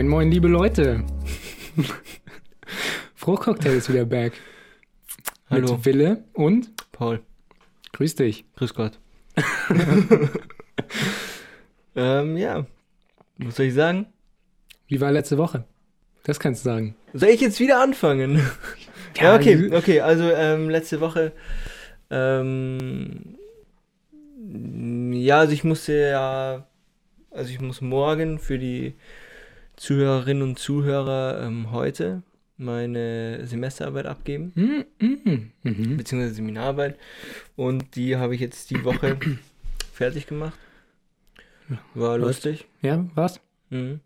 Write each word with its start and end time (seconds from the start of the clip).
Moin, 0.00 0.08
moin, 0.08 0.30
liebe 0.30 0.48
Leute. 0.48 1.04
Fruchtcocktail 3.16 3.76
ist 3.76 3.92
wieder 3.92 4.06
back. 4.06 4.32
Hallo. 5.50 5.74
Mit 5.74 5.84
Wille 5.84 6.24
und 6.32 6.70
Paul, 6.90 7.20
grüß 7.92 8.14
dich. 8.14 8.46
grüß 8.56 8.72
Gott. 8.72 8.98
ähm, 11.94 12.38
ja, 12.38 12.64
was 13.36 13.56
soll 13.56 13.66
ich 13.66 13.74
sagen? 13.74 14.06
Wie 14.88 15.02
war 15.02 15.12
letzte 15.12 15.36
Woche? 15.36 15.66
Das 16.22 16.40
kannst 16.40 16.64
du 16.64 16.70
sagen. 16.70 16.96
Soll 17.12 17.28
ich 17.28 17.42
jetzt 17.42 17.60
wieder 17.60 17.82
anfangen? 17.82 18.40
ja, 19.20 19.34
okay, 19.34 19.70
okay, 19.70 20.00
also 20.00 20.30
ähm, 20.30 20.70
letzte 20.70 21.02
Woche, 21.02 21.32
ähm, 22.08 23.36
ja, 25.12 25.40
also 25.40 25.52
ich 25.52 25.62
musste 25.62 25.92
ja, 25.92 26.66
also 27.30 27.50
ich 27.50 27.60
muss 27.60 27.82
morgen 27.82 28.38
für 28.38 28.58
die 28.58 28.94
Zuhörerinnen 29.80 30.42
und 30.42 30.58
Zuhörer 30.58 31.42
ähm, 31.42 31.72
heute 31.72 32.22
meine 32.58 33.46
Semesterarbeit 33.46 34.04
abgeben, 34.04 34.52
Mm, 34.54 34.84
mm, 35.02 35.52
mhm. 35.62 35.96
beziehungsweise 35.96 36.34
Seminararbeit 36.34 36.98
und 37.56 37.96
die 37.96 38.16
habe 38.16 38.34
ich 38.34 38.42
jetzt 38.42 38.68
die 38.68 38.84
Woche 38.84 39.16
fertig 39.94 40.26
gemacht. 40.26 40.58
War 41.94 42.18
lustig. 42.18 42.66
Ja, 42.82 43.08
was? 43.14 43.40
Mhm. 43.70 44.00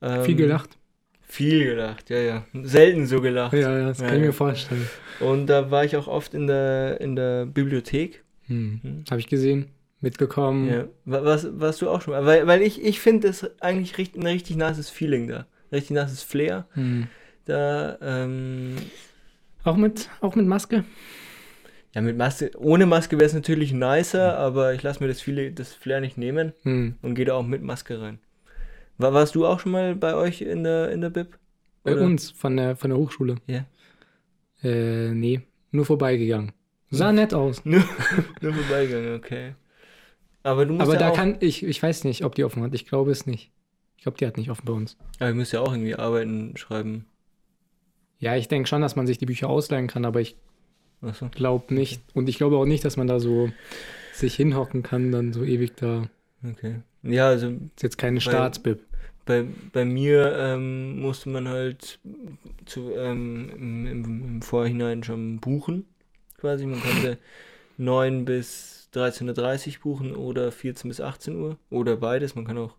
Viel 0.00 0.30
Ähm, 0.30 0.36
gelacht? 0.36 0.78
Viel 1.22 1.64
gelacht, 1.64 2.08
ja, 2.08 2.18
ja. 2.18 2.46
Selten 2.62 3.06
so 3.06 3.20
gelacht. 3.20 3.52
Ja, 3.52 3.78
ja, 3.78 3.88
das 3.88 3.98
ja, 3.98 4.06
kann 4.06 4.14
ich 4.14 4.20
ja. 4.20 4.26
mir 4.28 4.32
vorstellen. 4.32 4.88
Und 5.18 5.48
da 5.48 5.72
war 5.72 5.84
ich 5.84 5.96
auch 5.96 6.06
oft 6.06 6.34
in 6.34 6.46
der, 6.46 7.00
in 7.00 7.16
der 7.16 7.46
Bibliothek. 7.46 8.22
Hm. 8.46 8.78
Hm. 8.80 9.04
Habe 9.10 9.18
ich 9.18 9.26
gesehen, 9.26 9.70
mitbekommen. 10.00 10.68
Ja. 10.68 10.84
Wa- 11.04 11.24
Was, 11.24 11.46
warst 11.60 11.82
du 11.82 11.88
auch 11.90 12.00
schon 12.02 12.12
mal? 12.14 12.24
Weil, 12.26 12.46
weil 12.46 12.62
ich, 12.62 12.82
ich 12.84 13.00
finde 13.00 13.28
das 13.28 13.48
eigentlich 13.60 13.98
richtig, 13.98 14.22
ein 14.22 14.26
richtig 14.26 14.56
nasses 14.56 14.90
Feeling 14.90 15.28
da. 15.28 15.46
Richtig 15.72 15.90
nasses 15.92 16.22
Flair. 16.22 16.66
Hm. 16.72 17.06
Da, 17.44 17.98
ähm, 18.02 18.76
Auch, 19.64 19.76
mit, 19.76 20.08
auch 20.20 20.34
mit 20.34 20.46
Maske? 20.46 20.84
ja, 21.94 22.00
mit 22.02 22.16
Maske, 22.16 22.50
ohne 22.56 22.86
Maske 22.86 23.16
wäre 23.16 23.26
es 23.26 23.34
natürlich 23.34 23.72
nicer, 23.72 24.36
aber 24.38 24.74
ich 24.74 24.82
lasse 24.82 25.02
mir 25.02 25.08
das 25.08 25.20
viele, 25.20 25.50
das 25.52 25.74
Flair 25.74 26.00
nicht 26.00 26.16
nehmen 26.18 26.52
Hm. 26.62 26.94
und 27.02 27.14
gehe 27.14 27.24
da 27.24 27.34
auch 27.34 27.46
mit 27.46 27.62
Maske 27.62 28.00
rein. 28.00 28.18
War, 28.98 29.12
warst 29.14 29.34
du 29.34 29.46
auch 29.46 29.60
schon 29.60 29.72
mal 29.72 29.94
bei 29.96 30.14
euch 30.14 30.42
in 30.42 30.62
der, 30.64 30.90
in 30.92 31.00
der 31.00 31.10
Bib? 31.10 31.38
Bei 31.82 31.92
Oder? 31.94 32.02
uns 32.02 32.30
von 32.30 32.56
der, 32.56 32.76
von 32.76 32.90
der 32.90 32.98
Hochschule. 32.98 33.36
Ja. 33.46 33.64
Äh, 34.62 35.10
nee, 35.14 35.40
nur 35.70 35.86
vorbeigegangen. 35.86 36.52
Sah 36.90 37.12
nett 37.12 37.32
aus. 37.32 37.64
Nur, 37.64 37.82
nur 38.40 38.52
vorbeigegangen, 38.52 39.14
okay. 39.14 39.54
Aber 40.42 40.64
du 40.66 40.72
musst 40.74 40.82
Aber 40.82 40.94
ja 40.94 41.00
da 41.00 41.10
auch, 41.10 41.16
kann 41.16 41.36
ich, 41.40 41.62
ich 41.62 41.82
weiß 41.82 42.04
nicht, 42.04 42.24
ob 42.24 42.34
die 42.34 42.44
offen 42.44 42.62
hat. 42.62 42.74
Ich 42.74 42.86
glaube 42.86 43.10
es 43.10 43.26
nicht. 43.26 43.50
Ich 43.96 44.02
glaube, 44.04 44.16
die 44.18 44.26
hat 44.26 44.38
nicht 44.38 44.50
offen 44.50 44.64
bei 44.64 44.72
uns. 44.72 44.96
aber 45.18 45.30
du 45.30 45.36
musst 45.36 45.52
ja 45.52 45.60
auch 45.60 45.72
irgendwie 45.72 45.94
arbeiten, 45.94 46.56
schreiben. 46.56 47.04
Ja, 48.18 48.36
ich 48.36 48.48
denke 48.48 48.68
schon, 48.68 48.80
dass 48.82 48.96
man 48.96 49.06
sich 49.06 49.18
die 49.18 49.26
Bücher 49.26 49.48
ausleihen 49.48 49.86
kann, 49.86 50.04
aber 50.04 50.20
ich 50.20 50.36
Achso. 51.02 51.28
glaube 51.30 51.74
nicht. 51.74 52.02
Und 52.14 52.28
ich 52.28 52.36
glaube 52.38 52.56
auch 52.56 52.64
nicht, 52.66 52.84
dass 52.84 52.96
man 52.96 53.06
da 53.06 53.20
so 53.20 53.50
sich 54.12 54.34
hinhocken 54.34 54.82
kann, 54.82 55.12
dann 55.12 55.32
so 55.32 55.44
ewig 55.44 55.74
da. 55.76 56.04
Okay. 56.46 56.76
Ja, 57.02 57.28
also 57.28 57.48
Ist 57.48 57.82
jetzt 57.82 57.98
keine 57.98 58.20
Staatsbib. 58.20 58.80
bei, 59.26 59.44
bei 59.72 59.84
mir 59.84 60.34
ähm, 60.38 61.00
musste 61.00 61.28
man 61.30 61.48
halt 61.48 61.98
zu, 62.66 62.92
ähm, 62.94 63.50
im, 63.54 63.86
im, 63.86 64.04
im 64.24 64.42
Vorhinein 64.42 65.02
schon 65.04 65.38
buchen, 65.40 65.86
quasi. 66.38 66.66
Man 66.66 66.80
konnte 66.80 67.18
9 67.78 68.24
bis 68.26 68.79
13.30 68.94 69.68
Uhr 69.76 69.82
buchen 69.82 70.14
oder 70.14 70.50
14 70.52 70.88
bis 70.88 71.00
18 71.00 71.36
Uhr 71.36 71.56
oder 71.70 71.96
beides. 71.96 72.34
Man 72.34 72.44
kann 72.44 72.58
auch 72.58 72.74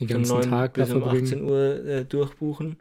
Den 0.00 0.08
von 0.08 0.16
ganzen 0.18 0.32
9 0.40 0.50
Tag 0.50 0.72
bis 0.74 0.90
um 0.92 1.02
18 1.04 1.26
verbringen. 1.26 1.44
Uhr 1.50 1.84
äh, 1.86 2.04
durchbuchen. 2.04 2.76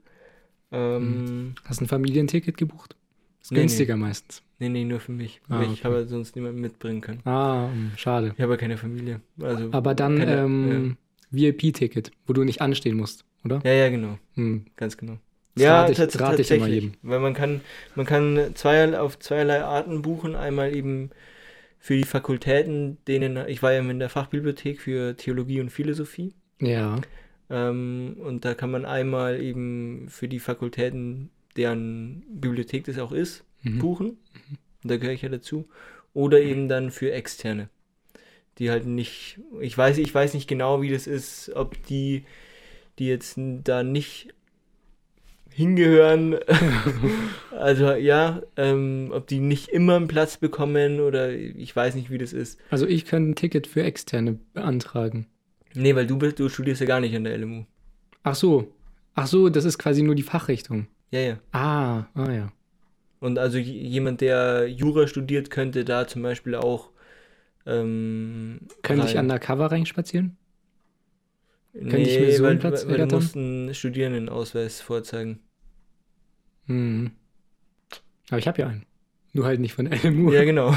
Ähm, 0.72 1.56
Hast 1.66 1.80
du 1.80 1.86
ein 1.86 1.88
Familienticket 1.88 2.58
gebucht? 2.58 2.96
Ist 3.42 3.52
Nee, 3.52 3.58
nee. 3.58 3.62
günstiger 3.64 3.96
meistens. 3.96 4.44
Nee, 4.60 4.70
nee, 4.70 4.84
nur 4.84 5.00
für 5.00 5.12
mich. 5.12 5.40
Ah, 5.50 5.62
Ich 5.62 5.70
okay. 5.70 5.84
habe 5.84 6.08
sonst 6.08 6.36
niemanden 6.36 6.60
mitbringen 6.62 7.00
können. 7.02 7.22
Ah, 7.26 7.70
hm, 7.72 7.92
schade. 7.96 8.34
Ich 8.36 8.42
habe 8.42 8.54
ja 8.54 8.58
keine 8.58 8.78
Familie. 8.78 9.22
Also, 9.42 9.70
Aber 9.72 9.94
dann 9.96 10.18
keine, 10.18 10.38
ähm, 10.42 10.98
VIP-Ticket, 11.32 12.12
wo 12.26 12.34
du 12.34 12.44
nicht 12.44 12.62
anstehen 12.62 12.98
musst, 12.98 13.24
oder? 13.46 13.62
ja. 13.64 13.72
ja, 13.72 13.78
ja, 13.86 13.90
genau. 13.90 14.18
Hm. 14.34 14.66
Ganz 14.76 14.98
genau. 14.98 15.18
Das 15.56 15.64
ja, 15.64 15.82
rate 15.82 15.92
ich- 15.94 15.98
tats- 15.98 16.20
rate 16.20 16.42
ich 16.42 16.52
immer 16.52 16.60
tatsächlich. 16.66 16.84
jedem. 16.84 16.94
Weil 17.02 17.20
man 17.20 17.34
kann, 17.34 17.62
man 17.96 18.06
kann 18.06 18.52
zweierlei, 18.56 19.00
auf 19.00 19.20
zweierlei 19.20 19.64
Arten 19.64 20.02
buchen. 20.02 20.36
Einmal 20.36 20.76
eben 20.76 21.12
für 21.80 21.96
die 21.96 22.04
Fakultäten, 22.04 22.98
denen, 23.08 23.38
ich 23.48 23.62
war 23.64 23.74
ja 23.74 23.80
in 23.80 24.00
der 24.00 24.10
Fachbibliothek 24.10 24.82
für 24.82 25.16
Theologie 25.16 25.62
und 25.62 25.70
Philosophie. 25.70 26.34
Ja. 26.60 27.00
Ähm, 27.50 28.18
und 28.20 28.46
da 28.46 28.54
kann 28.54 28.72
man 28.72 28.86
einmal 28.86 29.42
eben 29.42 30.08
für 30.10 30.28
die 30.28 30.40
Fakultäten, 30.40 31.30
deren 31.56 32.24
Bibliothek 32.30 32.86
das 32.86 33.00
auch 33.00 33.12
ist, 33.12 33.44
Mhm. 33.64 33.80
buchen. 33.80 34.10
Und 34.84 34.92
da 34.92 34.98
gehöre 34.98 35.14
ich 35.14 35.22
ja 35.24 35.30
dazu. 35.30 35.68
Oder 36.14 36.42
eben 36.42 36.68
dann 36.68 36.92
für 36.92 37.12
Externe. 37.12 37.70
Die 38.58 38.70
halt 38.72 38.86
nicht, 38.86 39.40
ich 39.62 39.78
weiß, 39.78 39.98
ich 40.00 40.14
weiß 40.14 40.34
nicht 40.34 40.48
genau, 40.48 40.82
wie 40.82 40.90
das 40.90 41.06
ist, 41.08 41.52
ob 41.56 41.82
die, 41.88 42.26
die 42.98 43.08
jetzt 43.08 43.36
da 43.38 43.84
nicht 43.84 44.34
hingehören, 45.58 46.36
also 47.52 47.94
ja, 47.94 48.44
ähm, 48.58 49.10
ob 49.12 49.26
die 49.26 49.40
nicht 49.40 49.70
immer 49.70 49.96
einen 49.96 50.08
Platz 50.08 50.38
bekommen 50.38 51.00
oder 51.00 51.32
ich 51.32 51.76
weiß 51.76 51.96
nicht, 51.96 52.12
wie 52.12 52.20
das 52.20 52.32
ist. 52.32 52.60
Also 52.70 52.86
ich 52.86 53.06
könnte 53.06 53.32
ein 53.32 53.36
Ticket 53.36 53.66
für 53.66 53.82
Externe 53.82 54.38
beantragen. 54.54 55.26
Nee, 55.74 55.96
weil 55.96 56.06
du 56.06 56.20
bist, 56.20 56.38
du 56.38 56.48
studierst 56.48 56.82
ja 56.82 56.86
gar 56.86 57.00
nicht 57.00 57.16
an 57.16 57.24
der 57.24 57.36
LMU. 57.40 57.64
Ach 58.22 58.36
so. 58.36 58.72
Ach 59.16 59.26
so, 59.26 59.50
das 59.50 59.66
ist 59.66 59.80
quasi 59.80 60.04
nur 60.04 60.14
die 60.14 60.22
Fachrichtung. 60.22 60.86
Ja, 61.10 61.22
ja. 61.22 61.40
Ah, 61.54 62.06
ah 62.14 62.32
ja. 62.32 62.54
Und 63.20 63.40
also 63.40 63.58
jemand, 63.58 64.22
der 64.22 64.68
Jura 64.68 65.08
studiert, 65.08 65.50
könnte 65.50 65.86
da 65.86 66.08
zum 66.08 66.22
Beispiel 66.22 66.54
auch 66.54 66.92
ähm, 67.66 68.60
Können 68.84 69.02
sich 69.02 69.18
undercover 69.18 69.72
reinspazieren? 69.72 70.38
Nee, 71.74 72.04
ich 72.04 72.20
mir 72.20 72.38
so 72.38 72.44
weil, 72.44 72.52
einen 72.52 72.60
Platz 72.60 72.86
weil, 72.86 73.00
weil 73.00 73.08
du 73.08 73.16
musst 73.16 73.36
einen 73.36 73.74
Studierendenausweis 73.74 74.82
vorzeigen. 74.82 75.40
Hm. 76.68 77.12
Aber 78.30 78.40
ich 78.40 78.48
habe 78.48 78.62
ja 78.62 78.68
einen. 78.68 78.86
Nur 79.34 79.46
halt 79.46 79.60
nicht 79.60 79.74
von 79.74 79.86
LMU. 80.04 80.32
Ja, 80.32 80.44
genau. 80.44 80.76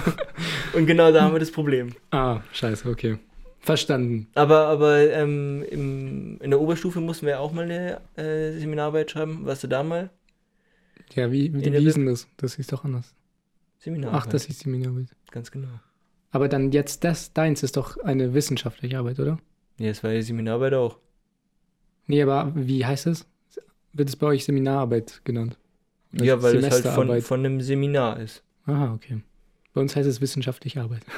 Und 0.72 0.86
genau 0.86 1.12
da 1.12 1.22
haben 1.22 1.32
wir 1.32 1.40
das 1.40 1.50
Problem. 1.50 1.94
Ah, 2.10 2.40
scheiße, 2.52 2.88
okay. 2.88 3.18
Verstanden. 3.60 4.28
Aber, 4.34 4.66
aber 4.68 5.10
ähm, 5.12 5.62
im, 5.70 6.38
in 6.40 6.50
der 6.50 6.60
Oberstufe 6.60 7.00
mussten 7.00 7.26
wir 7.26 7.40
auch 7.40 7.52
mal 7.52 7.64
eine 7.64 8.00
äh, 8.16 8.58
Seminararbeit 8.58 9.10
schreiben. 9.10 9.44
Warst 9.44 9.64
du 9.64 9.68
da 9.68 9.82
mal? 9.82 10.10
Ja, 11.14 11.30
wie, 11.30 11.52
wie, 11.52 11.72
wie 11.72 11.78
hieß 11.78 11.94
denn 11.94 12.06
das? 12.06 12.26
Das 12.36 12.56
hieß 12.56 12.68
doch 12.68 12.84
anders. 12.84 13.14
Seminararbeit. 13.78 14.22
Ach, 14.22 14.26
das 14.26 14.44
hieß 14.44 14.60
Seminararbeit. 14.60 15.08
Ganz 15.30 15.50
genau. 15.50 15.68
Aber 16.30 16.48
dann 16.48 16.72
jetzt 16.72 17.04
das, 17.04 17.32
deins 17.32 17.62
ist 17.62 17.76
doch 17.76 17.98
eine 17.98 18.34
wissenschaftliche 18.34 18.98
Arbeit, 18.98 19.18
oder? 19.18 19.38
Ja, 19.78 19.88
das 19.88 20.02
war 20.02 20.12
die 20.12 20.22
Seminararbeit 20.22 20.74
auch. 20.74 20.98
Nee, 22.06 22.22
aber 22.22 22.52
wie 22.54 22.84
heißt 22.84 23.06
es? 23.08 23.26
Wird 23.92 24.08
es 24.08 24.16
bei 24.16 24.28
euch 24.28 24.44
Seminararbeit 24.44 25.22
genannt? 25.24 25.58
Ja, 26.12 26.42
weil 26.42 26.56
es 26.56 26.70
halt 26.70 26.86
von, 26.86 27.20
von 27.22 27.40
einem 27.40 27.60
Seminar 27.60 28.18
ist. 28.20 28.42
Aha, 28.66 28.92
okay. 28.94 29.20
Bei 29.72 29.80
uns 29.80 29.94
heißt 29.94 30.08
es 30.08 30.20
wissenschaftliche 30.20 30.80
Arbeit. 30.80 31.02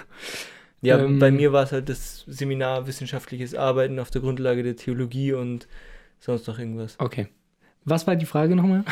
Ja, 0.84 0.98
Ähm, 0.98 1.20
bei 1.20 1.30
mir 1.30 1.52
war 1.52 1.62
es 1.62 1.70
halt 1.70 1.88
das 1.88 2.25
Seminar 2.26 2.88
wissenschaftliches 2.88 3.55
Arbeiten 3.55 4.00
auf 4.00 4.11
der 4.11 4.20
Grundlage 4.20 4.64
der 4.64 4.75
Theologie 4.75 5.32
und 5.32 5.69
sonst 6.19 6.49
noch 6.49 6.58
irgendwas. 6.58 6.96
Okay. 6.99 7.28
Was 7.84 8.06
war 8.08 8.17
die 8.17 8.26
Frage 8.26 8.56
nochmal? 8.56 8.84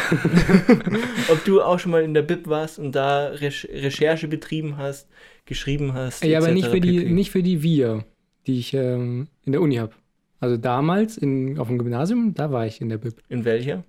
Ob 1.29 1.45
du 1.45 1.61
auch 1.63 1.81
schon 1.81 1.91
mal 1.91 2.03
in 2.03 2.15
der 2.15 2.23
Bib 2.23 2.47
warst 2.49 2.79
und 2.79 2.93
da 2.93 3.27
Rech 3.29 3.69
Recherche 3.73 4.29
betrieben 4.29 4.77
hast, 4.77 5.09
geschrieben 5.47 5.93
hast. 5.93 6.25
Ja, 6.25 6.39
aber 6.39 6.53
nicht 6.53 6.69
für 6.69 6.81
die, 6.81 7.01
pp. 7.01 7.11
nicht 7.11 7.31
für 7.33 7.43
die 7.43 7.63
Wir, 7.63 8.05
die 8.47 8.59
ich 8.59 8.73
ähm, 8.73 9.27
in 9.45 9.53
der 9.53 9.61
Uni 9.61 9.77
habe. 9.77 9.93
Also 10.41 10.57
damals 10.57 11.19
in, 11.19 11.59
auf 11.59 11.69
dem 11.69 11.79
Gymnasium, 11.79 12.35
da 12.35 12.51
war 12.51 12.67
ich 12.67 12.81
in 12.81 12.89
der 12.89 12.99
Bib. 12.99 13.15
In 13.29 13.45
welcher? 13.45 13.85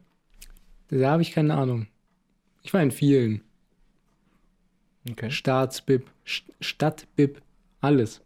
Da 0.89 1.11
habe 1.11 1.21
ich 1.21 1.31
keine 1.31 1.53
Ahnung. 1.55 1.87
Ich 2.63 2.73
war 2.73 2.81
in 2.81 2.91
vielen. 2.91 3.41
Okay. 5.09 5.31
Staatsbib, 5.31 6.09
St 6.27 6.43
Stadtbib, 6.59 7.41
alles. 7.79 8.21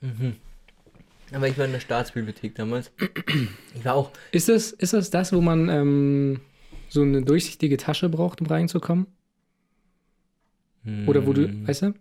Mhm. 0.00 0.36
Aber 1.32 1.48
ich 1.48 1.58
war 1.58 1.64
in 1.64 1.72
der 1.72 1.80
Staatsbibliothek 1.80 2.54
damals. 2.54 2.92
Ich 3.74 3.84
war 3.84 3.94
auch. 3.94 4.10
Ist 4.30 4.48
das, 4.48 4.70
ist 4.72 4.92
das 4.92 5.10
das, 5.10 5.32
wo 5.32 5.40
man 5.40 5.68
ähm, 5.68 6.40
so 6.88 7.02
eine 7.02 7.22
durchsichtige 7.22 7.76
Tasche 7.76 8.08
braucht, 8.08 8.40
um 8.40 8.46
reinzukommen? 8.46 9.06
Oder 11.06 11.26
wo 11.26 11.32
du, 11.32 11.48
Hm. 11.48 11.66
weißt 11.66 11.82
du? 11.82 11.94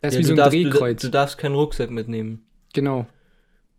Das 0.00 0.14
ist 0.14 0.14
Ja, 0.14 0.18
wie 0.18 0.22
du 0.22 0.26
so 0.28 0.32
ein 0.32 0.36
darfst, 0.36 0.54
du, 0.56 0.62
Drehkreuz. 0.62 1.02
du 1.02 1.08
darfst 1.10 1.38
keinen 1.38 1.54
Rucksack 1.56 1.90
mitnehmen. 1.90 2.46
genau. 2.72 3.06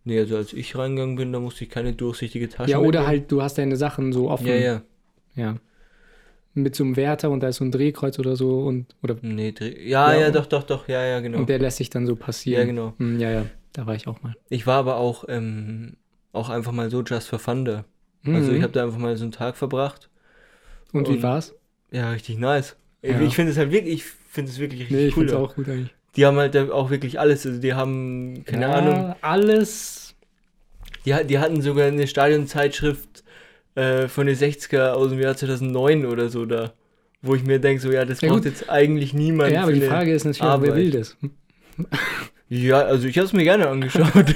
Nee, 0.04 0.20
also 0.20 0.36
als 0.38 0.54
ich 0.54 0.74
reingegangen 0.76 1.16
bin, 1.16 1.32
da 1.34 1.40
musste 1.40 1.64
ich 1.64 1.70
keine 1.70 1.92
durchsichtige 1.92 2.48
Tasche 2.48 2.70
Ja, 2.70 2.78
oder 2.78 2.86
mitnehmen. 3.00 3.06
halt, 3.08 3.32
du 3.32 3.42
hast 3.42 3.58
deine 3.58 3.76
Sachen 3.76 4.12
so 4.14 4.30
offen. 4.30 4.46
Ja, 4.46 4.54
ja. 4.54 4.82
Ja. 5.38 5.56
Mit 6.54 6.74
so 6.74 6.82
einem 6.84 6.96
Wärter 6.96 7.30
und 7.30 7.40
da 7.40 7.48
ist 7.48 7.56
so 7.56 7.64
ein 7.64 7.70
Drehkreuz 7.70 8.18
oder 8.18 8.34
so 8.34 8.60
und, 8.66 8.86
oder, 9.02 9.16
Nee, 9.22 9.52
dreh- 9.52 9.88
ja, 9.88 10.12
Ja, 10.12 10.20
ja, 10.22 10.30
doch, 10.30 10.46
doch, 10.46 10.64
doch, 10.64 10.88
ja, 10.88 11.04
ja, 11.04 11.20
genau. 11.20 11.38
und 11.38 11.48
der 11.48 11.58
lässt 11.60 11.76
sich 11.76 11.88
dann 11.90 12.06
so 12.06 12.16
passieren. 12.16 12.60
Ja, 12.60 12.66
genau. 12.66 12.94
Hm, 12.98 13.20
ja, 13.20 13.30
ja, 13.30 13.46
da 13.72 13.86
war 13.86 13.94
ich 13.94 14.08
auch 14.08 14.22
mal. 14.22 14.34
Ich 14.48 14.66
war 14.66 14.76
aber 14.78 14.96
auch 14.96 15.24
ähm, 15.28 15.96
auch 16.32 16.48
einfach 16.48 16.72
mal 16.72 16.90
so 16.90 17.02
just 17.02 17.28
for 17.28 17.38
fun 17.38 17.64
da. 17.64 17.84
Also 18.26 18.50
Mhm. 18.50 18.56
ich 18.56 18.62
habe 18.62 18.72
da 18.72 18.84
einfach 18.84 18.98
mal 18.98 19.16
so 19.16 19.22
einen 19.24 19.32
Tag 19.32 19.56
verbracht. 19.56 20.10
Und 20.92 21.08
wie 21.08 21.12
und- 21.12 21.22
war's? 21.22 21.54
Ja, 21.92 22.10
richtig 22.10 22.38
nice. 22.38 22.76
Ja. 23.02 23.20
Ich 23.20 23.36
finde 23.36 23.52
es 23.52 23.58
halt 23.58 23.70
wirklich, 23.70 23.94
ich 23.94 24.04
finde 24.04 24.50
es 24.50 24.58
wirklich 24.58 24.80
richtig 24.80 24.96
Nee, 24.96 25.06
ich 25.06 25.16
cool. 25.16 25.26
da. 25.26 25.36
auch 25.38 25.54
gut 25.54 25.68
eigentlich. 25.68 25.94
Die 26.16 26.26
haben 26.26 26.36
halt 26.38 26.56
auch 26.56 26.90
wirklich 26.90 27.20
alles. 27.20 27.46
Also 27.46 27.60
die 27.60 27.74
haben, 27.74 28.42
keine 28.44 28.62
ja, 28.62 28.72
Ahnung, 28.72 29.14
Alles. 29.20 30.16
die, 31.04 31.14
die 31.26 31.38
hatten 31.38 31.62
sogar 31.62 31.86
eine 31.86 32.06
Stadionzeitschrift 32.08 33.22
äh, 33.78 34.08
von 34.08 34.26
den 34.26 34.36
60er 34.36 34.90
aus 34.90 35.10
dem 35.10 35.20
Jahr 35.20 35.36
2009 35.36 36.06
oder 36.06 36.28
so 36.28 36.44
da. 36.46 36.72
Wo 37.20 37.34
ich 37.34 37.44
mir 37.44 37.58
denke, 37.58 37.80
so 37.82 37.90
ja, 37.90 38.04
das 38.04 38.20
Ja, 38.20 38.28
braucht 38.28 38.44
gut. 38.44 38.52
jetzt 38.52 38.70
eigentlich 38.70 39.12
niemand. 39.12 39.52
Ja, 39.52 39.62
aber 39.62 39.72
die 39.72 39.80
Frage 39.80 40.12
ist 40.12 40.24
natürlich, 40.24 40.42
auch, 40.42 40.62
wer 40.62 40.70
Arbeit. 40.70 40.76
will 40.76 40.90
das? 40.92 41.16
Ja, 42.48 42.80
also 42.80 43.06
ich 43.08 43.18
habe 43.18 43.26
es 43.26 43.32
mir 43.32 43.44
gerne 43.44 43.68
angeschaut. 43.68 44.34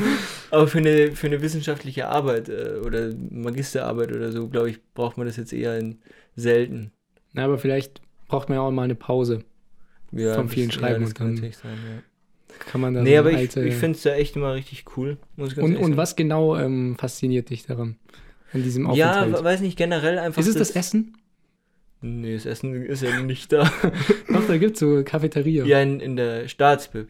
aber 0.50 0.68
für 0.68 0.78
eine, 0.78 1.12
für 1.12 1.28
eine 1.28 1.40
wissenschaftliche 1.40 2.08
Arbeit 2.08 2.48
äh, 2.48 2.80
oder 2.84 3.10
Magisterarbeit 3.30 4.12
oder 4.12 4.32
so, 4.32 4.48
glaube 4.48 4.70
ich, 4.70 4.78
braucht 4.94 5.16
man 5.16 5.26
das 5.26 5.36
jetzt 5.36 5.52
eher 5.52 5.78
in 5.78 5.98
selten. 6.36 6.92
Na, 7.32 7.44
aber 7.44 7.56
vielleicht 7.58 8.02
braucht 8.28 8.48
man 8.48 8.56
ja 8.56 8.62
auch 8.62 8.70
mal 8.70 8.82
eine 8.82 8.94
Pause. 8.94 9.44
Ja, 10.12 10.34
Vom 10.34 10.48
vielen 10.48 10.70
Schreiben 10.70 11.00
das 11.00 11.10
und 11.10 11.14
kann 11.14 11.36
dann 11.36 11.52
sein, 11.52 11.52
ja. 11.62 12.02
Kann 12.70 12.80
man 12.80 12.94
da 12.94 13.02
Nee, 13.02 13.14
so 13.14 13.18
aber 13.20 13.32
ich, 13.32 13.56
ich 13.56 13.74
finde 13.74 13.96
es 13.96 14.02
da 14.02 14.14
echt 14.14 14.36
immer 14.36 14.54
richtig 14.54 14.84
cool. 14.96 15.16
Muss 15.36 15.50
ich 15.50 15.56
ganz 15.56 15.66
Und, 15.68 15.76
und 15.76 15.96
was 15.96 16.14
genau 16.16 16.56
ähm, 16.56 16.96
fasziniert 16.98 17.50
dich 17.50 17.64
daran? 17.66 17.96
An 18.54 18.62
diesem 18.62 18.84
Ja, 18.94 19.10
Aufenthalt? 19.20 19.40
we- 19.40 19.44
weiß 19.44 19.60
nicht, 19.60 19.76
generell 19.76 20.18
einfach. 20.18 20.40
ist 20.40 20.48
es 20.48 20.56
das 20.56 20.70
Essen? 20.70 21.16
Nee, 22.00 22.34
das 22.34 22.46
Essen 22.46 22.74
ist 22.86 23.02
ja 23.02 23.20
nicht 23.20 23.52
da. 23.52 23.64
Doch, 24.32 24.46
da 24.46 24.56
gibt's 24.58 24.80
so 24.80 25.02
Cafeteria. 25.04 25.64
ja, 25.64 25.80
in, 25.80 26.00
in 26.00 26.16
der 26.16 26.48
Staatsbib. 26.48 27.08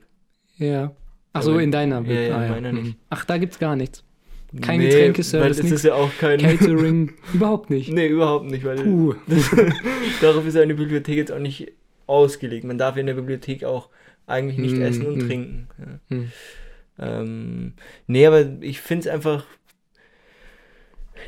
Ja. 0.57 0.93
Ach 1.33 1.43
so, 1.43 1.59
in 1.59 1.73
deiner. 1.73 2.01
ja, 2.03 2.21
ja, 2.21 2.37
ah, 2.37 2.45
in 2.47 2.51
meiner 2.53 2.73
nicht. 2.73 2.97
Ach, 3.11 3.25
da 3.25 3.39
gibt's 3.39 3.59
gar 3.59 3.75
nichts. 3.77 4.05
Kein 4.63 4.79
nee, 4.79 4.89
Getränkeservice, 4.89 5.59
Weil 5.59 5.65
es 5.67 5.73
ist 5.73 5.85
ja 5.85 5.95
auch 5.95 6.11
kein. 6.21 6.39
Catering, 6.39 7.13
überhaupt 7.35 7.71
nicht. 7.71 7.91
nee, 7.93 8.07
überhaupt 8.07 8.47
nicht, 8.47 8.65
weil 8.65 8.77
Puh. 8.77 9.15
darauf 10.21 10.47
ist 10.47 10.57
eine 10.57 10.75
Bibliothek 10.77 11.17
jetzt 11.17 11.33
auch 11.33 11.41
nicht 11.41 11.73
ausgelegt. 12.07 12.65
Man 12.65 12.79
darf 12.79 12.97
in 12.97 13.07
der 13.07 13.15
Bibliothek 13.15 13.65
auch 13.65 13.89
eigentlich 14.29 14.59
nicht 14.59 14.77
Mm, 14.77 14.83
essen 14.83 15.07
und 15.07 15.17
mm. 15.17 15.27
trinken. 15.27 15.69
Ja. 15.79 16.17
Hm. 16.17 16.33
Ähm, 17.01 17.73
nee, 18.07 18.27
aber 18.27 18.47
ich 18.61 18.81
finde 18.81 19.09
es 19.09 19.13
einfach. 19.13 19.45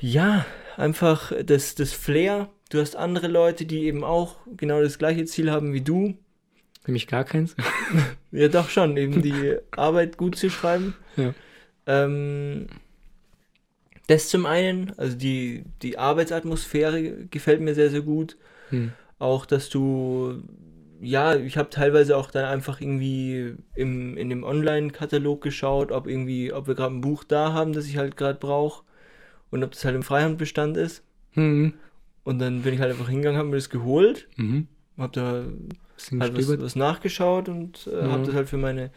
Ja, 0.00 0.46
einfach 0.76 1.32
das, 1.44 1.74
das 1.74 1.92
Flair. 1.92 2.48
Du 2.70 2.80
hast 2.80 2.96
andere 2.96 3.28
Leute, 3.28 3.64
die 3.64 3.84
eben 3.84 4.04
auch 4.04 4.36
genau 4.56 4.80
das 4.80 4.98
gleiche 4.98 5.24
Ziel 5.24 5.50
haben 5.50 5.72
wie 5.72 5.80
du. 5.80 6.16
Nämlich 6.86 7.06
gar 7.06 7.24
keins. 7.24 7.54
Ja, 8.32 8.48
doch 8.48 8.68
schon, 8.68 8.98
eben 8.98 9.22
die 9.22 9.56
Arbeit 9.70 10.18
gut 10.18 10.36
zu 10.36 10.50
schreiben. 10.50 10.94
Ja. 11.16 11.32
Ähm, 11.86 12.66
das 14.08 14.28
zum 14.28 14.44
einen, 14.44 14.92
also 14.98 15.16
die, 15.16 15.64
die 15.80 15.96
Arbeitsatmosphäre 15.96 17.26
gefällt 17.30 17.62
mir 17.62 17.74
sehr, 17.74 17.88
sehr 17.88 18.02
gut. 18.02 18.36
Hm. 18.68 18.92
Auch, 19.18 19.46
dass 19.46 19.70
du, 19.70 20.42
ja, 21.00 21.34
ich 21.34 21.56
habe 21.56 21.70
teilweise 21.70 22.14
auch 22.18 22.30
dann 22.30 22.44
einfach 22.44 22.82
irgendwie 22.82 23.54
im, 23.74 24.18
in 24.18 24.28
dem 24.28 24.44
Online-Katalog 24.44 25.40
geschaut, 25.40 25.92
ob 25.92 26.06
irgendwie, 26.06 26.52
ob 26.52 26.66
wir 26.66 26.74
gerade 26.74 26.94
ein 26.94 27.00
Buch 27.00 27.24
da 27.24 27.54
haben, 27.54 27.72
das 27.72 27.86
ich 27.86 27.96
halt 27.96 28.18
gerade 28.18 28.38
brauche 28.38 28.84
und 29.50 29.62
ob 29.64 29.72
das 29.72 29.84
halt 29.84 29.94
im 29.94 30.02
Freihandbestand 30.02 30.76
ist. 30.76 31.02
Hm. 31.32 31.74
Und 32.24 32.38
dann 32.40 32.62
bin 32.62 32.74
ich 32.74 32.80
halt 32.80 32.90
einfach 32.90 33.08
hingegangen, 33.08 33.38
habe 33.38 33.48
mir 33.50 33.56
das 33.56 33.70
geholt, 33.70 34.28
Mhm. 34.36 34.66
habe 34.98 35.12
da 35.12 35.44
halt 36.20 36.36
was, 36.36 36.58
was 36.60 36.76
nachgeschaut 36.76 37.48
und 37.48 37.86
äh, 37.86 38.00
Ja. 38.00 38.10
habe 38.10 38.24
das 38.26 38.34
halt 38.34 38.48
für 38.48 38.56
meine 38.58 38.90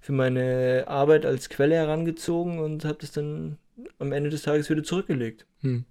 für 0.00 0.12
meine 0.12 0.84
Arbeit 0.86 1.26
als 1.26 1.48
Quelle 1.48 1.74
herangezogen 1.74 2.60
und 2.60 2.84
habe 2.84 2.98
das 3.00 3.12
dann 3.12 3.58
am 3.98 4.12
Ende 4.12 4.30
des 4.30 4.42
Tages 4.42 4.70
wieder 4.70 4.82
zurückgelegt. 4.84 5.44
Hm. 5.60 5.84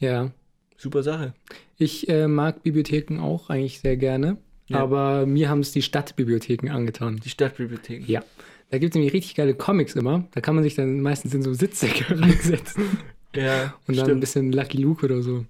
Ja. 0.00 0.30
Super 0.76 1.02
Sache. 1.02 1.34
Ich 1.76 2.08
äh, 2.08 2.26
mag 2.28 2.62
Bibliotheken 2.62 3.18
auch 3.20 3.50
eigentlich 3.50 3.80
sehr 3.80 3.96
gerne. 3.96 4.38
Ja. 4.68 4.78
Aber 4.78 5.26
mir 5.26 5.48
haben 5.50 5.60
es 5.60 5.72
die 5.72 5.82
Stadtbibliotheken 5.82 6.70
angetan. 6.70 7.16
Die 7.22 7.28
Stadtbibliothek. 7.28 8.08
Ja. 8.08 8.22
Da 8.70 8.78
gibt 8.78 8.92
es 8.92 8.94
nämlich 8.94 9.12
richtig 9.12 9.34
geile 9.34 9.54
Comics 9.54 9.94
immer. 9.96 10.24
Da 10.32 10.40
kann 10.40 10.54
man 10.54 10.64
sich 10.64 10.74
dann 10.76 11.00
meistens 11.00 11.34
in 11.34 11.42
so 11.42 11.52
Sitzsäcke 11.52 12.04
reinsetzen. 12.20 12.98
Ja, 13.34 13.74
Und 13.86 13.96
dann 13.96 13.98
ein 13.98 14.04
stimmt. 14.06 14.20
bisschen 14.20 14.52
Lucky 14.52 14.78
Luke 14.78 15.04
oder 15.04 15.22
so. 15.22 15.44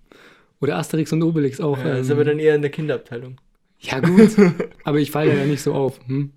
Oder 0.61 0.77
Asterix 0.77 1.13
und 1.13 1.23
Obelix 1.23 1.61
auch. 1.61 1.79
Ja, 1.79 1.85
das 1.85 2.01
ist 2.03 2.11
ähm, 2.11 2.17
aber 2.17 2.25
dann 2.25 2.39
eher 2.39 2.55
in 2.55 2.63
der 2.63 2.71
Kinderabteilung. 2.71 3.37
ja, 3.81 4.01
gut. 4.01 4.31
aber 4.85 4.99
ich 4.99 5.11
falle 5.11 5.35
ja 5.37 5.45
nicht 5.45 5.63
so 5.63 5.73
auf. 5.75 5.99
Hm? 6.07 6.31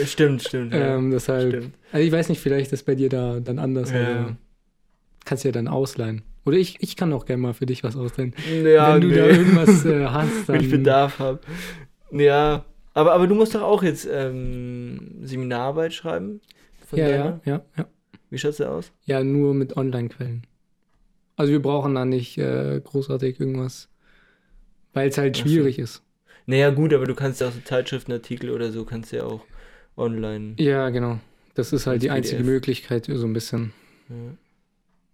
Äh, 0.00 0.06
Stimmt, 0.06 0.42
stimmt. 0.42 0.72
Ja. 0.72 0.96
Ähm, 0.96 1.10
deshalb. 1.10 1.48
Stimmt. 1.52 1.74
Also 1.92 2.06
ich 2.06 2.12
weiß 2.12 2.28
nicht, 2.28 2.40
vielleicht 2.40 2.72
ist 2.72 2.84
bei 2.84 2.94
dir 2.94 3.08
da 3.08 3.40
dann 3.40 3.58
anders. 3.58 3.90
Ja. 3.92 4.36
kannst 5.24 5.44
du 5.44 5.48
ja 5.48 5.52
dann 5.52 5.68
ausleihen. 5.68 6.22
Oder 6.46 6.58
ich, 6.58 6.76
ich 6.80 6.96
kann 6.96 7.12
auch 7.12 7.26
gerne 7.26 7.40
mal 7.42 7.54
für 7.54 7.66
dich 7.66 7.82
was 7.84 7.96
ausleihen. 7.96 8.34
Ja, 8.64 8.94
Wenn 8.94 9.00
du 9.00 9.08
da 9.10 9.22
nee. 9.26 9.32
irgendwas 9.32 9.84
äh, 9.84 10.04
hast, 10.10 10.48
dann. 10.48 10.56
Wenn 10.56 10.64
ich 10.64 10.70
Bedarf 10.70 11.18
habe. 11.18 11.40
Ja, 12.12 12.64
aber, 12.94 13.12
aber 13.12 13.26
du 13.26 13.34
musst 13.34 13.54
doch 13.54 13.62
auch 13.62 13.82
jetzt 13.82 14.08
ähm, 14.10 15.16
Seminararbeit 15.22 15.92
schreiben. 15.92 16.40
Von 16.86 16.98
Ja, 16.98 17.08
deiner? 17.08 17.40
ja, 17.44 17.52
ja, 17.56 17.64
ja. 17.76 17.86
Wie 18.30 18.38
schaut's 18.38 18.56
da 18.58 18.70
aus? 18.70 18.90
Ja, 19.04 19.22
nur 19.22 19.54
mit 19.54 19.76
Online-Quellen. 19.76 20.46
Also 21.36 21.52
wir 21.52 21.60
brauchen 21.62 21.94
da 21.94 22.04
nicht 22.04 22.38
äh, 22.38 22.80
großartig 22.82 23.40
irgendwas, 23.40 23.88
weil 24.92 25.08
es 25.08 25.18
halt 25.18 25.36
Ach 25.36 25.42
so. 25.42 25.48
schwierig 25.48 25.78
ist. 25.78 26.02
Naja, 26.46 26.70
gut, 26.70 26.92
aber 26.92 27.06
du 27.06 27.14
kannst 27.14 27.40
ja 27.40 27.48
auch 27.48 27.52
so 27.52 27.60
Zeitschriftenartikel 27.60 28.50
oder 28.50 28.70
so, 28.70 28.84
kannst 28.84 29.12
ja 29.12 29.24
auch 29.24 29.40
online. 29.96 30.54
Ja, 30.58 30.90
genau. 30.90 31.18
Das 31.54 31.72
ist 31.72 31.86
halt 31.86 32.02
die 32.02 32.10
einzige 32.10 32.36
PDF. 32.38 32.46
Möglichkeit, 32.52 33.06
so 33.06 33.26
ein 33.26 33.32
bisschen, 33.32 33.72
Ja. 34.08 34.14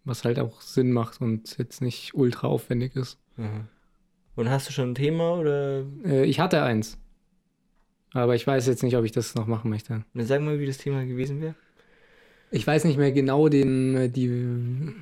was 0.05 0.25
halt 0.25 0.39
auch 0.39 0.61
Sinn 0.61 0.91
macht 0.93 1.21
und 1.21 1.57
jetzt 1.59 1.81
nicht 1.83 2.15
ultra 2.15 2.49
aufwendig 2.49 2.97
ist. 2.97 3.19
Aha. 3.39 3.67
Und 4.37 4.51
hast 4.51 4.69
du 4.69 4.73
schon 4.73 4.91
ein 4.93 4.95
Thema 4.95 5.35
oder? 5.35 5.85
Äh, 6.05 6.25
ich 6.25 6.41
hatte 6.41 6.63
eins. 6.63 6.99
Aber 8.13 8.35
ich 8.35 8.47
weiß 8.47 8.67
jetzt 8.67 8.83
nicht, 8.83 8.97
ob 8.97 9.05
ich 9.05 9.13
das 9.13 9.35
noch 9.35 9.47
machen 9.47 9.71
möchte. 9.71 10.05
Dann 10.15 10.27
sag 10.27 10.41
mal, 10.41 10.59
wie 10.59 10.67
das 10.67 10.79
Thema 10.79 11.05
gewesen 11.05 11.41
wäre. 11.41 11.55
Ich 12.51 12.67
weiß 12.67 12.85
nicht 12.85 12.99
mehr 12.99 13.13
genau 13.13 13.49
den, 13.49 13.95
äh, 13.97 14.09
die, 14.09 14.93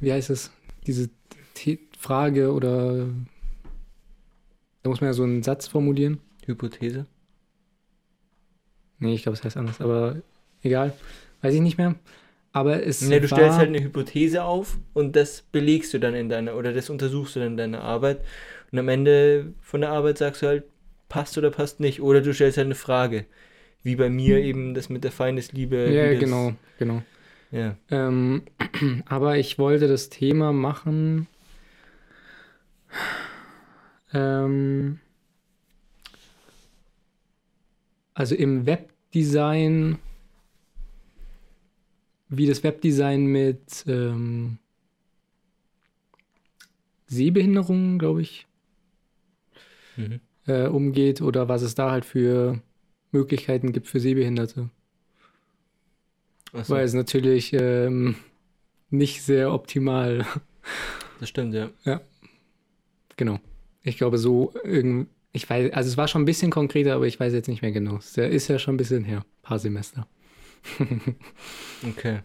wie 0.00 0.12
heißt 0.12 0.30
es, 0.30 0.50
diese 0.86 1.08
The 1.56 1.78
Frage 1.98 2.52
oder 2.52 3.08
da 4.82 4.90
muss 4.90 5.00
man 5.00 5.08
ja 5.08 5.14
so 5.14 5.24
einen 5.24 5.42
Satz 5.42 5.66
formulieren. 5.66 6.18
Hypothese. 6.46 7.06
Nee, 8.98 9.14
ich 9.14 9.22
glaube, 9.22 9.36
es 9.36 9.44
heißt 9.44 9.56
anders, 9.56 9.80
aber 9.80 10.16
egal. 10.62 10.92
Weiß 11.40 11.54
ich 11.54 11.60
nicht 11.60 11.78
mehr. 11.78 11.94
Aber 12.52 12.82
es 12.84 13.02
Ne, 13.02 13.20
du 13.20 13.30
war, 13.30 13.38
stellst 13.38 13.58
halt 13.58 13.68
eine 13.68 13.82
Hypothese 13.82 14.44
auf 14.44 14.78
und 14.92 15.14
das 15.14 15.42
belegst 15.42 15.92
du 15.94 16.00
dann 16.00 16.14
in 16.14 16.28
deiner, 16.28 16.56
oder 16.56 16.72
das 16.72 16.90
untersuchst 16.90 17.36
du 17.36 17.40
dann 17.40 17.52
in 17.52 17.56
deiner 17.56 17.82
Arbeit. 17.82 18.24
Und 18.72 18.78
am 18.78 18.88
Ende 18.88 19.52
von 19.60 19.80
der 19.80 19.90
Arbeit 19.90 20.18
sagst 20.18 20.42
du 20.42 20.46
halt, 20.46 20.64
passt 21.08 21.38
oder 21.38 21.50
passt 21.50 21.80
nicht. 21.80 22.00
Oder 22.00 22.20
du 22.20 22.32
stellst 22.32 22.58
halt 22.58 22.66
eine 22.66 22.74
Frage. 22.74 23.26
Wie 23.82 23.96
bei 23.96 24.10
mir 24.10 24.38
eben 24.38 24.74
das 24.74 24.88
mit 24.88 25.04
der 25.04 25.12
Feindesliebe. 25.12 25.86
Hm. 25.86 25.94
Ja, 25.94 26.10
das, 26.10 26.20
genau, 26.20 26.52
genau. 26.78 27.02
Ja. 27.50 27.76
Ähm, 27.90 28.42
aber 29.06 29.38
ich 29.38 29.58
wollte 29.58 29.88
das 29.88 30.10
Thema 30.10 30.52
machen. 30.52 31.26
Ähm, 34.12 34.98
also 38.14 38.34
im 38.34 38.66
Webdesign, 38.66 39.98
wie 42.28 42.46
das 42.46 42.62
Webdesign 42.62 43.26
mit 43.26 43.84
ähm, 43.86 44.58
Sehbehinderungen, 47.06 47.98
glaube 47.98 48.22
ich, 48.22 48.48
Mhm. 49.98 50.20
Äh, 50.48 50.66
umgeht 50.66 51.20
oder 51.20 51.48
was 51.48 51.62
es 51.62 51.74
da 51.74 51.90
halt 51.90 52.04
für 52.04 52.60
Möglichkeiten 53.12 53.72
gibt 53.72 53.86
für 53.86 54.00
Sehbehinderte. 54.00 54.70
Achso, 56.52 56.74
Weil 56.74 56.84
es 56.84 56.94
natürlich 56.94 57.52
ähm, 57.52 58.16
nicht 58.90 59.22
sehr 59.22 59.52
optimal. 59.52 60.26
das 61.20 61.28
stimmt, 61.28 61.54
ja. 61.54 62.00
Genau. 63.16 63.38
Ich 63.82 63.98
glaube, 63.98 64.18
so 64.18 64.52
irgend. 64.64 65.08
Ich 65.32 65.48
weiß, 65.48 65.72
also 65.72 65.88
es 65.88 65.96
war 65.96 66.08
schon 66.08 66.22
ein 66.22 66.26
bisschen 66.26 66.50
konkreter, 66.50 66.94
aber 66.94 67.06
ich 67.06 67.20
weiß 67.20 67.32
jetzt 67.34 67.48
nicht 67.48 67.60
mehr 67.62 67.70
genau. 67.72 67.96
Es 67.96 68.16
ist 68.16 68.48
ja 68.48 68.58
schon 68.58 68.74
ein 68.74 68.78
bisschen 68.78 69.04
her, 69.04 69.18
ein 69.18 69.42
paar 69.42 69.58
Semester. 69.58 70.06
Okay. 71.86 72.20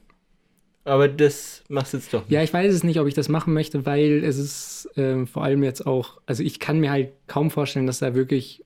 Aber 0.85 1.07
das 1.07 1.63
machst 1.69 1.93
du 1.93 1.97
jetzt 1.97 2.13
doch 2.13 2.27
nicht. 2.27 2.31
Ja, 2.31 2.43
ich 2.43 2.53
weiß 2.53 2.73
es 2.73 2.83
nicht, 2.83 2.99
ob 2.99 3.07
ich 3.07 3.13
das 3.13 3.29
machen 3.29 3.53
möchte, 3.53 3.85
weil 3.85 4.23
es 4.23 4.37
ist 4.37 4.89
ähm, 4.97 5.27
vor 5.27 5.43
allem 5.43 5.63
jetzt 5.63 5.85
auch, 5.85 6.19
also 6.25 6.43
ich 6.43 6.59
kann 6.59 6.79
mir 6.79 6.91
halt 6.91 7.13
kaum 7.27 7.51
vorstellen, 7.51 7.87
dass 7.87 7.99
da 7.99 8.15
wirklich, 8.15 8.63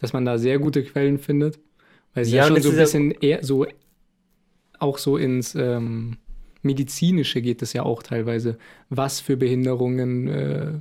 dass 0.00 0.12
man 0.12 0.24
da 0.24 0.38
sehr 0.38 0.58
gute 0.58 0.84
Quellen 0.84 1.18
findet. 1.18 1.58
Weil 2.14 2.22
es 2.24 2.32
ja, 2.32 2.38
Ja, 2.38 2.48
schon 2.48 2.60
so 2.62 2.70
ein 2.70 2.76
bisschen 2.76 3.10
eher 3.12 3.44
so, 3.44 3.66
auch 4.78 4.98
so 4.98 5.16
ins 5.16 5.54
ähm, 5.54 6.16
Medizinische 6.62 7.42
geht 7.42 7.62
es 7.62 7.72
ja 7.72 7.82
auch 7.82 8.02
teilweise. 8.02 8.58
Was 8.88 9.20
für 9.20 9.36
Behinderungen 9.36 10.28
äh, 10.28 10.72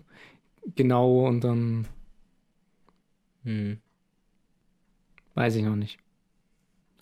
genau 0.75 1.27
und 1.27 1.43
dann 1.43 1.87
Hm. 3.45 3.73
weiß 5.35 5.55
ich 5.55 5.63
noch 5.63 5.75
nicht. 5.75 5.97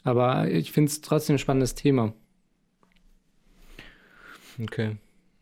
Aber 0.04 0.50
ich 0.50 0.72
finde 0.72 0.90
es 0.90 1.02
trotzdem 1.02 1.36
ein 1.36 1.40
spannendes 1.40 1.76
Thema. 1.76 2.14
Okay. 4.62 4.98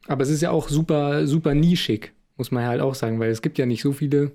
Aber 0.07 0.23
es 0.23 0.29
ist 0.29 0.41
ja 0.41 0.51
auch 0.51 0.69
super, 0.69 1.27
super 1.27 1.53
nischig, 1.55 2.13
muss 2.37 2.51
man 2.51 2.65
halt 2.65 2.81
auch 2.81 2.95
sagen, 2.95 3.19
weil 3.19 3.31
es 3.31 3.41
gibt 3.41 3.57
ja 3.57 3.65
nicht 3.65 3.81
so 3.81 3.91
viele 3.91 4.31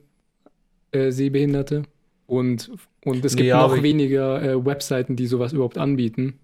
äh, 0.93 1.13
Sehbehinderte 1.13 1.85
und, 2.27 2.71
und 3.05 3.25
es 3.25 3.37
gibt 3.37 3.49
Ja, 3.49 3.61
noch 3.69 3.83
weniger 3.83 4.43
äh, 4.43 4.65
Webseiten, 4.67 5.17
die 5.17 5.27
sowas 5.27 5.53
überhaupt 5.53 5.79
anbieten. 5.79 6.41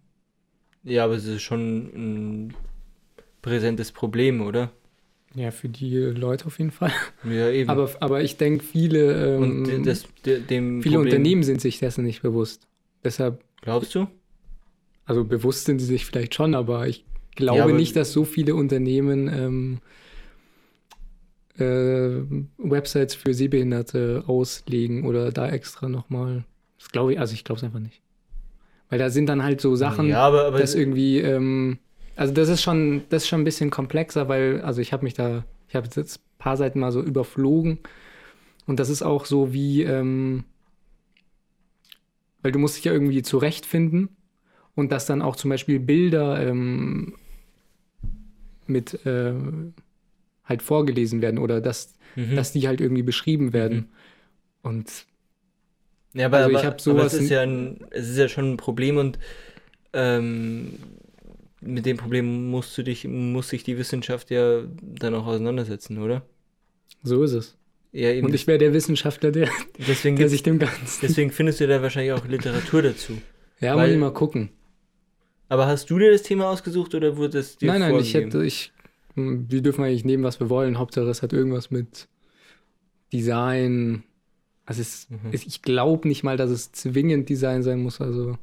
Ja, 0.85 1.05
aber 1.05 1.15
es 1.15 1.27
ist 1.27 1.43
schon 1.43 1.91
ein 1.95 2.55
präsentes 3.43 3.93
Problem, 3.93 4.41
oder? 4.43 4.71
Ja, 5.35 5.51
für 5.51 5.69
die 5.69 5.97
Leute 5.97 6.47
auf 6.47 6.59
jeden 6.59 6.71
Fall. 6.71 6.93
Ja, 7.25 7.51
eben. 7.51 7.71
Aber, 7.71 7.91
aber 8.01 8.23
ich 8.23 8.37
denke, 8.37 8.65
viele, 8.65 9.37
ähm, 9.37 9.85
das, 9.85 10.05
de- 10.25 10.41
viele 10.47 10.99
Problem, 10.99 11.01
Unternehmen 11.01 11.43
sind 11.43 11.61
sich 11.61 11.79
dessen 11.79 12.05
nicht 12.05 12.23
bewusst. 12.23 12.67
Deshalb, 13.05 13.45
Glaubst 13.61 13.95
du? 13.95 14.07
also 15.07 15.25
bewusst 15.25 15.65
sind 15.65 15.79
sie 15.79 15.87
sich 15.87 16.05
vielleicht 16.07 16.35
schon, 16.35 16.55
aber 16.55 16.87
ich 16.89 17.06
glaube 17.37 17.71
Ja, 17.71 17.77
nicht, 17.77 17.95
dass 17.97 18.13
so 18.13 18.25
viele 18.25 18.55
Unternehmen 18.55 19.29
ähm, 19.29 19.79
äh, 21.59 22.23
Websites 22.59 23.15
für 23.15 23.35
Sehbehinderte 23.35 24.25
auslegen 24.27 25.05
oder 25.07 25.33
da 25.33 25.49
extra 25.49 25.89
nochmal. 25.89 26.45
Das 26.79 26.91
glaube 26.91 27.15
ich, 27.15 27.21
also 27.21 27.35
ich 27.35 27.45
glaube 27.45 27.59
es 27.59 27.65
einfach 27.65 27.79
nicht. 27.79 28.01
Weil 28.89 28.99
da 28.99 29.11
sind 29.11 29.27
dann 29.27 29.43
halt 29.43 29.61
so 29.61 29.75
Sachen, 29.75 30.09
Ja, 30.09 30.27
aber, 30.27 30.47
aber 30.47 30.59
das 30.59 30.75
irgendwie, 30.75 31.19
ähm, 31.21 31.79
also 32.15 32.33
das 32.33 32.49
ist 32.49 32.63
schon, 32.63 33.03
das 33.09 33.25
ist 33.25 33.29
schon 33.29 33.41
ein 33.41 33.45
bisschen 33.45 33.71
komplexer, 33.71 34.29
weil, 34.29 34.61
also 34.63 34.81
ich 34.81 34.93
habe 34.93 35.05
mich 35.05 35.15
da, 35.15 35.45
ich 35.69 35.75
habe 35.75 35.87
jetzt 35.87 36.19
ein 36.19 36.21
paar 36.39 36.57
Seiten 36.57 36.79
mal 36.79 36.93
so 36.93 37.03
überflogen 37.03 37.79
und 38.67 38.79
das 38.79 38.89
ist 38.89 39.03
auch 39.03 39.25
so 39.25 39.53
wie, 39.53 39.83
ähm, 39.83 40.45
weil 42.43 42.53
du 42.53 42.59
musst 42.59 42.77
dich 42.77 42.85
ja 42.85 42.93
irgendwie 42.93 43.23
zurechtfinden 43.23 44.11
und 44.75 44.93
dass 44.93 45.07
dann 45.07 45.23
auch 45.23 45.37
zum 45.37 45.51
Beispiel 45.51 45.81
Bilder 45.81 46.47
ähm, 46.47 47.15
mit 48.69 49.07
äh, 49.07 49.33
halt 50.45 50.63
vorgelesen 50.63 51.23
werden 51.23 51.39
oder 51.39 51.61
dass, 51.61 51.95
mhm. 52.15 52.37
dass 52.37 52.53
die 52.53 52.67
halt 52.69 52.81
irgendwie 52.81 53.03
beschrieben 53.03 53.53
werden. 53.53 53.91
Und 54.63 55.07
Ja, 56.15 56.27
aber, 56.27 56.39
Also 56.39 56.51
ich 56.51 56.57
aber, 56.59 56.67
hab 56.67 56.75
aber 56.75 56.83
sowas 56.83 57.13
es 57.15 57.23
ist 57.23 57.31
ja 57.31 57.43
ein, 57.43 57.87
es 57.91 58.09
ist 58.09 58.19
ja 58.19 58.29
schon 58.29 58.53
ein 58.53 58.57
Problem 58.57 58.97
und 58.97 59.19
ähm, 59.93 60.79
mit 61.61 61.87
dem 61.87 61.97
Problem 61.97 62.51
musst 62.51 62.77
du 62.79 62.83
dich, 62.83 63.05
muss 63.07 63.49
sich 63.49 63.65
die 63.65 63.79
Wissenschaft 63.79 64.31
ja 64.31 64.63
dann 64.83 65.15
auch 65.15 65.27
auseinandersetzen, 65.27 65.99
oder? 65.99 66.23
so 67.03 67.23
ist 67.23 67.33
es. 67.33 67.57
Ja, 67.93 68.11
eben. 68.11 68.27
Und 68.27 68.35
ich 68.35 68.47
wäre 68.47 68.59
der 68.59 68.73
Wissenschaftler, 68.75 69.31
der, 69.31 69.49
deswegen, 69.87 70.17
der 70.17 70.29
sich 70.29 70.43
dem 70.43 70.59
Ganzen. 70.59 70.99
deswegen 71.03 71.31
findest 71.31 71.61
du 71.61 71.67
da 71.67 71.81
wahrscheinlich 71.83 72.13
auch 72.13 72.27
Literatur 72.27 72.83
dazu. 72.83 73.19
Ja, 73.61 73.73
muss 73.73 73.83
weil- 73.83 73.93
ich 73.93 73.99
mal 73.99 74.13
gucken. 74.13 74.51
Aber 75.49 75.67
hast 75.67 75.89
du 75.91 75.99
dir 75.99 76.11
das 76.11 76.23
Thema 76.23 76.51
ausgesucht 76.51 76.95
oder 76.95 77.17
wurde 77.17 77.39
es 77.39 77.57
dir 77.57 77.69
Nein, 77.69 77.81
nein, 77.81 77.95
ich 78.01 78.13
vorgegeben? 78.13 78.33
hätte, 78.33 78.45
ich, 78.47 78.73
wir 79.15 79.63
dürfen 79.63 79.85
eigentlich 79.85 80.05
nehmen, 80.05 80.25
was 80.25 80.41
wir 80.41 80.51
wollen. 80.51 80.79
Hauptsache, 80.79 81.07
es 81.09 81.23
hat 81.23 81.33
irgendwas 81.33 81.71
mit 81.71 82.09
Design. 83.13 84.03
Also 84.65 84.81
es, 84.83 85.09
Mhm. 85.11 85.31
es, 85.33 85.47
ich 85.47 85.63
glaube 85.63 86.09
nicht 86.09 86.25
mal, 86.25 86.37
dass 86.37 86.51
es 86.51 86.73
zwingend 86.73 87.29
Design 87.29 87.63
sein 87.63 87.81
muss. 87.83 88.01
Also 88.01 88.37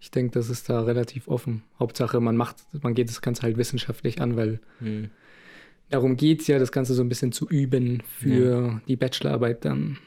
ich 0.00 0.10
denke, 0.10 0.32
das 0.32 0.48
ist 0.50 0.68
da 0.68 0.82
relativ 0.82 1.26
offen. 1.26 1.62
Hauptsache, 1.80 2.20
man 2.20 2.36
macht, 2.36 2.58
man 2.82 2.94
geht 2.94 3.08
das 3.08 3.20
Ganze 3.22 3.42
halt 3.42 3.56
wissenschaftlich 3.56 4.20
an, 4.20 4.36
weil 4.36 4.60
Hm. 4.78 5.10
darum 5.90 6.16
geht 6.16 6.42
es 6.42 6.46
ja, 6.46 6.58
das 6.60 6.70
Ganze 6.70 6.94
so 6.94 7.02
ein 7.02 7.08
bisschen 7.08 7.32
zu 7.32 7.48
üben 7.48 8.02
für 8.06 8.80
die 8.86 8.96
Bachelorarbeit 8.96 9.64
dann. 9.64 9.98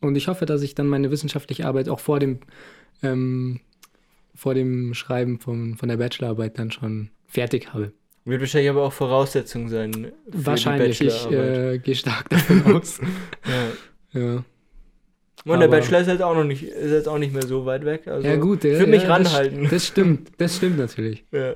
Und 0.00 0.16
ich 0.16 0.26
hoffe, 0.28 0.46
dass 0.46 0.62
ich 0.62 0.74
dann 0.74 0.86
meine 0.88 1.10
wissenschaftliche 1.10 1.66
Arbeit 1.66 1.88
auch 1.88 2.00
vor 2.00 2.18
dem, 2.18 2.38
ähm, 3.02 3.60
vor 4.38 4.54
dem 4.54 4.94
Schreiben 4.94 5.40
von, 5.40 5.74
von 5.76 5.88
der 5.88 5.96
Bachelorarbeit 5.96 6.58
dann 6.60 6.70
schon 6.70 7.10
fertig 7.26 7.74
habe. 7.74 7.92
Wird 8.24 8.40
wahrscheinlich 8.40 8.70
aber 8.70 8.84
auch 8.84 8.92
Voraussetzung 8.92 9.68
sein. 9.68 9.92
für 9.92 10.00
die 10.30 10.46
Wahrscheinlich, 10.46 11.00
ich 11.00 11.30
äh, 11.30 11.78
gehe 11.78 11.96
stark 11.96 12.28
davon 12.30 12.62
aus. 12.76 13.00
ja. 14.14 14.20
ja. 14.20 14.44
Und 15.44 15.60
der 15.60 15.68
aber- 15.68 15.78
Bachelor 15.78 16.00
ist 16.00 16.06
jetzt 16.06 16.22
auch 16.22 16.34
noch 16.36 16.44
nicht, 16.44 16.62
ist 16.62 16.90
jetzt 16.92 17.08
auch 17.08 17.18
nicht 17.18 17.32
mehr 17.32 17.42
so 17.46 17.66
weit 17.66 17.84
weg. 17.84 18.06
Also 18.06 18.28
ja, 18.28 18.36
gut, 18.36 18.62
ich 18.64 18.70
der, 18.70 18.78
würde 18.80 18.90
mich 18.92 19.02
ja, 19.02 19.18
das, 19.18 19.34
ranhalten. 19.34 19.68
das 19.68 19.86
stimmt, 19.86 20.30
das 20.38 20.56
stimmt 20.56 20.78
natürlich. 20.78 21.24
Ja. 21.32 21.54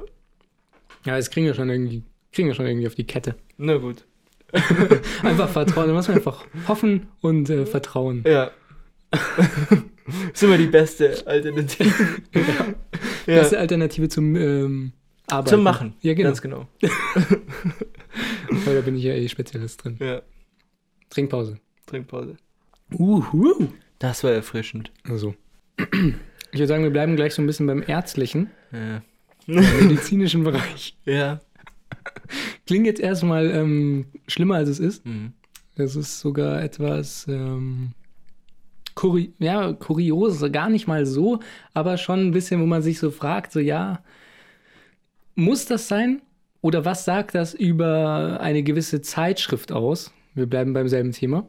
Ja, 1.05 1.17
das 1.17 1.31
kriegen 1.31 1.47
wir 1.47 1.55
schon 1.55 1.71
irgendwie, 1.71 2.03
kriegen 2.33 2.49
wir 2.49 2.55
schon 2.55 2.67
irgendwie 2.67 2.87
auf 2.89 2.95
die 2.97 3.07
Kette. 3.07 3.37
Na 3.59 3.77
gut. 3.77 4.05
Einfach 5.23 5.49
vertrauen, 5.49 5.87
da 5.89 5.95
muss 5.95 6.09
man 6.09 6.19
einfach 6.19 6.45
hoffen 6.69 7.09
und 7.23 7.49
äh, 7.49 7.65
vertrauen. 7.65 8.23
Ja. 8.27 8.51
ist 10.33 10.43
immer 10.43 10.59
die 10.59 10.67
beste 10.67 11.27
Alternative. 11.27 11.93
ja. 12.35 12.75
Beste 13.27 13.59
Alternative 13.59 14.09
zum 14.09 14.37
ähm, 14.37 14.93
Arbeiten. 15.29 15.49
Zum 15.49 15.63
Machen. 15.63 15.95
Ja, 16.01 16.15
genau. 16.15 16.29
Ganz 16.29 16.43
genau. 16.43 16.69
Weil 18.65 18.75
da 18.75 18.81
bin 18.83 18.97
ich 18.97 19.05
ja 19.05 19.15
eh 19.15 19.29
Spezialist 19.29 19.85
drin. 19.85 19.97
Ja. 20.01 20.23
Trinkpause. 21.11 21.59
Trinkpause. 21.87 22.37
Uhu. 22.93 23.69
Das 23.99 24.25
war 24.25 24.33
erfrischend. 24.33 24.91
Also. 25.09 25.35
Ich 25.79 26.59
würde 26.59 26.67
sagen, 26.67 26.83
wir 26.83 26.91
bleiben 26.91 27.17
gleich 27.17 27.35
so 27.35 27.43
ein 27.43 27.47
bisschen 27.47 27.67
beim 27.67 27.83
ärztlichen, 27.87 28.51
Ja. 28.73 29.03
medizinischen 29.47 30.45
Bereich. 30.45 30.97
Ja. 31.05 31.41
Klingt 32.67 32.87
jetzt 32.87 33.01
erstmal 33.01 33.51
ähm, 33.51 34.07
schlimmer, 34.27 34.57
als 34.57 34.69
es 34.69 34.79
ist. 34.79 35.07
Mhm. 35.07 35.33
Es 35.77 35.97
ist 35.97 36.21
sogar 36.21 36.63
etwas 36.63 37.27
ähm, 37.29 37.93
kuri 38.95 39.33
ja, 39.39 39.73
kurios, 39.73 40.41
gar 40.53 40.69
nicht 40.69 40.87
mal 40.87 41.07
so, 41.07 41.41
aber 41.75 41.97
schon 41.99 42.21
ein 42.27 42.31
bisschen, 42.33 42.61
wo 42.61 42.67
man 42.67 42.83
sich 42.83 42.99
so 42.99 43.11
fragt, 43.11 43.53
so 43.53 43.61
ja, 43.61 44.03
muss 45.35 45.67
das 45.67 45.89
sein? 45.89 46.23
Oder 46.61 46.85
was 46.85 47.05
sagt 47.05 47.35
das 47.35 47.55
über 47.55 48.39
eine 48.41 48.63
gewisse 48.63 49.01
Zeitschrift 49.03 49.73
aus? 49.73 50.13
Wir 50.35 50.47
bleiben 50.47 50.73
beim 50.73 50.89
selben 50.89 51.13
Thema. 51.13 51.47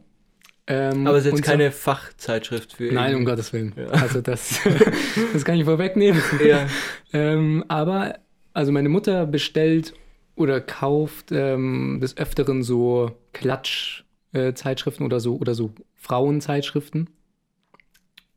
Ähm, 0.66 1.06
Aber 1.06 1.18
es 1.18 1.26
ist 1.26 1.32
jetzt 1.32 1.44
so- 1.44 1.50
keine 1.50 1.70
Fachzeitschrift 1.70 2.72
für. 2.72 2.84
Nein, 2.84 3.08
um 3.14 3.20
irgendwie- 3.20 3.24
Gottes 3.30 3.52
Willen. 3.52 3.74
Ja. 3.76 3.86
Also 3.88 4.20
das, 4.22 4.60
das 5.32 5.44
kann 5.44 5.56
ich 5.58 5.64
vorwegnehmen. 5.64 6.20
Ja. 6.44 6.66
Ähm, 7.12 7.64
aber, 7.68 8.18
also 8.54 8.72
meine 8.72 8.88
Mutter 8.88 9.24
bestellt 9.24 9.94
oder 10.34 10.60
kauft 10.60 11.30
ähm, 11.30 11.98
des 12.00 12.16
Öfteren 12.16 12.64
so 12.64 13.12
Klatsch-Zeitschriften 13.34 15.04
oder 15.04 15.20
so 15.20 15.36
oder 15.36 15.54
so 15.54 15.70
Frauenzeitschriften. 15.94 17.08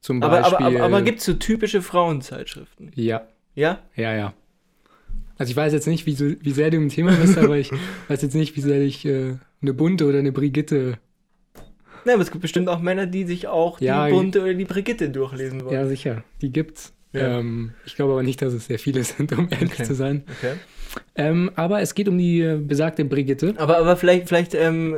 Zum 0.01 0.21
Aber, 0.23 0.41
Beispiel. 0.41 0.65
aber, 0.67 0.75
aber, 0.77 0.85
aber 0.85 1.01
gibt 1.01 1.19
es 1.19 1.25
so 1.25 1.33
typische 1.33 1.81
Frauenzeitschriften? 1.81 2.91
Ja, 2.95 3.27
Ja? 3.55 3.79
ja, 3.95 4.13
ja. 4.15 4.33
Also 5.37 5.51
ich 5.51 5.55
weiß 5.57 5.73
jetzt 5.73 5.87
nicht, 5.87 6.05
wie, 6.05 6.13
so, 6.13 6.25
wie 6.41 6.51
sehr 6.51 6.71
du 6.71 6.77
im 6.77 6.89
Thema 6.89 7.11
bist, 7.13 7.37
aber 7.37 7.57
ich 7.57 7.71
weiß 8.07 8.21
jetzt 8.21 8.33
nicht, 8.35 8.55
wie 8.55 8.61
sehr 8.61 8.81
ich 8.81 9.05
äh, 9.05 9.35
eine 9.61 9.73
bunte 9.73 10.05
oder 10.05 10.19
eine 10.19 10.31
Brigitte. 10.31 10.97
Nein, 12.05 12.13
aber 12.15 12.23
es 12.23 12.31
gibt 12.31 12.41
bestimmt 12.41 12.69
auch 12.69 12.79
Männer, 12.79 13.05
die 13.05 13.25
sich 13.25 13.47
auch 13.47 13.79
Ja, 13.81 14.07
die 14.07 14.13
Bunte 14.13 14.41
oder 14.41 14.53
die 14.53 14.65
Brigitte 14.65 15.09
durchlesen 15.09 15.63
wollen. 15.65 15.73
Ja, 15.73 15.85
sicher, 15.87 16.23
die 16.41 16.51
gibt's. 16.51 16.93
Ja. 17.13 17.39
Ähm, 17.39 17.71
ich 17.85 17.95
glaube 17.95 18.13
aber 18.13 18.23
nicht, 18.23 18.41
dass 18.41 18.53
es 18.53 18.65
sehr 18.67 18.79
viele 18.79 19.03
sind, 19.03 19.31
um 19.37 19.47
ehrlich 19.51 19.73
Okay. 19.73 19.83
zu 19.83 19.93
sein. 19.95 20.23
Okay. 20.39 20.53
Ähm, 21.15 21.51
aber 21.55 21.81
es 21.81 21.93
geht 21.95 22.07
um 22.07 22.17
die 22.17 22.39
äh, 22.41 22.57
besagte 22.59 23.03
Brigitte. 23.05 23.53
Aber, 23.57 23.77
aber 23.77 23.97
vielleicht, 23.97 24.27
vielleicht 24.27 24.55
ähm, 24.55 24.97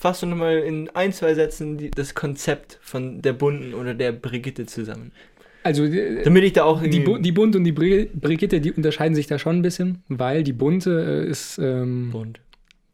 fasst 0.00 0.22
du 0.22 0.26
nochmal 0.26 0.58
in 0.58 0.88
ein, 0.94 1.12
zwei 1.12 1.34
Sätzen 1.34 1.76
die, 1.78 1.90
das 1.90 2.14
Konzept 2.14 2.78
von 2.82 3.20
der 3.22 3.34
Bunten 3.34 3.74
oder 3.74 3.94
der 3.94 4.12
Brigitte 4.12 4.66
zusammen. 4.66 5.12
Also 5.62 5.86
Damit 6.24 6.42
ich 6.44 6.54
da 6.54 6.64
auch 6.64 6.82
Die. 6.82 7.00
Bu 7.00 7.18
die 7.18 7.32
Bunt 7.32 7.54
und 7.54 7.64
die 7.64 7.72
Bri 7.72 8.08
Brigitte, 8.14 8.60
die 8.62 8.72
unterscheiden 8.72 9.14
sich 9.14 9.26
da 9.26 9.38
schon 9.38 9.56
ein 9.58 9.62
bisschen, 9.62 10.02
weil 10.08 10.42
die 10.42 10.54
Bunte 10.54 11.24
äh, 11.26 11.30
ist 11.30 11.58
ähm, 11.58 12.08
Bunt. 12.10 12.40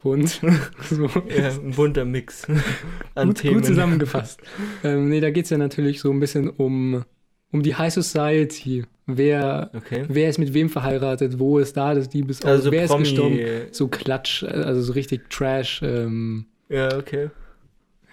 bunt. 0.03 0.41
so. 0.91 1.05
Ja, 1.29 1.51
ein 1.51 1.71
bunter 1.77 2.05
Mix 2.05 2.45
an 3.15 3.29
gut, 3.29 3.39
Themen. 3.39 3.55
gut 3.55 3.67
zusammengefasst. 3.67 4.41
ähm, 4.83 5.09
nee, 5.09 5.21
da 5.21 5.31
geht 5.31 5.45
es 5.45 5.51
ja 5.51 5.59
natürlich 5.59 6.01
so 6.01 6.11
ein 6.11 6.19
bisschen 6.19 6.51
um, 6.51 7.05
um 7.53 7.63
die 7.63 7.77
High 7.77 7.95
Society. 7.95 8.85
Wer, 9.07 9.71
Okay. 9.73 10.05
wer 10.09 10.29
ist 10.29 10.39
mit 10.39 10.53
wem 10.53 10.69
verheiratet, 10.69 11.39
wo 11.39 11.61
ist 11.61 11.77
da 11.77 11.95
das 11.95 12.09
Diebes 12.09 12.43
Also 12.45 12.73
wer 12.73 12.83
ist 12.83 12.91
Promi, 12.91 13.05
gestorben? 13.05 13.39
So 13.71 13.87
Klatsch, 13.87 14.43
also 14.43 14.83
so 14.83 14.93
richtig 14.95 15.31
Trash. 15.31 15.81
Ähm, 15.85 16.47
Ja, 16.69 16.97
okay. 16.97 17.31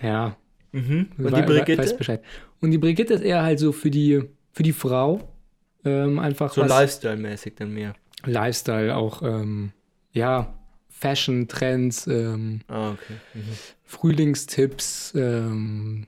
ja, 0.01 0.35
Mhm. 0.71 1.07
Und 1.19 1.37
die 1.37 1.41
Brigitte? 1.43 1.77
Weiß 1.83 1.95
Bescheid. 1.95 2.23
Und 2.59 2.71
die 2.71 2.79
Brigitte 2.79 3.13
ist 3.13 3.21
eher 3.21 3.43
halt 3.43 3.59
so 3.59 3.71
für 3.71 3.91
die, 3.91 4.23
für 4.53 4.63
die 4.63 4.73
Frau. 4.73 5.19
Ähm, 5.85 6.17
einfach 6.17 6.51
So 6.51 6.63
Lifestyle-mäßig 6.63 7.53
dann 7.55 7.73
mehr. 7.73 7.93
Lifestyle, 8.25 8.95
auch, 8.95 9.21
ähm, 9.21 9.71
ja, 10.13 10.53
Fashion, 10.89 11.47
Trends, 11.47 12.07
ähm, 12.07 12.61
Ah, 12.67 12.91
okay. 12.91 13.13
Mhm. 13.35 13.41
Frühlingstipps, 13.83 15.13
ähm, 15.15 16.07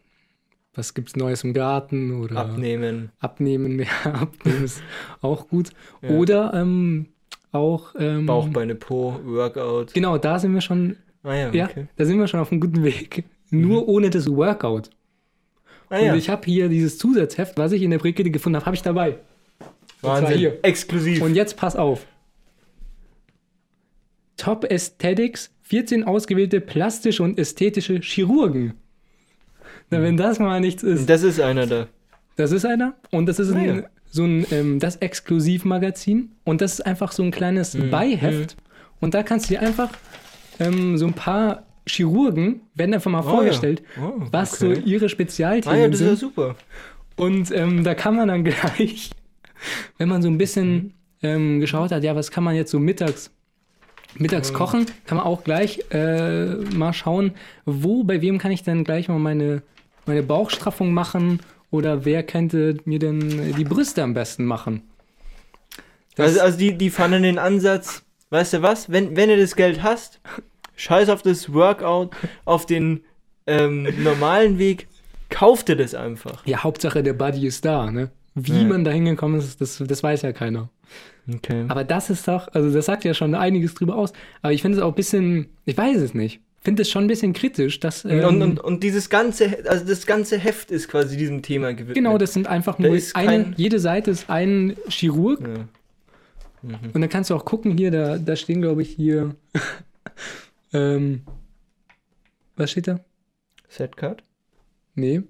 was 0.74 0.94
gibt's 0.94 1.16
Neues 1.16 1.44
im 1.44 1.54
Garten 1.54 2.22
oder 2.24 2.38
Abnehmen. 2.38 3.12
Abnehmen, 3.20 3.76
mehr 3.76 3.88
abnehmen 4.06 4.64
ist 4.64 4.82
auch 5.22 5.48
gut. 5.48 5.70
Ja. 6.02 6.10
Oder 6.10 6.54
ähm, 6.54 7.08
auch, 7.52 7.94
ähm, 8.00 8.26
Bauch, 8.26 8.48
Beine, 8.50 8.76
Po, 8.76 9.20
Workout. 9.24 9.94
genau, 9.94 10.18
da 10.18 10.40
sind 10.40 10.54
wir 10.54 10.62
schon, 10.62 10.98
Ah 11.26 11.34
ja, 11.36 11.52
ja, 11.52 11.66
okay. 11.66 11.88
da 11.96 12.06
sind 12.06 12.20
wir 12.20 12.28
schon 12.28 12.40
auf 12.40 12.52
einem 12.52 12.62
guten 12.62 12.84
Weg. 12.84 13.24
Nur 13.50 13.88
ohne 13.88 14.10
das 14.10 14.28
Workout. 14.30 14.90
Ah 15.90 15.98
Und 16.00 16.06
ja, 16.06 16.16
ich 16.16 16.30
habe 16.30 16.46
hier 16.46 16.70
dieses 16.70 16.98
Zusatzheft, 16.98 17.58
was 17.58 17.72
ich 17.72 17.82
in 17.82 17.92
der 17.92 17.98
Brigitte 18.00 18.32
gefunden 18.32 18.56
habe, 18.58 18.66
habe 18.68 18.76
ich 18.76 18.82
dabei. 18.82 19.18
Wahnsinn. 20.02 20.38
hier. 20.38 20.60
Exklusiv. 20.64 21.22
Und 21.22 21.36
jetzt 21.36 21.58
pass 21.58 21.76
auf. 21.76 22.06
Top 24.38 24.66
Aesthetics, 24.70 25.52
14 25.64 26.04
ausgewählte 26.04 26.60
plastische 26.62 27.24
und 27.24 27.40
ästhetische 27.40 28.00
Chirurgen. 28.02 28.74
Na, 29.90 30.02
wenn 30.02 30.18
das 30.18 30.40
mal 30.40 30.60
nichts 30.60 30.84
ist. 30.84 31.10
Das 31.10 31.24
ist 31.24 31.40
einer 31.40 31.66
da. 31.68 31.88
Das 32.36 32.52
ist 32.52 32.66
einer. 32.66 32.96
Und 33.12 33.28
das 33.28 33.40
ist 33.40 33.52
Ah, 33.54 33.58
ein, 33.58 33.76
ja. 33.78 33.84
so 34.12 34.24
ein 34.26 34.46
ähm, 34.52 34.80
das 34.80 34.98
Exklusivmagazin. 34.98 36.32
Und 36.44 36.62
das 36.62 36.74
ist 36.74 36.82
einfach 36.86 37.12
so 37.12 37.24
ein 37.24 37.32
kleines 37.32 37.74
Mhm. 37.76 37.90
Beiheft. 37.92 38.58
Und 39.00 39.14
da 39.14 39.24
kannst 39.24 39.50
du 39.50 39.54
dir 39.54 39.62
einfach 39.62 39.90
ähm, 40.60 40.98
so 40.98 41.06
ein 41.08 41.14
paar 41.14 41.64
Chirurgen, 41.88 42.62
werden 42.74 42.94
einfach 42.96 43.12
mal 43.12 43.20
Oh, 43.26 43.30
vorgestellt, 43.30 43.84
ja. 43.98 44.04
Oh, 44.08 44.22
was 44.32 44.62
okay. 44.62 44.76
so 44.76 44.82
ihre 44.82 45.06
Ah 45.06 45.10
Spezialthemen 45.10 45.80
ja, 45.82 45.88
das 45.88 46.02
ist 46.02 46.08
ja 46.08 46.16
super. 46.16 46.56
Und 47.16 47.52
ähm, 47.52 47.84
da 47.84 47.94
kann 47.96 48.16
man 48.16 48.28
dann 48.28 48.44
gleich, 48.44 49.12
wenn 49.98 50.10
man 50.10 50.22
so 50.22 50.28
ein 50.30 50.38
bisschen 50.38 50.94
ähm, 51.22 51.60
geschaut 51.60 51.92
hat, 51.92 52.04
ja, 52.04 52.16
was 52.16 52.32
kann 52.32 52.44
man 52.44 52.56
jetzt 52.56 52.72
so 52.72 52.80
mittags, 52.80 53.32
mittags 54.18 54.52
kochen, 54.54 54.86
kann 55.06 55.18
man 55.18 55.26
auch 55.28 55.44
gleich 55.44 55.80
äh, 55.92 56.46
mal 56.76 56.94
schauen, 56.94 57.32
wo, 57.66 58.04
bei 58.04 58.22
wem 58.22 58.38
kann 58.38 58.52
ich 58.52 58.64
denn 58.64 58.84
gleich 58.84 59.08
mal 59.08 59.20
meine, 59.20 59.62
meine 60.06 60.24
Bauchstraffung 60.24 60.94
machen 60.94 61.40
oder 61.72 62.06
wer 62.06 62.24
könnte 62.24 62.78
mir 62.86 63.00
denn 63.00 63.54
die 63.58 63.64
Brüste 63.66 64.02
am 64.04 64.14
besten 64.14 64.46
machen. 64.46 64.82
Das- 66.16 66.28
Also, 66.30 66.40
also 66.42 66.58
die, 66.58 66.78
die 66.78 66.90
fanden 66.90 67.24
den 67.24 67.38
Ansatz, 67.40 68.04
weißt 68.36 68.54
du 68.54 68.62
was, 68.62 68.92
wenn, 68.92 69.16
wenn 69.16 69.30
du 69.30 69.38
das 69.38 69.56
Geld 69.56 69.82
hast, 69.84 70.20
scheiß 70.76 71.10
auf 71.10 71.22
das 71.22 71.54
Workout, 71.54 72.12
auf 72.46 72.66
den 72.66 73.02
ähm, 73.48 73.88
normalen 74.04 74.58
Weg, 74.60 74.88
kauf 75.30 75.64
dir 75.64 75.76
das 75.76 75.96
einfach. 75.96 76.46
Ja, 76.46 76.64
Hauptsache 76.64 77.02
der 77.04 77.14
Buddy 77.14 77.48
ist 77.48 77.66
da, 77.66 77.90
ne? 77.92 78.12
Wie 78.36 78.62
Ja. 78.62 78.68
man 78.68 78.84
da 78.84 78.92
hingekommen 78.92 79.40
ist, 79.40 79.62
das, 79.62 79.82
das 79.88 80.04
weiß 80.04 80.22
ja 80.24 80.34
keiner. 80.34 80.70
Okay. 81.34 81.66
Aber 81.70 81.84
das 81.84 82.10
ist 82.10 82.28
doch, 82.28 82.50
also 82.54 82.72
das 82.72 82.86
sagt 82.86 83.04
ja 83.06 83.14
schon 83.14 83.34
einiges 83.34 83.74
drüber 83.74 83.96
aus. 83.96 84.12
Aber 84.42 84.52
ich 84.54 84.62
finde 84.62 84.78
es 84.78 84.84
auch 84.84 84.90
ein 84.90 84.96
bisschen, 84.96 85.48
ich 85.66 85.78
weiß 85.78 85.98
es 85.98 86.14
nicht. 86.14 86.42
Finde 86.64 86.82
es 86.82 86.90
schon 86.90 87.06
ein 87.06 87.08
bisschen 87.08 87.34
kritisch, 87.34 87.80
dass. 87.80 88.04
Ähm, 88.06 88.24
und, 88.26 88.42
und, 88.42 88.60
und 88.60 88.84
dieses 88.84 89.10
ganze, 89.10 89.58
also 89.70 89.86
das 89.86 90.06
ganze 90.06 90.38
Heft 90.38 90.70
ist 90.72 90.88
quasi 90.90 91.16
diesem 91.16 91.42
Thema 91.44 91.74
gewidmet. 91.74 91.96
genau, 91.96 92.18
das 92.18 92.34
sind 92.34 92.48
einfach 92.48 92.76
Da 92.78 92.84
nur 92.88 92.96
ist 92.96 93.16
eine, 93.16 93.54
jede 93.56 93.80
Seite 93.80 94.12
ist 94.12 94.30
ein 94.30 94.76
Chirurg. 94.90 95.42
Ja. 95.42 95.66
Und 96.94 97.02
dann 97.02 97.10
kannst 97.10 97.30
du 97.30 97.36
auch 97.36 97.46
gucken, 97.46 97.78
hier, 97.78 97.92
da, 97.92 98.18
da 98.18 98.36
stehen, 98.36 98.62
glaube 98.62 98.82
ich, 98.82 98.90
hier. 98.90 99.36
ähm, 100.74 101.22
was 102.56 102.72
steht 102.72 102.88
da? 102.88 103.00
Setcard? 103.70 104.24
Nee, 104.96 105.24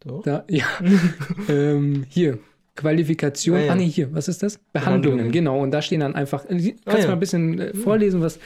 Doch. 0.00 0.22
da, 0.22 0.44
ja. 0.48 0.64
ähm, 1.48 2.04
hier. 2.08 2.38
Qualifikation. 2.76 3.56
Ah, 3.56 3.60
ja. 3.64 3.72
Ah, 3.72 3.76
nee, 3.76 3.88
hier, 3.88 4.12
was 4.12 4.26
ist 4.28 4.42
das? 4.42 4.58
Behandlungen, 4.72 5.18
Behandlungen. 5.18 5.32
genau. 5.32 5.60
Und 5.60 5.70
da 5.70 5.80
stehen 5.82 6.00
dann 6.00 6.14
einfach. 6.16 6.44
äh, 6.46 6.48
Kannst 6.58 6.72
Ah, 6.86 6.92
du 6.94 6.98
ja. 6.98 7.06
mal 7.08 7.12
ein 7.12 7.20
bisschen 7.20 7.60
äh, 7.60 7.74
vorlesen, 7.74 8.20
was. 8.20 8.38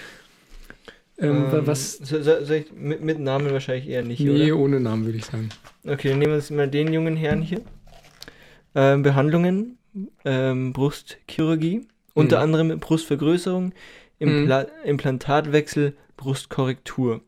Ähm, 1.18 1.46
Ähm, 1.50 1.66
was. 1.66 1.96
So, 1.98 2.20
so, 2.22 2.44
soll 2.44 2.56
ich, 2.56 2.72
mit, 2.72 3.02
mit 3.02 3.18
Namen 3.20 3.50
wahrscheinlich 3.50 3.88
eher 3.88 4.02
nicht, 4.04 4.20
Nee, 4.20 4.52
oder? 4.52 4.60
ohne 4.62 4.80
Namen 4.80 5.04
würde 5.06 5.18
ich 5.18 5.24
sagen. 5.24 5.48
Okay, 5.86 6.10
dann 6.10 6.18
nehmen 6.18 6.32
wir 6.32 6.36
uns 6.36 6.50
mal 6.50 6.68
den 6.68 6.92
jungen 6.92 7.16
Herrn 7.16 7.40
hier. 7.42 7.62
Ähm, 8.74 9.02
Behandlungen, 9.02 9.78
ähm, 10.26 10.72
Brustchirurgie, 10.74 11.88
unter 12.18 12.40
anderem 12.40 12.78
Brustvergrößerung, 12.78 13.72
Impla 14.18 14.66
Implantatwechsel, 14.84 15.96
Brustkorrektur. 16.16 17.20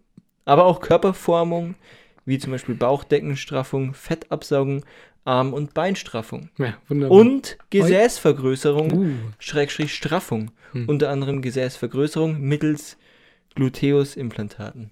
Aber 0.45 0.65
auch 0.65 0.81
Körperformung, 0.81 1.77
wie 2.25 2.39
zum 2.39 2.53
Beispiel 2.53 2.75
Bauchdeckenstraffung, 2.75 3.95
Fettabsaugung, 3.95 4.85
Arm- 5.25 5.53
und 5.53 5.75
Beinstraffung. 5.75 6.51
Ja, 6.59 6.77
wunderbar. 6.89 7.19
Und 7.19 7.59
Gesäßvergrößerung, 7.71 8.93
Uh, 8.93 9.15
Schrägstrich 9.39 9.95
Straffung. 9.95 10.51
Hm. 10.73 10.89
Unter 10.89 11.11
anderem 11.11 11.43
Gesäßvergrößerung 11.43 12.41
mittels 12.41 12.97
Gluteusimplantaten. 13.55 14.91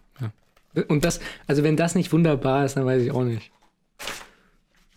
und 0.89 1.05
das, 1.05 1.21
also 1.47 1.63
wenn 1.63 1.77
das 1.77 1.95
nicht 1.95 2.13
wunderbar 2.13 2.65
ist, 2.65 2.77
dann 2.77 2.87
weiß 2.87 3.03
ich 3.03 3.11
auch 3.11 3.25
nicht. 3.25 3.51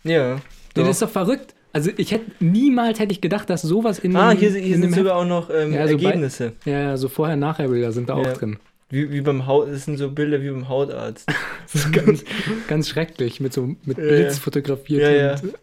Ja. 0.04 0.36
Doch. 0.74 0.84
das 0.84 0.96
ist 0.96 1.02
doch 1.02 1.10
verrückt. 1.10 1.54
Also 1.74 1.90
ich 1.96 2.10
hätte 2.12 2.30
niemals 2.40 3.00
hätte 3.00 3.12
ich 3.12 3.20
gedacht, 3.20 3.48
dass 3.48 3.62
sowas 3.62 3.98
in 3.98 4.14
Ah, 4.14 4.30
hier, 4.32 4.50
hier 4.50 4.76
in 4.76 4.82
sind 4.82 4.94
sogar 4.94 5.16
auch 5.16 5.24
noch 5.24 5.48
ähm, 5.50 5.72
Ja, 5.72 5.88
so 5.88 5.96
bei- 5.96 6.04
Ergebnisse. 6.04 6.52
Ja, 6.66 6.78
ja, 6.80 6.96
so 6.96 7.08
vorher-nachher-Bilder 7.08 7.92
sind 7.92 8.08
da 8.10 8.20
Ja. 8.20 8.30
auch 8.30 8.36
drin. 8.36 8.58
Wie, 8.90 9.10
wie 9.10 9.22
beim 9.22 9.46
Haut, 9.46 9.68
das 9.70 9.86
sind 9.86 9.96
so 9.96 10.10
Bilder 10.10 10.42
wie 10.42 10.50
beim 10.50 10.68
Hautarzt. 10.68 11.26
Das 11.72 11.86
ist 11.86 11.92
ganz, 11.92 12.24
ganz 12.68 12.88
schrecklich, 12.90 13.40
mit 13.40 13.54
so 13.54 13.74
mit 13.84 13.96
Ja, 13.96 14.04
Blitz 14.04 14.34
ja. 14.36 14.40
fotografiert. 14.42 15.00
Ja, 15.02 15.10
ja. 15.10 15.32
und- 15.40 15.54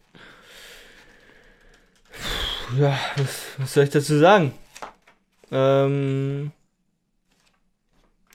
Ja, 2.79 2.99
was, 3.17 3.41
was 3.57 3.73
soll 3.73 3.83
ich 3.83 3.89
dazu 3.91 4.17
sagen? 4.17 4.51
Ähm, 5.51 6.51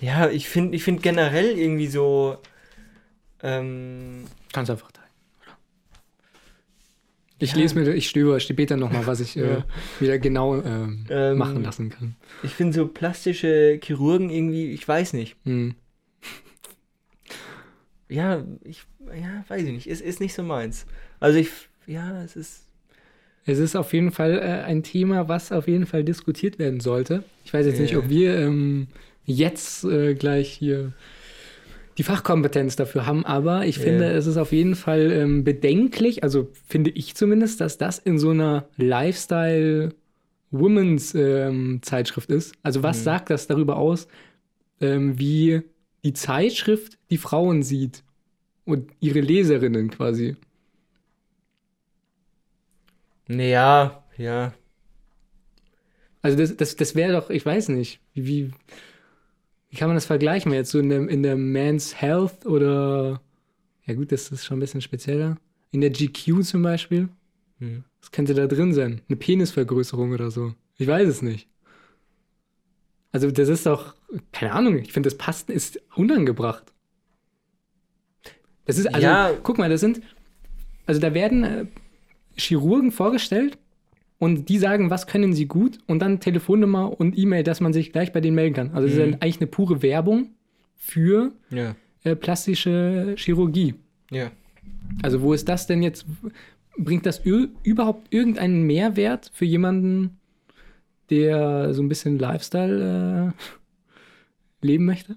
ja, 0.00 0.28
ich 0.28 0.48
finde 0.48 0.76
ich 0.76 0.82
find 0.84 1.02
generell 1.02 1.56
irgendwie 1.58 1.86
so. 1.86 2.38
Ähm, 3.42 4.24
Ganz 4.52 4.70
einfach. 4.70 4.90
Ich 7.44 7.52
Ja. 7.52 7.58
lese 7.58 7.78
mir, 7.78 7.92
ich 7.94 8.08
stöber 8.08 8.40
später 8.40 8.76
nochmal, 8.76 9.06
was 9.06 9.20
ich 9.20 9.36
äh, 9.36 9.42
Ja. 9.56 9.64
wieder 10.00 10.18
genau 10.18 10.60
ähm, 10.62 11.04
Ähm, 11.10 11.38
machen 11.38 11.62
lassen 11.62 11.90
kann. 11.90 12.16
ich 12.42 12.52
finde 12.54 12.72
so 12.74 12.86
plastische 12.88 13.78
Chirurgen 13.82 14.30
irgendwie, 14.30 14.72
ich 14.72 14.86
weiß 14.86 15.12
nicht. 15.12 15.36
Hm. 15.44 15.74
Ja, 18.08 18.44
ich, 18.64 18.82
ja, 19.06 19.44
weiß 19.48 19.62
ich 19.62 19.72
nicht. 19.72 19.86
Es 19.86 20.00
ist 20.00 20.20
nicht 20.20 20.34
so 20.34 20.42
meins. 20.42 20.86
Also 21.20 21.38
ich, 21.38 21.48
ja, 21.86 22.22
es 22.22 22.36
ist. 22.36 22.60
Es 23.46 23.58
ist 23.58 23.76
auf 23.76 23.92
jeden 23.92 24.10
Fall 24.10 24.38
äh, 24.38 24.62
ein 24.64 24.82
Thema, 24.82 25.28
was 25.28 25.52
auf 25.52 25.68
jeden 25.68 25.84
Fall 25.86 26.02
diskutiert 26.04 26.58
werden 26.58 26.80
sollte. 26.80 27.24
Ich 27.44 27.52
weiß 27.52 27.66
jetzt 27.66 27.78
nicht, 27.80 27.92
Ja. 27.92 27.98
ob 27.98 28.08
wir 28.08 28.38
ähm, 28.38 28.88
jetzt 29.26 29.84
äh, 29.84 30.14
gleich 30.14 30.50
hier 30.50 30.92
die 31.98 32.02
Fachkompetenz 32.02 32.76
dafür 32.76 33.06
haben, 33.06 33.24
aber 33.24 33.66
ich 33.66 33.78
finde, 33.78 34.10
es 34.12 34.26
ist 34.26 34.36
auf 34.36 34.52
jeden 34.52 34.74
Fall 34.74 35.12
ähm, 35.12 35.44
bedenklich, 35.44 36.22
also 36.24 36.50
finde 36.66 36.90
ich 36.90 37.14
zumindest, 37.14 37.60
dass 37.60 37.78
das 37.78 37.98
in 37.98 38.18
so 38.18 38.30
einer 38.30 38.68
Lifestyle 38.76 39.90
Women's 40.50 41.14
ähm, 41.14 41.80
Zeitschrift 41.82 42.30
ist. 42.30 42.54
Also 42.62 42.82
was 42.82 43.00
Mhm. 43.00 43.04
sagt 43.04 43.30
das 43.30 43.46
darüber 43.46 43.76
aus, 43.76 44.08
ähm, 44.80 45.18
wie 45.18 45.62
die 46.04 46.12
Zeitschrift 46.14 46.98
die 47.10 47.18
Frauen 47.18 47.62
sieht 47.62 48.04
und 48.64 48.92
ihre 49.00 49.20
Leserinnen 49.20 49.90
quasi? 49.90 50.36
Naja, 53.28 54.02
ja. 54.16 54.54
Also 56.22 56.38
das, 56.38 56.56
das, 56.56 56.76
das 56.76 56.94
wäre 56.94 57.12
doch, 57.12 57.30
ich 57.30 57.44
weiß 57.44 57.68
nicht, 57.68 58.00
wie, 58.14 58.50
wie 59.74 59.78
kann 59.78 59.88
man 59.88 59.96
das 59.96 60.06
vergleichen? 60.06 60.52
Jetzt 60.52 60.70
so 60.70 60.78
in 60.78 60.88
der, 60.88 61.08
in 61.08 61.24
der 61.24 61.36
Man's 61.36 62.00
Health 62.00 62.46
oder, 62.46 63.20
ja 63.86 63.94
gut, 63.94 64.12
das 64.12 64.30
ist 64.30 64.44
schon 64.44 64.58
ein 64.58 64.60
bisschen 64.60 64.80
spezieller. 64.80 65.36
In 65.72 65.80
der 65.80 65.90
GQ 65.90 66.44
zum 66.44 66.62
Beispiel, 66.62 67.08
Hm. 67.58 67.82
was 68.00 68.12
könnte 68.12 68.34
da 68.34 68.46
drin 68.46 68.72
sein? 68.72 69.00
Eine 69.08 69.16
Penisvergrößerung 69.16 70.12
oder 70.12 70.30
so. 70.30 70.54
Ich 70.78 70.86
weiß 70.86 71.08
es 71.08 71.22
nicht. 71.22 71.48
Also 73.10 73.32
das 73.32 73.48
ist 73.48 73.66
doch, 73.66 73.96
keine 74.30 74.52
Ahnung, 74.52 74.78
ich 74.78 74.92
finde, 74.92 75.08
das 75.08 75.18
passt, 75.18 75.50
ist 75.50 75.80
unangebracht. 75.96 76.72
Das 78.66 78.78
ist, 78.78 78.86
also, 78.94 79.00
Ja. 79.08 79.32
guck 79.42 79.58
mal, 79.58 79.68
das 79.68 79.80
sind, 79.80 80.02
also 80.86 81.00
da 81.00 81.14
werden 81.14 81.42
äh, 81.42 81.66
Chirurgen 82.36 82.92
vorgestellt 82.92 83.58
und 84.18 84.48
die 84.48 84.58
sagen, 84.58 84.90
was 84.90 85.06
können 85.06 85.32
sie 85.32 85.46
gut 85.46 85.78
und 85.86 85.98
dann 86.00 86.20
Telefonnummer 86.20 86.98
und 86.98 87.18
E-Mail, 87.18 87.42
dass 87.42 87.60
man 87.60 87.72
sich 87.72 87.92
gleich 87.92 88.12
bei 88.12 88.20
denen 88.20 88.34
melden 88.36 88.54
kann. 88.54 88.70
Also 88.72 88.86
das 88.88 88.96
ist 88.96 89.06
Mhm. 89.06 89.14
eigentlich 89.20 89.38
eine 89.40 89.46
pure 89.48 89.82
Werbung 89.82 90.30
für 90.76 91.32
Ja. 91.50 91.74
äh, 92.04 92.14
plastische 92.16 93.14
Chirurgie. 93.18 93.74
Ja. 94.10 94.30
Also 95.02 95.20
wo 95.22 95.32
ist 95.32 95.48
das 95.48 95.66
denn 95.66 95.82
jetzt? 95.82 96.06
Bringt 96.76 97.06
das 97.06 97.20
überhaupt 97.62 98.12
irgendeinen 98.12 98.62
Mehrwert 98.64 99.30
für 99.32 99.44
jemanden, 99.44 100.18
der 101.10 101.72
so 101.74 101.82
ein 101.82 101.88
bisschen 101.88 102.18
Lifestyle 102.18 103.32
äh, 104.62 104.66
leben 104.66 104.84
möchte? 104.84 105.16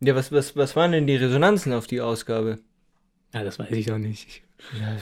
Ja, 0.00 0.14
was, 0.14 0.30
was, 0.32 0.56
was 0.56 0.76
waren 0.76 0.92
denn 0.92 1.06
die 1.06 1.16
Resonanzen 1.16 1.72
auf 1.72 1.86
die 1.86 2.00
Ausgabe? 2.00 2.58
Ja, 3.34 3.44
das 3.44 3.58
weiß 3.58 3.70
ich 3.72 3.86
doch 3.86 3.98
nicht. 3.98 4.26
Ich, 4.28 4.42
Ja, 4.80 4.96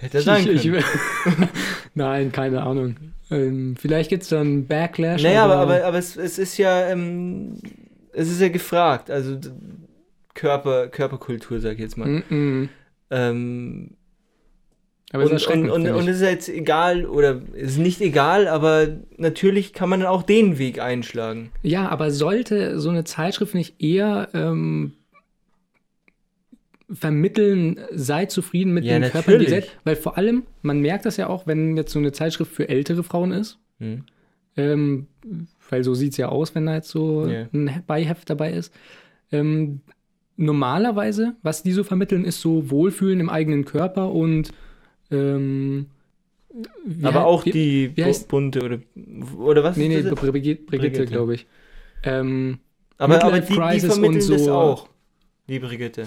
hätte 0.00 0.20
sein 0.22 0.46
ich, 0.48 0.62
können. 0.62 0.76
ich, 0.78 0.84
Nein, 1.94 2.32
keine 2.32 2.62
Ahnung. 2.62 2.96
Ähm, 3.30 3.76
vielleicht 3.78 4.10
gibt 4.10 4.22
es 4.22 4.28
dann 4.28 4.66
Backlash. 4.66 5.22
Naja, 5.22 5.44
aber, 5.44 5.56
aber, 5.56 5.84
aber 5.84 5.98
es, 5.98 6.16
es 6.16 6.38
ist 6.38 6.58
ja, 6.58 6.88
ähm, 6.88 7.58
es 8.12 8.30
ist 8.30 8.40
ja 8.40 8.48
gefragt. 8.48 9.10
Also 9.10 9.38
Körper, 10.34 10.88
Körperkultur, 10.88 11.60
sag 11.60 11.74
ich 11.74 11.80
jetzt 11.80 11.96
mal. 11.98 12.08
Mm 12.08 12.22
-mm. 12.30 12.68
Ähm, 13.10 13.90
Aber 15.12 15.24
es 15.24 15.30
ist 15.32 15.46
und, 15.46 15.70
und, 15.70 15.86
und, 15.86 15.94
und 15.94 16.08
es 16.08 16.16
ist 16.16 16.22
jetzt 16.22 16.48
egal, 16.48 17.04
oder 17.04 17.42
es 17.54 17.72
ist 17.72 17.78
nicht 17.78 18.00
egal, 18.00 18.48
aber 18.48 18.88
natürlich 19.18 19.74
kann 19.74 19.90
man 19.90 20.00
dann 20.00 20.08
auch 20.08 20.22
den 20.22 20.58
Weg 20.58 20.80
einschlagen. 20.80 21.52
Ja, 21.62 21.88
aber 21.90 22.10
sollte 22.10 22.80
so 22.80 22.88
eine 22.88 23.04
Zeitschrift 23.04 23.54
nicht 23.54 23.82
eher 23.82 24.28
ähm, 24.32 24.94
vermitteln, 26.92 27.78
sei 27.92 28.26
zufrieden 28.26 28.72
mit 28.74 28.84
Ja, 28.84 28.98
dem 28.98 29.10
Körper, 29.10 29.30
natürlich. 29.32 29.50
seid? 29.50 29.78
Weil 29.84 29.96
vor 29.96 30.16
allem, 30.18 30.42
man 30.62 30.80
merkt 30.80 31.06
das 31.06 31.16
ja 31.16 31.28
auch, 31.28 31.46
wenn 31.46 31.76
jetzt 31.76 31.92
so 31.92 31.98
eine 31.98 32.12
Zeitschrift 32.12 32.52
für 32.52 32.68
ältere 32.68 33.02
Frauen 33.02 33.32
ist, 33.32 33.58
Hm. 33.78 34.04
ähm, 34.56 35.06
weil 35.70 35.82
so 35.84 35.94
sieht 35.94 36.12
es 36.12 36.18
ja 36.18 36.28
aus, 36.28 36.54
wenn 36.54 36.66
da 36.66 36.74
jetzt 36.74 36.90
so 36.90 37.26
Ja. 37.26 37.46
ein 37.52 37.82
Beiheft 37.86 38.28
dabei 38.30 38.52
ist. 38.52 38.72
Ähm, 39.30 39.80
normalerweise, 40.36 41.34
was 41.42 41.62
die 41.62 41.72
so 41.72 41.84
vermitteln, 41.84 42.24
ist 42.24 42.40
so 42.40 42.70
Wohlfühlen 42.70 43.20
im 43.20 43.30
eigenen 43.30 43.64
Körper 43.64 44.12
und 44.12 44.52
ähm, 45.10 45.86
wie 46.84 47.04
Aber 47.06 47.24
auch 47.26 47.46
wie- 47.46 47.50
die 47.50 47.90
wie 47.96 48.02
Bu- 48.02 48.26
bunte 48.28 48.62
oder, 48.62 48.78
oder 49.38 49.64
was 49.64 49.76
Nee, 49.76 49.88
nee? 49.88 50.02
Brigitte, 50.02 50.62
Brigitte, 50.64 51.06
glaube 51.06 51.34
ich. 51.34 51.46
Ähm, 52.02 52.58
Aber, 52.98 53.22
aber 53.24 53.40
die, 53.40 53.46
die 53.46 53.80
vermitteln 53.80 54.04
und 54.22 54.30
das 54.30 54.44
so. 54.44 54.52
auch. 54.52 54.88
Die 55.48 55.58
Brigitte. 55.58 56.04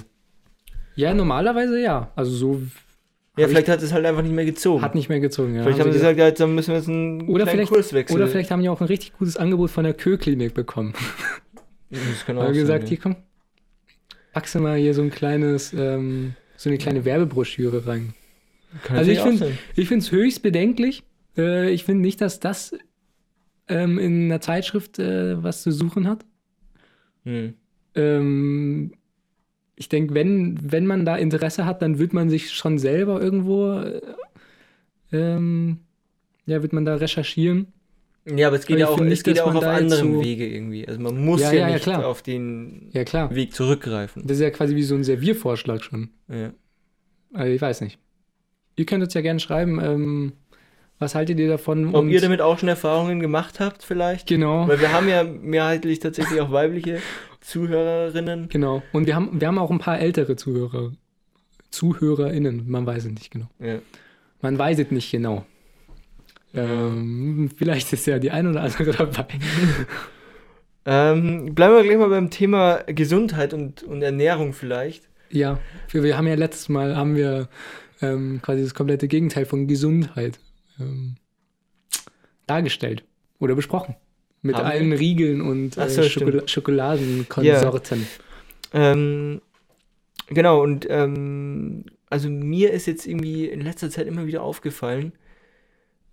Ja, 0.95 1.13
normalerweise 1.13 1.81
ja. 1.81 2.12
Also 2.15 2.31
so 2.31 2.62
Ja, 3.38 3.47
vielleicht 3.47 3.69
hat 3.69 3.81
es 3.81 3.91
halt 3.93 4.05
einfach 4.05 4.21
nicht 4.23 4.34
mehr 4.34 4.45
gezogen. 4.45 4.81
hat 4.81 4.95
nicht 4.95 5.10
mehr 5.10 5.19
gezogen. 5.19 5.55
Ja. 5.55 5.63
vielleicht 5.63 5.79
haben 5.79 5.91
sie 5.91 5.99
gesagt, 5.99 6.17
ja, 6.17 6.27
jetzt 6.27 6.39
dann 6.39 6.55
müssen 6.55 6.69
wir 6.69 6.77
jetzt 6.77 6.89
einen 6.89 7.27
oder 7.27 7.43
kleinen 7.43 7.58
vielleicht, 7.58 7.71
Kurs 7.71 7.93
wechseln. 7.93 8.17
oder 8.17 8.27
vielleicht 8.27 8.51
haben 8.51 8.62
die 8.62 8.69
auch 8.69 8.81
ein 8.81 8.88
richtig 8.88 9.13
gutes 9.17 9.38
Angebot 9.38 9.69
von 9.69 9.84
der 9.84 9.93
Kö-Klinik 9.93 10.53
bekommen. 10.53 10.93
Das 11.89 12.25
kann 12.25 12.38
auch 12.39 12.43
Haben 12.43 12.53
gesagt, 12.53 12.84
ja. 12.84 12.89
hier 12.89 12.97
komm, 12.97 13.15
packst 14.34 14.55
du 14.55 14.60
mal 14.60 14.77
hier 14.77 14.93
so 14.93 15.01
ein 15.01 15.12
kleines, 15.12 15.73
ähm, 15.73 16.34
so 16.58 16.69
eine 16.69 16.77
kleine 16.77 17.05
Werbebroschüre 17.05 17.86
rein. 17.88 18.13
Kann 18.84 18.97
Also 18.97 19.12
ich 19.12 19.19
finde 19.19 19.51
ich 19.75 19.88
finde 19.88 20.03
es 20.03 20.12
höchst 20.12 20.41
bedenklich. 20.41 21.03
Äh, 21.38 21.69
ich 21.71 21.84
finde 21.84 22.01
nicht, 22.01 22.19
dass 22.21 22.39
das 22.39 22.75
ähm, 23.67 23.97
in 23.99 24.25
einer 24.25 24.41
Zeitschrift 24.41 24.99
äh, 24.99 25.41
was 25.41 25.63
zu 25.63 25.71
suchen 25.71 26.08
hat. 26.08 26.25
Hm. 27.23 27.53
Ähm, 27.95 28.93
ich 29.75 29.89
denke, 29.89 30.13
wenn, 30.13 30.57
wenn 30.61 30.85
man 30.88 31.05
da 31.05 31.15
Interesse 31.17 31.65
hat, 31.65 31.81
dann 31.81 31.99
wird 31.99 32.13
man 32.13 32.29
sich 32.29 32.51
schon 32.51 32.77
selber 32.77 33.21
irgendwo, 33.21 33.73
äh, 33.79 34.01
ähm, 35.11 35.79
ja, 36.45 36.61
wird 36.61 36.73
man 36.73 36.85
da 36.85 36.95
recherchieren. 36.95 37.67
Ja, 38.27 38.47
aber 38.47 38.55
es 38.57 38.65
geht 38.65 38.75
Aber 38.77 38.79
ja 38.79 38.88
auch, 38.88 38.97
finde 38.97 39.11
es 39.13 39.19
nicht, 39.19 39.25
geht 39.25 39.38
ja 39.38 39.43
auch 39.43 39.53
auf 39.53 39.89
so- 39.91 40.23
Wege 40.23 40.47
irgendwie. 40.47 40.88
Also 40.88 40.99
man 40.99 41.23
muss 41.23 41.41
Ja, 41.41 41.51
ja, 41.51 41.67
ja, 41.67 41.73
nicht 41.73 41.83
klar. 41.83 42.07
auf 42.07 42.23
den. 42.23 42.89
Weg 42.93 43.53
zurückgreifen. 43.53 44.23
Das 44.25 44.38
ist 44.38 44.41
ja 44.43 44.49
quasi 44.49 44.75
wie 44.75 44.81
so 44.83 44.95
ein 44.95 45.03
Serviervorschlag 45.03 45.83
schon. 45.83 46.09
Ja. 46.27 46.51
Also 47.33 47.51
ich 47.53 47.61
weiß 47.61 47.81
nicht. 47.81 47.99
Ihr 48.77 48.85
könnt 48.85 49.03
uns 49.03 49.13
ja 49.13 49.21
gerne 49.21 49.39
schreiben, 49.39 49.79
ähm, 49.83 50.33
was 50.97 51.13
haltet 51.13 51.38
ihr 51.39 51.47
davon? 51.49 51.89
Ob 51.93 52.01
Und- 52.03 52.09
ihr 52.09 52.19
damit 52.21 52.41
auch 52.41 52.57
schon 52.57 52.69
Erfahrungen 52.69 53.19
gemacht 53.19 53.59
habt 53.59 53.83
vielleicht? 53.83 54.27
Genau. 54.27 54.67
Weil 54.67 54.79
wir 54.81 54.91
haben 54.91 55.07
ja 55.07 55.23
mehrheitlich 55.23 55.99
tatsächlich 55.99 56.41
auch 56.41 56.51
weibliche 56.51 56.99
Zuhörerinnen. 57.45 58.49
Genau. 58.49 58.81
Und 58.91 59.05
wir 59.05 59.15
haben, 59.15 59.39
wir 59.39 59.47
haben 59.47 59.60
auch 59.60 59.71
ein 59.71 59.79
paar 59.79 59.99
ältere 59.99 60.36
Zuhörer. 60.36 60.91
ZuhörerInnen, 61.69 62.69
man 62.69 62.86
weiß 62.86 63.05
es 63.05 63.12
nicht 63.12 63.31
genau. 63.31 63.47
Ja. 63.60 63.79
Man 64.41 64.58
weiß 64.58 64.79
es 64.79 64.91
nicht 64.91 65.12
genau. 65.12 65.45
Ähm, 66.53 67.51
vielleicht 67.55 67.91
ist 67.93 68.08
ja 68.08 68.17
die 68.17 68.31
ein 68.31 68.47
oder 68.47 68.63
andere 68.63 68.91
dabei. 68.91 69.27
Ähm, 70.88 71.55
bleiben 71.55 71.73
wir 71.73 71.84
gleich 71.84 71.97
mal 71.97 72.10
beim 72.10 72.29
Thema 72.29 72.84
Gesundheit 72.86 73.55
und, 73.55 73.81
und 73.81 74.03
Ernährung 74.03 74.53
vielleicht. 74.53 75.10
Ja, 75.31 75.58
wir, 75.89 76.03
wir 76.03 76.15
haben 76.15 76.27
ja 76.27 76.36
letztes 76.36 76.69
Mal 76.69 76.95
haben 76.95 77.15
wir 77.15 77.49
ähm, 78.03 78.39
quasi 78.43 78.62
das 78.62 78.75
komplette 78.75 79.08
Gegenteil 79.08 79.45
von 79.45 79.65
Gesundheit 79.65 80.39
ähm, 80.79 81.15
dargestellt 82.45 83.03
oder 83.39 83.55
besprochen. 83.55 83.95
Mit 84.45 84.58
Haben 84.58 84.65
wir? 84.65 84.71
allen 84.71 84.91
Riegeln 84.93 85.41
und 85.41 85.75
äh, 85.75 85.89
so, 85.89 86.03
Schokol. 86.03 86.47
Schokoladenkonsorten. 86.47 88.05
Ähm, 88.73 89.41
genau, 90.27 90.62
und 90.62 90.86
ähm, 90.88 91.86
also 92.12 92.29
mir 92.29 92.71
ist 92.71 92.86
jetzt 92.86 93.08
irgendwie 93.08 93.45
in 93.47 93.62
letzter 93.62 93.89
Zeit 93.89 94.05
immer 94.05 94.27
wieder 94.27 94.43
aufgefallen, 94.43 95.13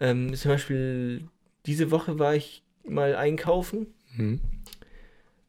ähm, 0.01 0.33
zum 0.35 0.51
Beispiel 0.51 1.25
diese 1.67 1.91
Woche 1.91 2.19
war 2.19 2.35
ich 2.35 2.63
mal 2.89 3.15
einkaufen, 3.17 3.87
Mhm. 4.17 4.41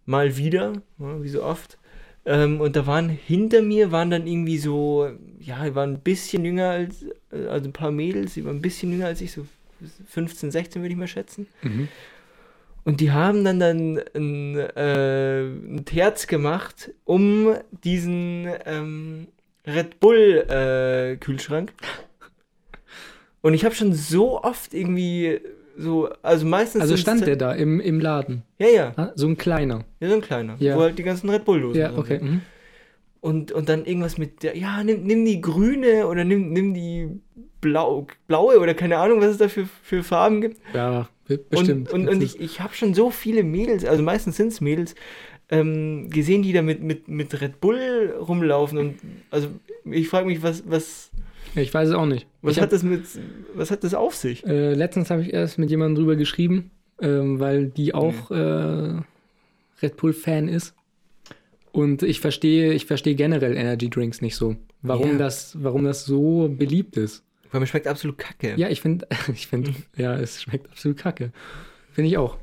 mal 0.06 0.36
wieder, 0.36 0.74
wie 0.98 1.30
so 1.30 1.42
oft. 1.42 1.78
Ähm, 2.26 2.60
und 2.60 2.76
da 2.76 2.86
waren 2.86 3.08
hinter 3.08 3.62
mir 3.62 3.92
waren 3.94 4.10
dann 4.10 4.28
irgendwie 4.28 4.58
so, 4.58 5.10
ja, 5.40 5.64
die 5.66 5.74
waren 5.76 5.94
ein 5.94 6.00
bisschen 6.00 6.44
jünger 6.44 6.70
als, 6.72 7.04
äh, 7.32 7.48
also 7.48 7.70
ein 7.70 7.74
paar 7.74 7.92
Mädels, 7.92 8.34
die 8.34 8.44
waren 8.44 8.58
ein 8.58 8.62
bisschen 8.62 8.92
jünger 8.92 9.08
als 9.08 9.22
ich, 9.22 9.32
so 9.32 9.46
15, 10.08 10.52
16 10.52 10.82
würde 10.82 10.92
ich 10.94 10.98
mal 11.00 11.08
schätzen. 11.08 11.48
Mhm. 11.62 11.88
Und 12.86 13.00
die 13.00 13.12
haben 13.12 13.44
dann 13.46 13.60
dann 13.60 14.00
ein, 14.14 14.58
äh, 14.58 15.44
ein 15.46 15.84
Terz 15.86 16.28
gemacht 16.28 16.92
um 17.06 17.56
diesen 17.84 18.48
ähm, 18.66 19.28
Red 19.66 20.00
Bull 20.02 20.46
äh, 20.50 21.16
Kühlschrank. 21.18 21.72
Und 23.42 23.54
ich 23.54 23.66
habe 23.66 23.76
schon 23.76 23.94
so 23.94 24.42
oft 24.42 24.74
irgendwie 24.74 25.40
so, 25.78 26.10
also 26.22 26.46
meistens. 26.46 26.82
Also 26.82 26.98
stand 26.98 27.26
der 27.26 27.36
da 27.36 27.54
im, 27.54 27.80
im 27.80 28.00
Laden. 28.00 28.44
Ja, 28.60 28.68
ja, 28.68 28.94
Ah, 28.96 29.12
So 29.16 29.28
ein 29.28 29.38
kleiner. 29.38 29.86
ja, 30.00 30.10
so 30.10 30.16
ein 30.16 30.22
kleiner, 30.22 30.56
Ja. 30.60 30.76
wo 30.76 30.82
halt 30.82 30.98
die 30.98 31.04
ganzen 31.04 31.30
Red 31.30 31.46
Bull 31.46 31.62
Dosen 31.62 31.80
Ja, 31.82 31.98
okay. 31.98 32.20
Mhm. 32.22 32.42
Und, 33.22 33.52
und 33.54 33.70
dann 33.70 33.86
irgendwas 33.86 34.18
mit 34.18 34.44
der, 34.44 34.58
ja, 34.58 34.84
nimm, 34.84 35.04
nimm 35.04 35.24
die 35.24 35.40
grüne 35.40 36.08
oder 36.08 36.26
nimm, 36.26 36.52
nimm 36.52 36.74
die 36.74 37.08
blau, 37.62 38.06
blaue 38.28 38.60
oder 38.60 38.74
keine 38.74 38.98
Ahnung, 38.98 39.22
was 39.22 39.32
es 39.32 39.38
da 39.38 39.48
für, 39.48 39.66
für 39.82 40.04
Farben 40.04 40.42
gibt. 40.42 40.58
Ja, 40.74 41.08
bestimmt. 41.38 41.92
Und, 41.92 42.08
und, 42.08 42.16
und 42.16 42.24
ich, 42.24 42.40
ich 42.40 42.60
habe 42.60 42.74
schon 42.74 42.94
so 42.94 43.10
viele 43.12 43.44
Mädels, 43.44 43.86
also 43.86 44.04
meistens 44.04 44.38
sind 44.38 44.48
es 44.50 44.62
Mädels, 44.62 44.96
ähm, 45.50 46.10
gesehen, 46.10 46.42
die 46.44 46.54
da 46.54 46.62
mit, 46.62 46.82
mit, 46.82 47.08
mit 47.08 47.40
Red 47.42 47.60
Bull 47.62 48.14
rumlaufen. 48.20 48.78
Und 48.78 48.96
also 49.30 49.50
ich 49.86 50.08
frage 50.08 50.28
mich, 50.28 50.42
was, 50.42 50.64
was, 50.68 51.12
ich 51.56 51.74
weiß 51.74 51.90
es 51.90 51.96
auch 51.96 52.06
nicht. 52.06 52.28
was 52.42 52.54
ich 52.54 52.58
hat 52.58 52.64
hab, 52.64 52.70
das 52.72 52.84
mit, 52.84 53.04
was 53.54 53.70
hat 53.70 53.84
das 53.84 53.94
auf 53.94 54.16
sich? 54.16 54.46
äh, 54.46 54.74
letztens 54.74 55.10
habe 55.10 55.22
ich 55.22 55.34
erst 55.34 55.60
mit 55.60 55.70
jemandem 55.70 55.96
drüber 56.04 56.16
geschrieben, 56.16 56.72
ähm, 57.02 57.40
weil 57.40 57.68
die 57.68 57.94
auch 57.94 58.32
äh, 58.32 59.02
Red 59.82 59.98
Bull-Fan 59.98 60.48
ist. 60.48 60.74
Und 61.72 62.04
ich 62.04 62.20
verstehe, 62.20 62.74
ich 62.74 62.86
verstehe 62.86 63.16
generell 63.16 63.58
Energy 63.58 63.90
Drinks 63.90 64.22
nicht 64.22 64.36
so. 64.36 64.56
Warum, 64.82 65.14
Ja. 65.14 65.18
das, 65.18 65.58
warum 65.62 65.84
das 65.84 66.06
so 66.06 66.48
beliebt 66.50 66.98
ist. 66.98 67.24
Weil 67.54 67.62
mir 67.62 67.68
schmeckt 67.68 67.88
absolut 67.88 68.18
kacke. 68.18 68.56
Ja, 68.58 68.68
ich 68.68 68.82
finde, 68.82 69.08
ich 69.34 69.48
finde, 69.48 69.74
ja, 69.96 70.16
es 70.16 70.42
schmeckt 70.42 70.70
absolut 70.70 70.98
kacke. 70.98 71.32
Finde 71.94 72.10
ich 72.10 72.18
auch. 72.18 72.38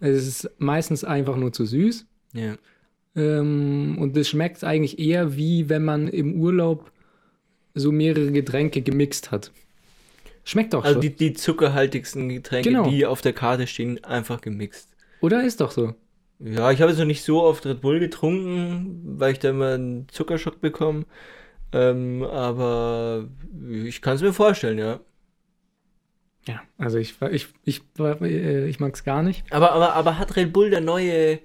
Es 0.00 0.26
ist 0.26 0.50
meistens 0.58 1.04
einfach 1.04 1.36
nur 1.36 1.52
zu 1.52 1.66
süß. 1.66 2.06
Ja. 2.32 2.54
Ähm, 3.14 3.98
und 4.00 4.16
es 4.16 4.30
schmeckt 4.30 4.64
eigentlich 4.64 4.98
eher 4.98 5.36
wie 5.36 5.68
wenn 5.68 5.84
man 5.84 6.08
im 6.08 6.40
Urlaub 6.40 6.90
so 7.74 7.92
mehrere 7.92 8.30
Getränke 8.32 8.82
gemixt 8.82 9.30
hat. 9.32 9.52
Schmeckt 10.44 10.74
doch 10.74 10.82
Also 10.84 10.94
schon. 10.94 11.00
die, 11.02 11.10
die 11.14 11.32
zuckerhaltigsten 11.34 12.28
Getränke, 12.28 12.70
Genau. 12.70 12.88
die 12.88 13.04
auf 13.06 13.20
der 13.20 13.32
Karte 13.32 13.66
stehen, 13.66 14.02
einfach 14.04 14.40
gemixt. 14.40 14.88
Oder 15.20 15.44
ist 15.44 15.60
doch 15.60 15.70
so. 15.72 15.94
Ja, 16.40 16.70
ich 16.72 16.80
habe 16.80 16.90
jetzt 16.90 16.98
noch 16.98 17.06
nicht 17.06 17.22
so 17.22 17.42
oft 17.42 17.64
Red 17.66 17.80
Bull 17.80 18.00
getrunken, 18.00 19.00
weil 19.18 19.32
ich 19.32 19.38
da 19.38 19.50
immer 19.50 19.74
einen 19.74 20.08
Zuckerschock 20.08 20.60
bekomme. 20.60 21.04
Ähm, 21.72 22.22
aber 22.22 23.28
ich 23.70 24.02
kann 24.02 24.16
es 24.16 24.22
mir 24.22 24.32
vorstellen, 24.32 24.78
ja. 24.78 25.00
Ja, 26.46 26.60
also 26.76 26.98
ich, 26.98 27.14
ich, 27.30 27.46
ich, 27.64 27.82
äh, 28.00 28.66
ich 28.68 28.80
mag 28.80 28.94
es 28.94 29.04
gar 29.04 29.22
nicht. 29.22 29.44
Aber, 29.52 29.72
aber, 29.72 29.94
aber 29.94 30.18
hat 30.18 30.34
Red 30.34 30.52
Bull 30.52 30.70
da 30.70 30.80
neue, 30.80 31.38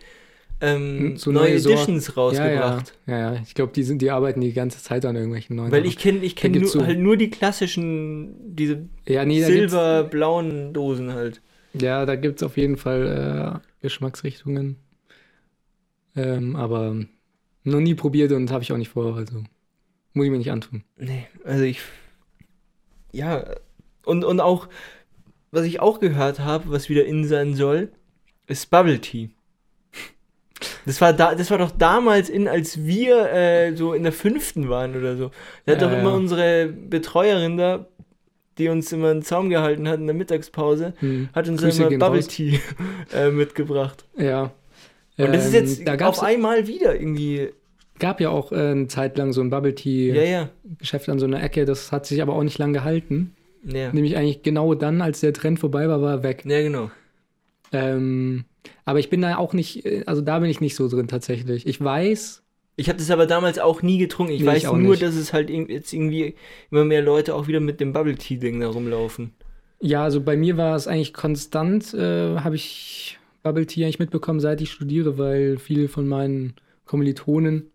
ähm, 0.60 1.18
So 1.18 1.32
neue, 1.32 1.52
neue. 1.52 1.58
Editions 1.58 2.10
Ja, 2.10 2.18
rausgebracht? 2.18 2.94
ja, 3.06 3.18
ja, 3.20 3.34
ja. 3.36 3.42
Ich 3.44 3.54
glaube, 3.54 3.74
die, 3.74 3.84
sind- 3.84 4.02
die 4.02 4.10
arbeiten 4.10 4.42
die 4.42 4.54
ganze 4.54 4.82
Zeit 4.82 5.06
an 5.06 5.16
irgendwelchen 5.16 5.56
neuen. 5.56 5.72
Weil 5.72 5.86
ich 5.86 5.98
kenne 6.00 6.20
ich 6.20 6.36
kenn 6.36 6.54
nur, 6.54 6.68
so- 6.68 6.84
halt 6.84 7.00
nur 7.00 7.16
die 7.16 7.30
klassischen, 7.30 8.56
diese 8.56 8.86
ja, 9.08 9.24
nee, 9.24 9.42
silberblauen 9.44 10.74
Dosen 10.74 11.14
halt. 11.14 11.42
ja, 11.80 12.06
da 12.06 12.16
gibt 12.16 12.38
es 12.38 12.44
auf 12.44 12.58
jeden 12.58 12.78
Fall 12.78 13.62
äh, 13.62 13.84
Geschmacksrichtungen. 13.84 14.78
Ähm, 16.16 16.56
aber 16.56 16.96
noch 17.64 17.80
nie 17.80 17.96
probiert 17.96 18.32
und 18.32 18.52
habe 18.52 18.64
ich 18.64 18.72
auch 18.72 18.78
nicht 18.78 18.90
vor. 18.90 19.16
Also 19.16 19.44
muss 20.14 20.26
ich 20.26 20.32
mir 20.32 20.38
nicht 20.38 20.52
antun. 20.52 20.84
Nee, 20.98 21.28
also 21.44 21.64
ich. 21.64 21.82
Ja, 23.12 23.44
und, 24.06 24.24
und 24.24 24.40
auch, 24.42 24.68
was 25.52 25.66
ich 25.66 25.80
auch 25.80 26.00
gehört 26.00 26.40
habe, 26.40 26.70
was 26.72 26.90
wieder 26.90 27.06
in 27.06 27.26
sein 27.26 27.54
soll, 27.56 27.92
ist 28.48 28.70
Bubble 28.70 29.00
Tea. 29.00 29.30
Das 30.86 31.02
war, 31.02 31.14
da, 31.14 31.36
das 31.36 31.52
war 31.52 31.58
doch 31.58 31.72
damals 31.72 32.30
in, 32.30 32.48
als 32.48 32.84
wir 32.86 33.32
äh, 33.32 33.76
so 33.76 33.94
in 33.94 34.04
der 34.04 34.12
fünften 34.14 34.70
waren 34.70 34.96
oder 34.96 35.16
so. 35.18 35.32
Da 35.66 35.74
hat 35.74 35.82
Ja, 35.82 35.88
doch 35.88 35.98
immer 35.98 36.10
ja. 36.12 36.16
unsere 36.16 36.68
Betreuerin 36.68 37.58
da, 37.58 37.86
die 38.58 38.70
uns 38.70 38.92
immer 38.92 39.10
einen 39.12 39.22
Zaum 39.22 39.50
gehalten 39.50 39.88
hat 39.88 40.00
in 40.00 40.08
der 40.08 40.16
Mittagspause, 40.16 40.94
Hm. 41.00 41.30
hat 41.34 41.48
uns 41.48 41.62
Grüße 41.62 41.84
immer 41.84 41.98
Bubble 42.00 42.20
raus. 42.22 42.28
Tea 42.28 42.60
äh, 43.14 43.30
mitgebracht. 43.30 44.06
Ja. 44.18 44.52
Und 45.18 45.34
das 45.34 45.48
ist 45.48 45.54
Ähm, 45.54 45.66
jetzt 45.66 45.88
da 45.88 45.96
gab's, 45.96 46.20
auf 46.20 46.24
einmal 46.26 46.68
wieder 46.68 46.96
irgendwie. 46.96 47.52
Gab 48.00 48.20
ja 48.22 48.30
auch 48.30 48.52
äh, 48.52 48.56
eine 48.56 48.88
Zeit 48.88 49.18
lang 49.18 49.34
so 49.34 49.42
ein 49.42 49.50
Bubble 49.50 49.76
Tea 49.76 50.14
Ja, 50.14 50.24
ja. 50.24 50.50
An 51.08 51.20
so 51.20 51.26
einer 51.26 51.42
Ecke. 51.44 51.66
Das 51.66 51.92
hat 51.92 52.06
sich 52.06 52.22
aber 52.22 52.34
auch 52.34 52.44
nicht 52.44 52.58
lang 52.58 52.74
gehalten. 52.74 53.36
Ja, 53.64 53.92
Nämlich 53.92 54.16
eigentlich 54.18 54.44
genau 54.44 54.76
dann, 54.76 55.02
als 55.02 55.20
der 55.20 55.34
Trend 55.34 55.60
vorbei 55.60 55.90
war, 55.90 56.02
war 56.02 56.12
er 56.12 56.24
weg. 56.24 56.44
ja 56.46 56.62
genau. 56.62 56.90
Ähm, 57.74 58.46
aber 58.86 59.00
ich 59.00 59.10
bin 59.10 59.22
da 59.22 59.38
auch 59.38 59.54
nicht, 59.54 59.86
äh, 59.86 60.04
also 60.06 60.22
da 60.22 60.40
bin 60.40 60.50
ich 60.50 60.62
nicht 60.62 60.76
so 60.76 60.88
drin 60.88 61.08
tatsächlich. 61.08 61.68
Ich 61.68 61.84
weiß, 61.84 62.44
Ich 62.78 62.88
habe 62.90 62.98
das 63.00 63.12
aber 63.12 63.26
damals 63.26 63.60
auch 63.60 63.82
nie 63.82 63.98
getrunken. 63.98 64.32
Ich 64.34 64.42
Nee, 64.42 64.48
weiß 64.48 64.58
ich 64.60 64.68
auch 64.68 64.78
nur, 64.78 64.92
nicht. 64.92 65.02
dass 65.02 65.16
es 65.16 65.34
halt 65.34 65.50
jetzt 65.50 65.92
irgendwie 65.94 66.36
immer 66.72 66.86
mehr 66.86 67.02
Leute 67.02 67.36
auch 67.36 67.48
wieder 67.48 67.60
mit 67.60 67.80
dem 67.82 67.92
Bubble 67.94 68.16
Tea 68.16 68.38
Ding 68.38 68.60
da 68.60 68.68
rumlaufen. 68.70 69.34
ja, 69.82 70.04
also 70.04 70.22
bei 70.22 70.38
mir 70.38 70.56
war 70.58 70.76
es 70.76 70.88
eigentlich 70.88 71.14
konstant, 71.14 71.94
äh, 71.94 72.38
habe 72.38 72.56
ich 72.56 73.20
Bubble 73.44 73.66
Tea 73.66 73.84
eigentlich 73.84 74.00
mitbekommen, 74.00 74.40
seit 74.40 74.62
ich 74.62 74.72
studiere, 74.72 75.18
weil 75.18 75.58
viele 75.58 75.88
von 75.90 76.08
meinen 76.08 76.54
Kommilitonen, 76.86 77.70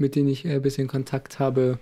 mit 0.00 0.16
denen 0.16 0.28
ich 0.28 0.44
äh, 0.44 0.54
ein 0.54 0.62
bisschen 0.62 0.88
Kontakt 0.88 1.38
habe, 1.38 1.78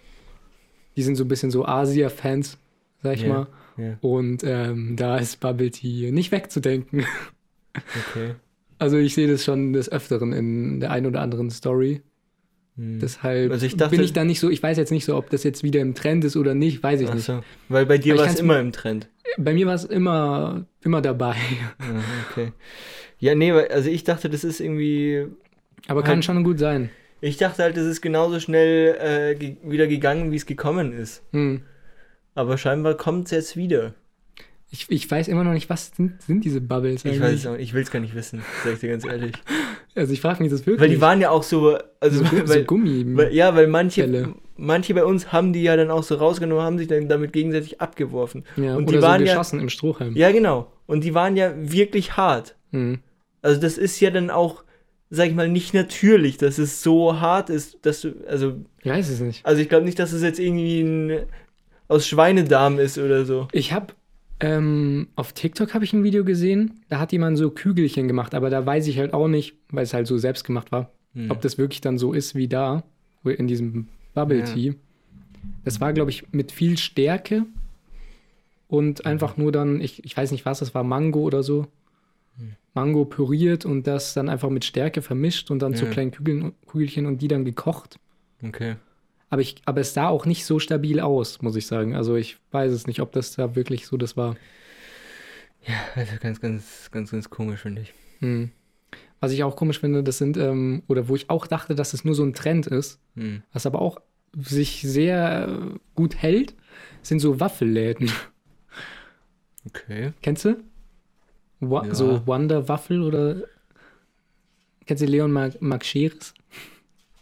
die 0.97 1.03
sind 1.03 1.17
so 1.17 1.25
ein 1.25 1.29
bisschen 1.29 1.51
so 1.51 1.65
Asia-Fans, 1.65 2.59
sag 3.03 3.15
ich 3.17 3.23
Ja. 3.23 3.29
mal. 3.29 3.47
Ja, 3.77 3.97
Und 4.01 4.43
ähm, 4.45 4.97
da 4.97 5.19
ist 5.19 5.39
Bubble 5.41 5.71
Tea 5.71 6.11
nicht 6.11 6.33
wegzudenken. 6.33 7.05
okay. 7.77 8.35
Also 8.81 8.97
ich 8.97 9.15
sehe 9.15 9.27
das 9.27 9.43
schon 9.43 9.73
des 9.73 9.91
Öfteren 9.91 10.33
in 10.33 10.79
der 10.79 10.93
einen 10.93 11.07
oder 11.07 11.21
anderen 11.21 11.51
Story. 11.51 12.01
Hm. 12.77 13.01
Deshalb 13.01 13.51
Also 13.51 13.67
ich 13.67 13.77
dachte- 13.77 13.97
bin 13.97 14.05
ich 14.05 14.13
da 14.13 14.23
nicht 14.23 14.39
so, 14.39 14.51
ich 14.51 14.63
weiß 14.63 14.77
jetzt 14.79 14.93
nicht 14.93 15.05
so, 15.05 15.17
ob 15.17 15.31
das 15.31 15.43
jetzt 15.43 15.65
wieder 15.65 15.81
im 15.81 15.95
Trend 15.97 16.25
ist 16.25 16.37
oder 16.37 16.55
nicht, 16.55 16.81
weiß 16.81 17.01
ich 17.01 17.09
Ach 17.09 17.15
nicht. 17.15 17.25
so. 17.25 17.43
Weil 17.69 17.87
bei 17.87 17.99
dir 17.99 18.17
war 18.17 18.27
es 18.27 18.39
immer 18.39 18.61
im 18.61 18.71
Trend. 18.71 19.09
Bei 19.37 19.53
mir 19.53 19.67
war 19.67 19.75
es 19.75 19.85
immer, 19.85 20.65
immer 20.85 21.03
dabei. 21.03 21.35
Ja, 21.81 22.03
okay. 22.31 22.53
Ja, 23.19 23.35
nee, 23.35 23.51
also 23.51 23.91
ich 23.91 24.05
dachte, 24.05 24.31
das 24.31 24.45
ist 24.45 24.61
irgendwie. 24.61 25.27
Aber 25.89 26.03
kann 26.03 26.15
Halt- 26.19 26.25
schon 26.27 26.45
gut 26.45 26.61
sein. 26.61 26.91
Ich 27.21 27.37
dachte 27.37 27.63
halt, 27.63 27.77
das 27.77 27.85
ist 27.87 28.01
genauso 28.01 28.39
schnell 28.41 28.95
äh, 29.41 29.55
wieder 29.69 29.87
gegangen, 29.87 30.31
wie 30.31 30.37
es 30.37 30.47
gekommen 30.47 30.93
ist. 30.93 31.23
Hm. 31.33 31.63
Aber 32.35 32.57
scheinbar 32.59 32.95
kommt 32.97 33.27
es 33.27 33.31
jetzt 33.33 33.57
wieder. 33.57 33.95
Ich, 34.71 34.87
ich 34.91 35.11
weiß 35.11 35.29
immer 35.29 35.45
noch 35.45 35.53
nicht, 35.55 35.71
was 35.71 35.93
sind, 35.97 36.21
sind 36.23 36.45
diese 36.45 36.61
Bubbles 36.61 37.05
Ich 37.05 37.11
eigentlich? 37.13 37.23
weiß 37.23 37.35
es 37.41 37.47
auch, 37.47 37.57
ich 37.57 37.73
will 37.73 37.83
es 37.83 37.91
gar 37.91 38.01
nicht 38.01 38.15
wissen, 38.15 38.43
sag 38.63 38.75
ich 38.75 38.81
dir 38.81 38.91
ganz 38.91 39.05
ehrlich. 39.05 39.33
Also 39.95 40.13
ich 40.13 40.21
frage 40.21 40.41
mich 40.45 40.53
das 40.53 40.61
wirklich. 40.61 40.81
Weil 40.81 40.91
die 40.91 41.01
waren 41.01 41.21
ja 41.21 41.31
auch 41.31 41.43
so, 41.43 41.77
also 41.99 42.23
so, 42.23 42.31
weil, 42.47 42.47
so 42.61 42.65
Gummi. 42.65 43.05
weil, 43.17 43.35
ja, 43.35 43.57
weil 43.57 43.67
manche, 43.67 44.33
manche 44.57 44.95
bei 44.95 45.05
uns 45.05 45.33
haben 45.33 45.53
die 45.53 45.65
ja 45.65 45.77
dann 45.77 45.91
auch 45.91 46.05
so 46.05 46.15
rausgenommen, 46.15 46.63
haben 46.63 46.79
sich 46.79 46.87
dann 46.87 47.09
damit 47.09 47.33
gegenseitig 47.33 47.81
abgeworfen. 47.81 48.45
ja, 48.57 48.77
und 48.77 48.89
die 48.91 49.03
waren 49.03 49.21
so 49.23 49.27
ja- 49.27 49.33
geschossen 49.33 49.59
im 49.59 49.69
Strohhalm. 49.69 50.15
Ja, 50.15 50.31
genau. 50.31 50.71
Und 50.87 51.03
die 51.03 51.15
waren 51.15 51.37
ja 51.37 51.53
wirklich 51.57 52.17
hart. 52.17 52.55
Hm. 52.71 53.01
Also 53.43 53.61
das 53.61 53.77
ist 53.77 53.99
ja 53.99 54.11
dann 54.11 54.31
auch, 54.31 54.63
sag 55.11 55.29
ich 55.29 55.35
mal, 55.35 55.49
nicht 55.49 55.75
natürlich, 55.75 56.37
dass 56.37 56.59
es 56.59 56.83
so 56.83 57.19
hart 57.21 57.51
ist, 57.51 57.79
dass 57.83 58.03
du, 58.03 58.15
also, 58.29 58.57
Ich 58.83 58.91
weiß 58.91 59.09
es 59.09 59.21
nicht. 59.21 59.45
also 59.47 59.61
ich 59.63 59.69
glaube 59.69 59.85
nicht, 59.87 59.99
dass 59.99 60.13
es 60.13 60.23
jetzt 60.23 60.39
irgendwie 60.39 60.81
ein, 60.83 61.23
aus 61.89 62.07
Schweinedarm 62.07 62.79
ist 62.79 62.99
oder 62.99 63.25
so. 63.25 63.49
Ich 63.53 63.73
habe 63.73 63.95
ähm, 64.41 65.09
auf 65.17 65.33
TikTok 65.33 65.75
habe 65.75 65.85
ich 65.85 65.93
ein 65.93 66.05
Video 66.05 66.25
gesehen, 66.25 66.81
da 66.89 67.01
hat 67.01 67.11
jemand 67.13 67.39
so 67.39 67.51
Kügelchen 67.51 68.07
gemacht, 68.07 68.35
aber 68.35 68.51
da 68.51 68.65
weiß 68.65 68.87
ich 68.87 68.99
halt 68.99 69.13
auch 69.15 69.27
nicht, 69.29 69.57
weil 69.71 69.83
es 69.85 69.95
halt 69.95 70.07
so 70.07 70.17
selbst 70.19 70.45
gemacht 70.45 70.71
war, 70.71 70.93
Hm. 71.15 71.31
ob 71.31 71.41
das 71.41 71.57
wirklich 71.59 71.81
dann 71.81 71.97
so 71.99 72.13
ist 72.13 72.35
wie 72.35 72.47
da, 72.49 72.85
wo- 73.25 73.31
in 73.31 73.47
diesem 73.49 73.89
Bubble 74.15 74.41
Ja. 74.41 74.45
Tea. 74.45 74.75
Das 75.65 75.81
war, 75.81 75.93
glaube 75.93 76.11
ich, 76.11 76.25
mit 76.33 76.53
viel 76.53 76.77
Stärke 76.79 77.47
und 78.69 79.07
einfach 79.07 79.37
nur 79.37 79.51
dann, 79.53 79.81
ich, 79.81 80.05
ich 80.05 80.17
weiß 80.17 80.31
nicht 80.33 80.45
was, 80.45 80.59
das 80.59 80.75
war 80.75 80.85
Mango 80.85 81.21
oder 81.21 81.43
so. 81.43 81.67
Mango 82.79 83.05
püriert 83.05 83.65
und 83.65 83.89
das 83.89 84.15
dann 84.15 84.29
einfach 84.29 84.51
mit 84.51 84.65
Stärke 84.65 85.03
vermischt 85.03 85.51
und 85.51 85.59
dann 85.61 85.75
zu 85.75 85.87
Ja. 85.87 85.91
kleinen 85.91 86.13
Kügeln, 86.13 86.53
Kügelchen 86.69 87.07
und 87.07 87.21
die 87.21 87.27
dann 87.27 87.45
gekocht. 87.45 87.99
Okay. 88.47 88.77
Aber, 89.31 89.43
ich, 89.43 89.57
aber 89.65 89.81
es 89.81 89.95
sah 89.95 90.07
auch 90.09 90.27
nicht 90.27 90.45
so 90.45 90.61
stabil 90.61 91.01
aus, 91.01 91.43
muss 91.43 91.57
ich 91.57 91.67
sagen. 91.67 91.97
Also 91.97 92.15
ich 92.15 92.37
weiß 92.53 92.71
es 92.73 92.87
nicht, 92.87 93.01
ob 93.01 93.11
das 93.11 93.35
da 93.35 93.57
wirklich 93.57 93.87
so 93.89 93.97
das 93.97 94.17
war. 94.17 94.37
Ja, 95.67 95.75
also 95.97 96.13
ganz, 96.21 96.41
ganz, 96.41 96.89
ganz, 96.93 97.11
ganz 97.11 97.29
komisch, 97.29 97.61
finde 97.63 97.83
ich. 97.83 97.93
Hm. 98.21 98.53
Was 99.19 99.33
ich 99.33 99.43
auch 99.43 99.57
komisch 99.57 99.81
finde, 99.81 100.05
das 100.05 100.19
sind, 100.19 100.37
ähm, 100.37 100.85
oder 100.87 101.09
wo 101.09 101.17
ich 101.17 101.29
auch 101.31 101.49
dachte, 101.49 101.75
dass 101.75 101.95
es 101.95 102.05
nur 102.05 102.15
so 102.15 102.23
ein 102.23 102.33
Trend 102.33 102.69
ist, 102.69 103.01
Hm. 103.17 103.43
was 103.53 103.67
aber 103.67 103.83
auch 103.83 104.01
sich 104.37 104.83
sehr 104.83 105.49
äh, 105.49 105.79
gut 105.97 106.15
hält, 106.15 106.55
sind 107.03 107.19
so 107.19 107.41
Waffelläden. 107.41 108.11
Okay. 109.67 110.13
Kennst 110.23 110.45
du? 110.47 110.57
Wa 111.61 111.85
Ja. 111.85 111.95
So 111.95 112.27
Wonder 112.27 112.69
Waffel 112.69 113.03
oder 113.03 113.43
kennst 114.87 115.03
du 115.03 115.07
Leon 115.07 115.33
Mark, 115.33 115.85
Scheres? 115.85 116.35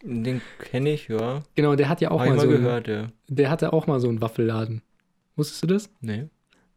Den 0.02 0.40
kenne 0.58 0.92
ich, 0.92 1.08
ja. 1.08 1.42
Genau, 1.54 1.74
der 1.74 1.88
hat 1.88 2.00
ja 2.00 2.10
auch 2.10 2.20
Hab 2.20 2.26
ich 2.26 2.30
mal 2.30 2.36
mal 2.36 2.42
so 2.42 2.48
einen, 2.48 2.62
gehört, 2.62 2.88
ja. 2.88 3.08
der 3.28 3.50
hatte 3.50 3.72
auch 3.72 3.86
mal 3.86 3.98
so 3.98 4.08
einen 4.08 4.20
Waffelladen. 4.20 4.82
Wusstest 5.34 5.62
du 5.64 5.66
das? 5.66 5.90
Nee. 6.00 6.28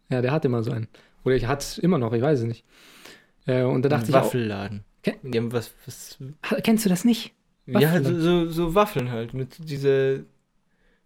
Ja, 0.09 0.21
der 0.21 0.31
hatte 0.31 0.49
mal 0.49 0.63
so 0.63 0.71
einen. 0.71 0.87
Oder 1.23 1.35
ich 1.35 1.45
hatte 1.45 1.61
es 1.63 1.77
immer 1.77 1.97
noch, 1.97 2.13
ich 2.13 2.21
weiß 2.21 2.39
es 2.39 2.45
nicht. 2.45 2.65
Äh, 3.45 3.63
und 3.63 3.83
da 3.83 3.89
dachte 3.89 4.05
Ein 4.05 4.09
ich 4.09 4.15
auch, 4.15 4.23
Waffelladen. 4.23 4.83
Die 5.23 5.37
haben 5.37 5.51
was, 5.51 5.73
was 5.85 6.17
kennst 6.63 6.85
du 6.85 6.89
das 6.89 7.05
nicht? 7.05 7.33
Ja, 7.67 7.81
Waffeln. 7.81 8.03
so, 8.03 8.19
so, 8.19 8.49
so 8.49 8.75
Waffeln 8.75 9.11
halt, 9.11 9.33
mit 9.33 9.57
diese, 9.69 10.25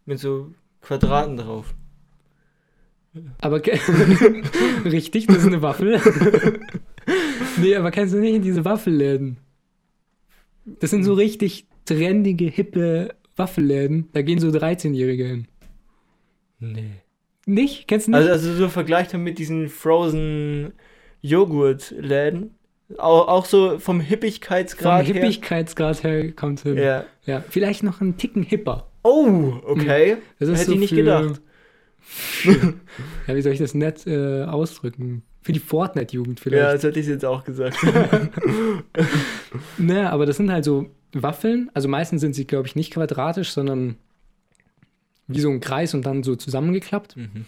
mit 0.06 0.20
so 0.20 0.52
Quadraten 0.82 1.38
drauf. 1.38 1.76
Aber 3.40 3.62
richtig, 4.86 5.28
das 5.28 5.38
ist 5.38 5.48
eine 5.48 5.62
Waffel. 5.62 6.00
nee, 7.62 7.76
aber 7.76 7.92
kennst 7.92 8.14
du 8.14 8.20
nicht 8.20 8.44
diese 8.44 8.66
Waffelläden? 8.66 9.38
Das 10.66 10.90
sind 10.90 11.04
so 11.04 11.14
richtig 11.14 11.68
trendige, 11.86 12.46
hippe 12.46 13.16
Waffelläden. 13.36 14.10
Da 14.14 14.22
gehen 14.22 14.40
so 14.40 14.50
13-Jährige 14.50 15.26
hin. 15.26 15.48
Nee. 16.60 16.92
Nicht? 17.46 17.88
Kennst 17.88 18.08
du 18.08 18.12
nicht? 18.12 18.20
Also, 18.20 18.32
also 18.32 18.54
so 18.54 18.70
vergleicht 18.70 19.14
mit 19.14 19.38
diesen 19.38 19.70
Frozen 19.70 20.74
Joghurt-Läden. 21.22 22.56
Auch, 22.98 23.28
auch 23.28 23.46
so 23.46 23.72
vom 23.72 23.80
Vom 23.80 24.00
Hippigkeitsgrad 24.02 25.06
her. 25.08 25.14
Hippigkeitsgrad 25.14 26.04
her 26.04 26.32
kommt 26.32 26.62
hin. 26.62 26.78
Ja. 26.78 27.06
Ja, 27.26 27.44
vielleicht 27.48 27.84
noch 27.84 28.02
einen 28.02 28.18
Ticken 28.18 28.44
hipper. 28.44 28.88
Oh, 29.04 29.54
okay. 29.66 30.18
Das 30.40 30.50
ist 30.50 30.60
Hätte 30.60 30.68
so 30.68 30.74
ich 30.74 30.80
nicht 30.80 30.96
gedacht. 30.96 31.42
Ja, 33.28 33.36
wie 33.36 33.42
soll 33.42 33.54
ich 33.54 33.60
das 33.60 33.74
nett 33.74 34.06
äh, 34.08 34.44
ausdrücken? 34.44 35.24
Für 35.42 35.52
die 35.52 35.60
Fortnite-Jugend 35.60 36.40
Ja, 36.40 36.44
vielleicht. 36.44 36.74
das 36.76 36.84
hätte 36.84 37.00
ich 37.00 37.08
jetzt 37.08 37.26
auch 37.26 37.44
gesagt. 37.44 37.78
Naja, 39.78 40.10
aber 40.12 40.26
das 40.26 40.38
sind 40.38 40.52
halt 40.52 40.64
so 40.66 40.90
Waffeln. 41.14 41.70
Also 41.74 41.88
meistens 41.88 42.22
sind 42.22 42.34
sie, 42.36 42.46
glaube 42.48 42.68
ich, 42.68 42.76
nicht 42.76 42.94
quadratisch, 42.94 43.52
sondern 43.52 43.98
wie 45.28 45.40
so 45.40 45.50
ein 45.50 45.60
Kreis 45.60 45.94
und 45.94 46.06
dann 46.06 46.24
so 46.24 46.36
zusammengeklappt. 46.36 47.18
mhm. 47.18 47.46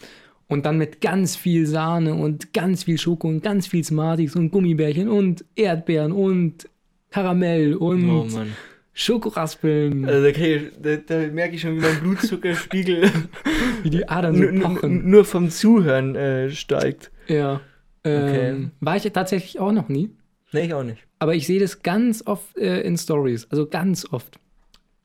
Und 0.48 0.68
dann 0.68 0.78
mit 0.78 1.02
ganz 1.02 1.36
viel 1.36 1.66
Sahne 1.66 2.14
und 2.14 2.54
ganz 2.54 2.84
viel 2.84 3.00
Schoko 3.00 3.28
und 3.28 3.42
ganz 3.42 3.66
viel 3.66 3.84
Smarties 3.84 4.36
und 4.36 4.52
Gummibärchen 4.52 5.10
und 5.10 5.44
Erdbeeren 5.56 6.12
und 6.12 6.70
Karamell 7.10 7.74
und 7.76 8.08
Oh 8.10 8.26
Mann. 8.26 8.50
Schokoraspeln, 8.98 10.06
Also 10.06 10.32
da, 10.32 10.96
da, 10.96 10.96
da 10.96 11.28
merke 11.28 11.56
ich 11.56 11.62
schon, 11.62 11.76
wie 11.76 11.82
mein 11.82 12.00
Blutzuckerspiegel 12.00 13.12
wie 13.84 13.90
die 13.90 14.08
Adern 14.08 14.36
so 14.36 14.62
pochen. 14.62 15.10
nur 15.10 15.26
vom 15.26 15.50
Zuhören 15.50 16.16
äh, 16.16 16.50
steigt. 16.50 17.12
Ja. 17.28 17.60
Okay. 18.04 18.50
Ähm, 18.50 18.72
War 18.80 18.96
ich 18.96 19.04
tatsächlich 19.04 19.60
auch 19.60 19.74
noch 19.74 19.90
nie. 19.90 20.12
Nee, 20.54 20.68
ich 20.68 20.74
auch 20.74 20.84
nicht. 20.84 21.00
Aber 21.20 21.36
ich 21.36 21.46
sehe 21.46 21.60
das 21.60 21.84
ganz 21.84 22.24
oft 22.26 22.58
äh, 22.58 22.82
in 22.82 22.98
Stories. 22.98 23.48
Also 23.52 23.68
ganz 23.68 24.08
oft. 24.12 24.40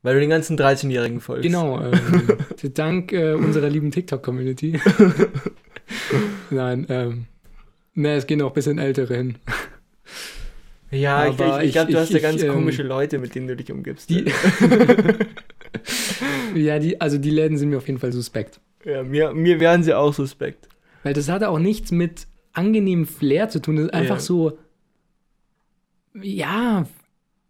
Weil 0.03 0.13
du 0.15 0.21
den 0.21 0.29
ganzen 0.29 0.57
13-Jährigen 0.57 1.19
folgst. 1.19 1.43
Genau. 1.43 1.81
Ähm, 2.63 2.73
dank 2.73 3.11
äh, 3.11 3.33
unserer 3.33 3.69
lieben 3.69 3.91
TikTok-Community. 3.91 4.79
Nein, 6.49 6.85
ähm. 6.89 7.25
Ne, 7.93 8.13
es 8.15 8.27
gehen 8.27 8.41
auch 8.41 8.51
ein 8.51 8.53
bisschen 8.53 8.77
ältere 8.77 9.15
hin. 9.15 9.35
Ja, 10.91 11.27
ich, 11.27 11.39
Aber 11.39 11.61
ich, 11.61 11.67
ich 11.67 11.71
glaube, 11.73 11.89
ich- 11.91 11.95
du 11.95 12.01
hast 12.01 12.09
ja 12.11 12.17
ich, 12.17 12.23
ganz 12.23 12.43
ähm, 12.43 12.51
komische 12.53 12.83
Leute, 12.83 13.17
mit 13.19 13.33
denen 13.33 13.47
du 13.47 13.55
dich 13.55 13.71
umgibst. 13.71 14.09
Die, 14.09 14.25
ja, 16.55 16.79
die, 16.79 16.99
also 16.99 17.17
die 17.17 17.29
Läden 17.29 17.57
sind 17.57 17.69
mir 17.69 17.77
auf 17.77 17.87
jeden 17.87 17.99
Fall 17.99 18.11
suspekt. 18.11 18.59
ja, 18.85 19.03
mir, 19.03 19.33
mir 19.33 19.59
wären 19.59 19.83
sie 19.83 19.93
auch 19.93 20.13
suspekt. 20.13 20.67
Weil 21.03 21.13
das 21.13 21.29
hatte 21.29 21.49
auch 21.49 21.59
nichts 21.59 21.91
mit 21.91 22.27
angenehmem 22.53 23.05
Flair 23.07 23.49
zu 23.49 23.61
tun. 23.61 23.77
Das 23.77 23.85
ist 23.85 23.93
einfach 23.93 24.15
Ja. 24.17 24.21
so, 24.21 24.57
ja, 26.21 26.85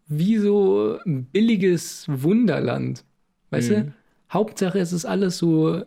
wie 0.08 0.38
so 0.38 0.98
ein 1.06 1.26
billiges 1.26 2.06
Wunderland. 2.08 3.04
Weißt 3.50 3.72
du? 3.72 3.78
Mhm. 3.80 3.94
Hauptsache, 4.32 4.80
es 4.80 4.94
ist 4.94 5.06
alles 5.06 5.38
so 5.38 5.82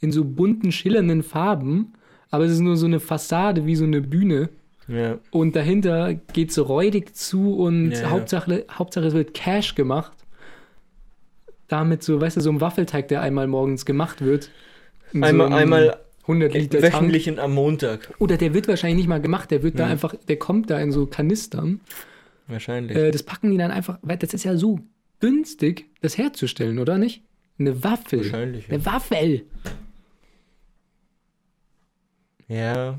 in 0.00 0.12
so 0.12 0.24
bunten, 0.24 0.72
schillernden 0.72 1.22
Farben, 1.22 1.92
aber 2.30 2.44
es 2.44 2.52
ist 2.52 2.60
nur 2.60 2.76
so 2.76 2.86
eine 2.86 3.00
Fassade 3.00 3.66
wie 3.66 3.76
so 3.76 3.84
eine 3.84 4.00
Bühne. 4.00 4.48
Ja. 4.88 5.18
Und 5.30 5.54
dahinter 5.56 6.14
geht 6.14 6.52
so 6.52 6.62
räudig 6.64 7.14
zu 7.16 7.54
und 7.56 7.92
Ja. 7.92 8.10
Hauptsache, 8.10 8.64
Hauptsache, 8.70 9.06
es 9.06 9.14
wird 9.14 9.34
Cash 9.34 9.74
gemacht. 9.74 10.12
Damit 11.68 12.02
so, 12.02 12.20
weißt 12.20 12.36
du, 12.36 12.40
so 12.40 12.50
ein 12.50 12.60
Waffelteig, 12.60 13.06
der 13.08 13.20
einmal 13.22 13.46
morgens 13.46 13.84
gemacht 13.86 14.20
wird. 14.22 14.50
in 15.12 15.22
Einmal, 15.24 15.48
so 15.48 15.54
einmal 15.54 15.96
100 16.22 16.54
Liter 16.54 16.80
Tank. 16.80 16.94
wöchentlich 16.94 17.28
und 17.28 17.38
am 17.38 17.54
Montag. 17.54 18.12
Oder 18.18 18.36
der 18.36 18.54
wird 18.54 18.66
wahrscheinlich 18.68 18.96
nicht 18.98 19.08
mal 19.08 19.20
gemacht, 19.20 19.50
der 19.50 19.62
wird 19.62 19.78
da 19.78 19.84
Ja. 19.84 19.90
einfach, 19.90 20.14
der 20.28 20.36
kommt 20.38 20.70
da 20.70 20.80
in 20.80 20.90
so 20.92 21.06
Kanistern. 21.06 21.80
Wahrscheinlich. 22.48 22.96
Äh, 22.96 23.10
das 23.12 23.22
packen 23.22 23.50
die 23.52 23.56
dann 23.58 23.70
einfach, 23.70 23.98
weil 24.02 24.16
das 24.16 24.34
ist 24.34 24.44
ja 24.44 24.56
so 24.56 24.80
günstig, 25.20 25.86
das 26.00 26.18
herzustellen, 26.18 26.78
oder 26.80 26.98
nicht? 26.98 27.22
Eine 27.58 27.84
Waffel. 27.84 28.20
Wahrscheinlich. 28.20 28.66
Ja. 28.68 28.74
Eine 28.74 28.86
Waffel. 28.86 29.42
ja. 32.48 32.98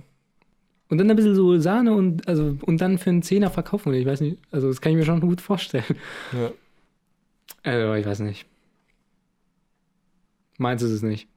Und 0.91 0.97
dann 0.97 1.09
ein 1.09 1.15
bisschen 1.15 1.33
so 1.35 1.57
Sahne 1.57 1.93
und, 1.93 2.27
also, 2.27 2.57
und 2.61 2.79
dann 2.81 2.97
für 2.99 3.09
einen 3.09 3.23
Zehner 3.23 3.49
verkaufen. 3.49 3.93
Ich 3.93 4.05
weiß 4.05 4.21
nicht, 4.21 4.37
also 4.51 4.67
das 4.67 4.81
kann 4.81 4.91
ich 4.91 4.97
mir 4.97 5.05
schon 5.05 5.21
gut 5.21 5.39
vorstellen. 5.41 5.85
ja. 6.33 6.51
Also, 7.63 7.93
ich 7.93 8.05
weiß 8.05 8.19
nicht. 8.19 8.45
Meins 10.57 10.81
ist 10.83 10.91
es 10.91 11.01
nicht. 11.01 11.27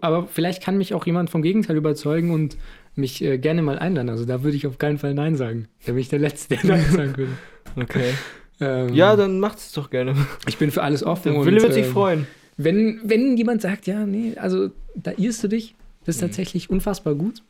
Aber 0.00 0.26
vielleicht 0.26 0.62
kann 0.62 0.76
mich 0.78 0.94
auch 0.94 1.06
jemand 1.06 1.30
vom 1.30 1.42
Gegenteil 1.42 1.76
überzeugen 1.76 2.30
und 2.30 2.56
mich 2.94 3.22
äh, 3.22 3.38
gerne 3.38 3.62
mal 3.62 3.78
einladen. 3.78 4.10
Also 4.10 4.24
da 4.26 4.42
würde 4.42 4.56
ich 4.56 4.66
auf 4.66 4.78
keinen 4.78 4.98
Fall 4.98 5.14
Nein 5.14 5.34
sagen. 5.36 5.68
Da 5.86 5.92
bin 5.92 6.00
ich 6.00 6.08
der 6.08 6.18
Letzte, 6.18 6.56
der 6.56 6.64
Nein 6.66 6.84
sagen 6.90 7.16
würde. 7.16 7.32
Okay. 7.76 8.12
Ähm, 8.60 8.94
Ja, 8.94 9.14
dann 9.16 9.40
macht 9.40 9.58
es 9.58 9.72
doch 9.72 9.90
gerne. 9.90 10.14
ich 10.48 10.56
bin 10.58 10.70
für 10.70 10.82
alles 10.82 11.02
offen. 11.04 11.32
Der 11.32 11.40
und, 11.40 11.46
Wille 11.46 11.62
wird 11.62 11.74
sich 11.74 11.86
ähm, 11.86 11.92
freuen. 11.92 12.26
Wenn, 12.56 13.00
wenn 13.04 13.36
jemand 13.36 13.62
sagt, 13.62 13.86
ja, 13.86 14.04
nee, 14.06 14.34
also 14.36 14.70
da 14.94 15.12
irrst 15.16 15.44
du 15.44 15.48
dich, 15.48 15.74
das 16.04 16.16
ist 16.16 16.22
Mhm. 16.22 16.26
tatsächlich 16.26 16.70
unfassbar 16.70 17.14
gut. 17.14 17.42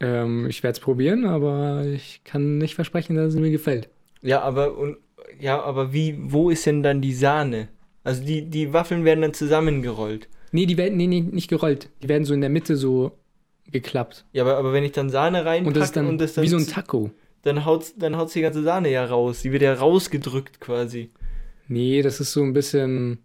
Ähm, 0.00 0.46
ich 0.48 0.62
werde 0.62 0.78
es 0.78 0.80
probieren, 0.80 1.26
aber 1.26 1.84
ich 1.84 2.22
kann 2.24 2.58
nicht 2.58 2.74
versprechen, 2.74 3.16
dass 3.16 3.34
es 3.34 3.40
mir 3.40 3.50
gefällt. 3.50 3.88
Ja, 4.22 4.40
aber 4.42 4.76
und 4.76 4.96
ja, 5.38 5.62
aber 5.62 5.92
wie, 5.92 6.18
wo 6.20 6.50
ist 6.50 6.66
denn 6.66 6.82
dann 6.82 7.00
die 7.00 7.14
Sahne? 7.14 7.68
Also 8.02 8.24
die, 8.24 8.48
die 8.48 8.72
Waffeln 8.72 9.04
werden 9.04 9.20
dann 9.20 9.34
zusammengerollt. 9.34 10.28
Nee, 10.52 10.66
die 10.66 10.76
werden 10.76 10.96
nee, 10.96 11.06
nee, 11.06 11.20
nicht 11.20 11.48
gerollt. 11.48 11.90
Die 12.02 12.08
werden 12.08 12.24
so 12.24 12.34
in 12.34 12.40
der 12.40 12.50
Mitte 12.50 12.76
so 12.76 13.12
geklappt. 13.70 14.24
Ja, 14.32 14.42
aber, 14.42 14.56
aber 14.56 14.72
wenn 14.72 14.84
ich 14.84 14.92
dann 14.92 15.10
Sahne 15.10 15.44
reinpacke 15.44 15.68
Und 15.68 15.76
das 15.76 15.86
ist 15.86 15.96
dann, 15.96 16.18
das 16.18 16.34
dann 16.34 16.44
wie 16.44 16.48
so 16.48 16.56
ein 16.56 16.66
Taco. 16.66 17.10
dann 17.42 17.64
haut's, 17.64 17.94
dann 17.96 18.16
haut's 18.16 18.32
die 18.32 18.40
ganze 18.40 18.62
Sahne 18.62 18.90
ja 18.90 19.04
raus. 19.04 19.42
Die 19.42 19.52
wird 19.52 19.62
ja 19.62 19.74
rausgedrückt 19.74 20.60
quasi. 20.60 21.10
Nee, 21.68 22.02
das 22.02 22.20
ist 22.20 22.32
so 22.32 22.42
ein 22.42 22.52
bisschen. 22.52 23.18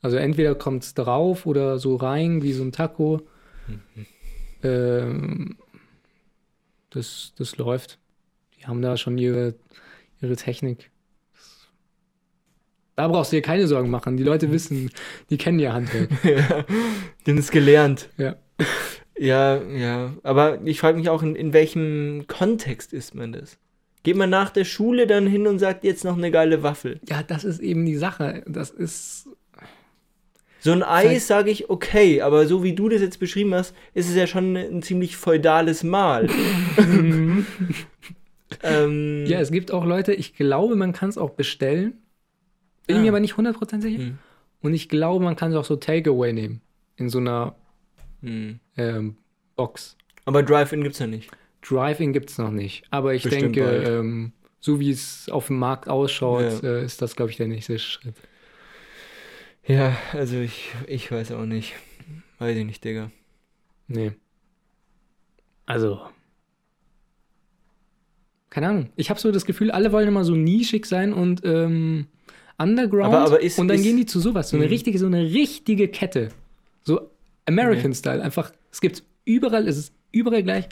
Also 0.00 0.16
entweder 0.16 0.54
kommt 0.54 0.84
es 0.84 0.94
drauf 0.94 1.44
oder 1.44 1.78
so 1.78 1.96
rein, 1.96 2.42
wie 2.42 2.52
so 2.52 2.62
ein 2.62 2.70
Taco. 2.70 3.20
Ähm, 4.62 5.56
das, 6.90 7.32
das 7.36 7.56
läuft. 7.56 7.98
Die 8.58 8.66
haben 8.66 8.82
da 8.82 8.96
schon 8.96 9.18
ihre, 9.18 9.54
ihre 10.20 10.36
Technik. 10.36 10.90
Da 12.96 13.06
brauchst 13.06 13.30
du 13.30 13.36
dir 13.36 13.42
keine 13.42 13.68
Sorgen 13.68 13.90
machen. 13.90 14.16
Die 14.16 14.24
Leute 14.24 14.50
wissen, 14.50 14.90
die 15.30 15.38
kennen 15.38 15.60
ihr 15.60 15.72
Handwerk. 15.72 16.10
ja, 16.24 16.64
den 17.26 17.38
ist 17.38 17.52
gelernt. 17.52 18.08
Ja. 18.16 18.36
Ja, 19.16 19.62
ja. 19.62 20.14
Aber 20.22 20.60
ich 20.64 20.80
frage 20.80 20.98
mich 20.98 21.08
auch, 21.08 21.22
in, 21.22 21.36
in 21.36 21.52
welchem 21.52 22.26
Kontext 22.26 22.92
ist 22.92 23.14
man 23.14 23.32
das? 23.32 23.58
Geht 24.02 24.16
man 24.16 24.30
nach 24.30 24.50
der 24.50 24.64
Schule 24.64 25.06
dann 25.06 25.26
hin 25.26 25.46
und 25.46 25.58
sagt 25.58 25.84
jetzt 25.84 26.04
noch 26.04 26.16
eine 26.16 26.30
geile 26.30 26.62
Waffel? 26.62 27.00
Ja, 27.08 27.22
das 27.22 27.44
ist 27.44 27.60
eben 27.60 27.84
die 27.84 27.96
Sache. 27.96 28.42
Das 28.46 28.70
ist. 28.70 29.28
So 30.60 30.72
ein 30.72 30.82
Eis 30.82 31.26
sage 31.28 31.50
ich 31.50 31.70
okay, 31.70 32.20
aber 32.22 32.46
so 32.46 32.62
wie 32.64 32.74
du 32.74 32.88
das 32.88 33.00
jetzt 33.00 33.20
beschrieben 33.20 33.54
hast, 33.54 33.74
ist 33.94 34.08
es 34.08 34.16
ja 34.16 34.26
schon 34.26 34.56
ein 34.56 34.82
ziemlich 34.82 35.16
feudales 35.16 35.84
Mahl. 35.84 36.28
ähm, 38.62 39.24
Ja, 39.26 39.40
es 39.40 39.50
gibt 39.50 39.70
auch 39.72 39.84
Leute, 39.84 40.12
ich 40.14 40.34
glaube, 40.34 40.76
man 40.76 40.92
kann 40.92 41.08
es 41.10 41.18
auch 41.18 41.30
bestellen. 41.30 41.94
Bin 42.86 42.96
Ah. 42.96 43.00
mir 43.00 43.08
aber 43.10 43.20
nicht 43.20 43.34
100% 43.36 43.82
sicher. 43.82 43.98
Hm. 44.02 44.18
Und 44.60 44.74
ich 44.74 44.88
glaube, 44.88 45.24
man 45.24 45.36
kann 45.36 45.52
es 45.52 45.56
auch 45.56 45.64
so 45.64 45.76
Takeaway 45.76 46.32
nehmen. 46.32 46.60
In 46.96 47.08
so 47.08 47.18
einer 47.18 47.54
Hm. 48.22 48.58
ähm, 48.76 49.16
Box. 49.54 49.96
Aber 50.24 50.42
Drive-In 50.42 50.82
gibt's 50.82 50.98
ja 50.98 51.06
nicht. 51.06 51.30
Drive-In 51.62 52.12
gibt 52.12 52.30
es 52.30 52.38
noch 52.38 52.50
nicht. 52.50 52.84
Aber 52.90 53.14
ich 53.14 53.22
Bestimmt 53.22 53.56
denke, 53.56 53.70
ähm, 53.82 54.32
so 54.60 54.80
wie 54.80 54.90
es 54.90 55.28
auf 55.30 55.46
dem 55.48 55.58
Markt 55.58 55.88
ausschaut, 55.88 56.62
Ja. 56.62 56.68
äh, 56.78 56.84
ist 56.84 57.00
das, 57.02 57.14
glaube 57.14 57.30
ich, 57.30 57.36
der 57.36 57.46
nächste 57.48 57.78
Schritt. 57.78 58.14
Ja, 59.68 59.96
also 60.14 60.38
ich, 60.38 60.70
ich 60.86 61.10
weiß 61.12 61.32
auch 61.32 61.44
nicht. 61.44 61.74
Weiß 62.38 62.56
ich 62.56 62.64
nicht, 62.64 62.82
Digga. 62.84 63.10
Nee. 63.86 64.12
Also. 65.66 66.00
Keine 68.50 68.68
Ahnung. 68.68 68.88
Ich 68.96 69.10
habe 69.10 69.20
so 69.20 69.30
das 69.30 69.44
Gefühl, 69.44 69.70
alle 69.70 69.92
wollen 69.92 70.08
immer 70.08 70.24
so 70.24 70.34
nischig 70.34 70.86
sein 70.86 71.12
und 71.12 71.42
ähm, 71.44 72.06
underground. 72.56 73.14
Aber- 73.14 73.24
aber 73.26 73.42
ist- 73.42 73.58
und 73.58 73.68
dann 73.68 73.76
ist- 73.76 73.82
gehen 73.82 73.96
die 73.98 74.06
zu 74.06 74.20
sowas. 74.20 74.50
So 74.50 74.56
eine 74.56 74.66
Mhm. 74.66 74.70
richtige, 74.72 74.98
so 74.98 75.06
eine 75.06 75.22
richtige 75.22 75.88
Kette. 75.88 76.30
So 76.82 77.10
American 77.46 77.92
Style. 77.92 78.22
Einfach, 78.22 78.52
es 78.72 78.80
gibt 78.80 79.02
überall, 79.26 79.68
es 79.68 79.76
ist 79.76 79.92
überall 80.12 80.42
gleich. 80.42 80.66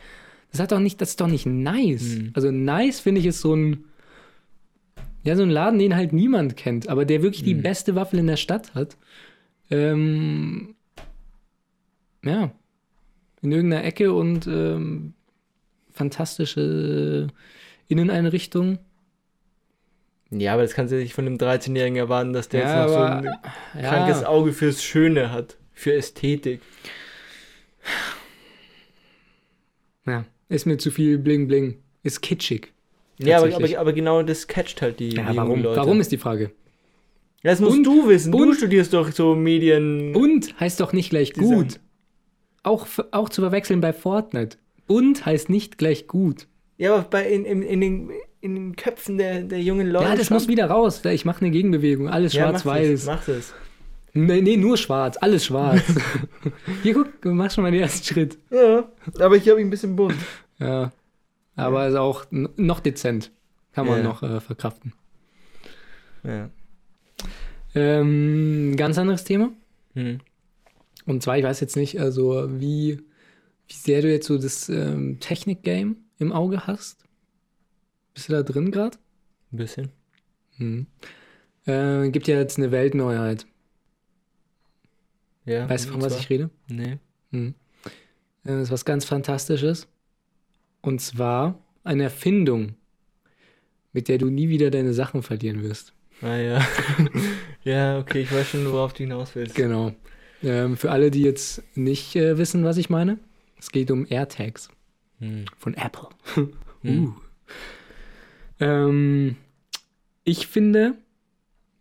Das 0.53 0.61
hat 0.61 0.73
doch 0.73 0.81
nicht, 0.81 1.01
das 1.03 1.11
ist 1.11 1.21
doch 1.21 1.27
nicht 1.27 1.45
nice. 1.45 2.17
Mhm. 2.17 2.31
Also 2.33 2.51
nice 2.51 3.01
finde 3.01 3.21
ich 3.21 3.27
ist 3.27 3.41
so 3.41 3.55
ein, 3.55 3.85
ja, 5.27 5.37
so 5.37 5.43
ein 5.43 5.51
Laden, 5.51 5.79
den 5.79 5.95
halt 5.97 6.13
niemand 6.13 6.57
kennt, 6.57 6.89
aber 6.89 7.05
der 7.05 7.23
wirklich 7.23 7.43
die 7.43 7.55
Mhm. 7.55 7.63
beste 7.63 7.95
Waffel 7.95 8.19
in 8.19 8.27
der 8.27 8.37
Stadt 8.37 8.75
hat. 8.75 8.97
Ähm, 9.71 10.75
ja, 12.25 12.51
in 13.43 13.53
irgendeiner 13.53 13.85
Ecke 13.85 14.13
und 14.13 14.47
ähm, 14.47 15.13
fantastische 15.93 17.29
Inneneinrichtung. 17.89 18.79
Ja, 20.31 20.55
aber 20.55 20.63
das 20.63 20.75
kannst 20.75 20.93
du 20.93 20.97
nicht 20.97 21.15
von 21.15 21.27
einem 21.27 21.37
13-Jährigen 21.37 21.97
erwarten, 21.99 22.33
dass 22.33 22.49
der 22.49 22.61
Ja, 22.63 22.67
jetzt 22.83 22.91
noch 22.93 22.97
aber- 22.99 23.23
so 23.23 23.79
ein 23.79 23.83
krankes 23.85 24.21
Ja, 24.23 24.27
Auge 24.29 24.53
fürs 24.53 24.83
Schöne 24.83 25.31
hat. 25.33 25.57
Für 25.73 25.93
Ästhetik. 25.95 26.61
ja, 30.07 30.25
ist 30.49 30.67
mir 30.67 30.79
zu 30.79 30.91
viel 30.91 31.19
Bling 31.19 31.47
Bling. 31.49 31.79
Ist 32.03 32.23
kitschig. 32.23 32.73
Ja, 33.19 33.39
aber, 33.39 33.55
aber, 33.55 33.79
aber 33.79 33.93
genau 33.93 34.23
das 34.23 34.47
catcht 34.47 34.83
halt 34.83 35.01
die, 35.01 35.11
Ja, 35.11 35.31
die 35.31 35.37
warum? 35.37 35.63
Leute. 35.63 35.77
Warum 35.81 36.01
ist 36.01 36.13
die 36.13 36.19
Frage? 36.19 36.51
Ja, 37.43 37.51
das 37.53 37.61
musst 37.61 37.77
Und- 37.79 37.85
du 37.85 38.09
wissen. 38.09 38.33
Du 38.33 38.43
und- 38.43 38.55
studierst 38.57 38.93
doch 38.93 39.11
so 39.13 39.35
Medien. 39.35 40.15
Und 40.15 40.59
heißt 40.61 40.81
doch 40.81 40.93
nicht 40.93 41.11
gleich 41.11 41.33
gut. 41.33 41.81
Auch, 42.63 42.87
auch 43.13 43.29
zu 43.29 43.41
verwechseln 43.43 43.81
bei 43.81 43.93
Fortnite. 43.93 44.59
Und 44.89 45.25
heißt 45.25 45.49
nicht 45.49 45.79
gleich 45.79 46.07
gut. 46.09 46.47
Ja, 46.79 46.95
aber 46.95 47.03
bei, 47.05 47.29
in, 47.31 47.45
in, 47.45 47.63
in, 47.63 47.81
den, 47.81 48.11
in 48.41 48.55
den 48.55 48.77
Köpfen 48.77 49.17
der, 49.19 49.43
der 49.43 49.61
jungen 49.63 49.89
Leute. 49.91 50.05
Ja, 50.09 50.17
das 50.17 50.31
muss 50.31 50.49
wieder 50.49 50.67
raus. 50.67 51.03
Ich 51.05 51.25
mache 51.25 51.41
eine 51.43 51.51
Gegenbewegung. 51.51 52.09
Alles 52.09 52.33
Ja, 52.35 52.43
mach 52.53 52.61
schwarz-weiß. 52.61 53.07
Mach 53.07 53.25
das. 53.25 53.55
Nee, 54.13 54.41
nee, 54.41 54.57
nur 54.57 54.77
schwarz. 54.77 55.17
Alles 55.21 55.45
schwarz. 55.47 55.83
Hier, 56.83 56.95
guck, 56.95 57.21
du 57.23 57.31
machst 57.33 57.55
schon 57.55 57.63
mal 57.65 57.71
den 57.71 57.81
ersten 57.83 58.05
Schritt. 58.05 58.39
Ja, 58.51 58.85
aber 59.21 59.37
ich 59.37 59.49
habe 59.49 59.61
ihn 59.61 59.67
ein 59.69 59.71
bisschen 59.71 59.95
bunt. 59.97 60.15
Ja. 60.59 60.91
Aber 61.57 61.89
ist 61.89 61.95
auch 61.95 62.27
noch 62.31 62.81
dezent. 62.81 63.33
Kann 63.73 63.87
man 63.87 63.99
Ja. 63.99 64.05
noch 64.05 64.23
äh, 64.23 64.41
verkraften. 64.41 64.93
Ja. 66.23 66.51
Ähm, 67.75 68.75
ganz 68.77 68.99
anderes 68.99 69.25
Thema. 69.25 69.51
Hm. 69.95 70.19
Und 71.07 71.23
zwar, 71.23 71.39
ich 71.39 71.45
weiß 71.45 71.61
jetzt 71.61 71.77
nicht, 71.77 72.01
also 72.01 72.49
wie, 72.61 73.01
wie 73.69 73.75
sehr 73.75 74.03
du 74.03 74.11
jetzt 74.11 74.27
so 74.27 74.39
das 74.39 74.69
ähm, 74.69 75.19
Technik-Game 75.21 75.97
im 76.19 76.33
Auge 76.33 76.67
hast. 76.67 77.05
Bist 78.15 78.29
du 78.29 78.33
da 78.33 78.43
drin 78.43 78.71
gerade? 78.71 78.97
Ein 79.53 79.57
bisschen. 79.59 79.89
Mhm. 80.59 80.87
Äh, 81.67 82.09
gibt 82.11 82.29
ja 82.29 82.37
jetzt 82.37 82.59
eine 82.59 82.71
Weltneuheit. 82.71 83.47
Ja. 85.45 85.69
Weißt 85.69 85.87
du, 85.87 85.93
von 85.93 86.03
was 86.03 86.19
ich 86.19 86.29
rede? 86.31 86.51
Nee. 86.69 86.99
Mhm. 87.31 87.55
Äh, 88.45 88.49
Das 88.53 88.63
ist 88.63 88.71
was 88.71 88.85
ganz 88.85 89.05
Fantastisches. 89.05 89.87
Und 90.87 91.01
zwar 91.01 91.59
eine 91.85 92.05
Erfindung, 92.05 92.75
mit 93.93 94.09
der 94.09 94.19
du 94.19 94.27
nie 94.31 94.49
wieder 94.49 94.71
deine 94.71 94.93
Sachen 94.95 95.23
verlieren 95.23 95.63
wirst. 95.63 95.93
Ah 96.23 96.37
ja. 96.37 96.67
ja, 97.65 97.99
okay, 97.99 98.21
ich 98.21 98.33
weiß 98.33 98.49
schon, 98.51 98.71
worauf 98.71 98.93
du 98.93 98.99
hinaus 99.03 99.35
willst. 99.35 99.57
Genau. 99.57 99.93
Ähm, 100.45 100.77
für 100.77 100.91
alle, 100.93 101.11
die 101.11 101.23
jetzt 101.23 101.63
nicht 101.77 102.15
äh, 102.15 102.39
wissen, 102.39 102.63
was 102.65 102.77
ich 102.77 102.89
meine, 102.89 103.19
es 103.59 103.71
geht 103.73 103.91
um 103.91 104.07
AirTags 104.09 104.69
Hm. 105.19 105.47
von 105.59 105.75
Apple. 105.75 106.09
Hm. 106.83 107.07
Uh. 107.07 107.13
Ähm, 108.61 109.37
ich 110.25 110.47
finde, 110.47 110.95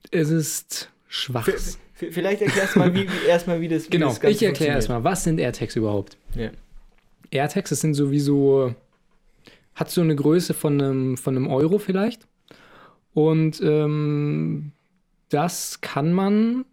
es 0.10 0.30
ist 0.30 0.90
schwach. 1.08 1.46
V- 1.46 2.08
Vielleicht 2.12 2.42
erklärst 2.42 2.76
du 2.76 2.80
mal, 2.80 2.94
wie, 2.94 3.04
wie, 3.08 3.28
erstmal, 3.28 3.62
wie 3.62 3.68
das 3.68 3.86
wie 3.86 3.90
Genau, 3.92 4.08
das 4.08 4.20
Ganze 4.20 4.36
ich 4.36 4.44
erkläre 4.44 4.74
erstmal, 4.76 5.04
was 5.04 5.24
sind 5.26 5.40
AirTags 5.40 5.76
überhaupt? 5.76 6.18
Ja. 6.36 6.50
AirTags, 7.32 7.70
das 7.70 7.82
sind 7.82 7.94
sowieso, 7.94 8.74
hat 9.76 9.92
so 9.92 10.02
eine 10.02 10.16
Größe 10.16 10.54
von 10.54 10.82
einem, 10.82 11.18
von 11.18 11.36
einem 11.36 11.48
Euro 11.48 11.78
vielleicht. 11.78 12.28
Und 13.14 13.62
ähm, 13.62 14.72
das 15.30 15.82
kann 15.82 16.14
man, 16.14 16.66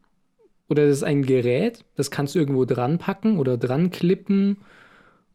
oder 0.69 0.87
das 0.87 0.99
ist 0.99 1.05
ein 1.05 1.23
Gerät, 1.23 1.85
das 1.97 2.11
kannst 2.11 2.35
du 2.35 2.39
irgendwo 2.39 2.65
dran 2.65 2.99
packen 2.99 3.39
oder 3.39 3.59
dran 3.59 3.91
klippen 3.91 4.59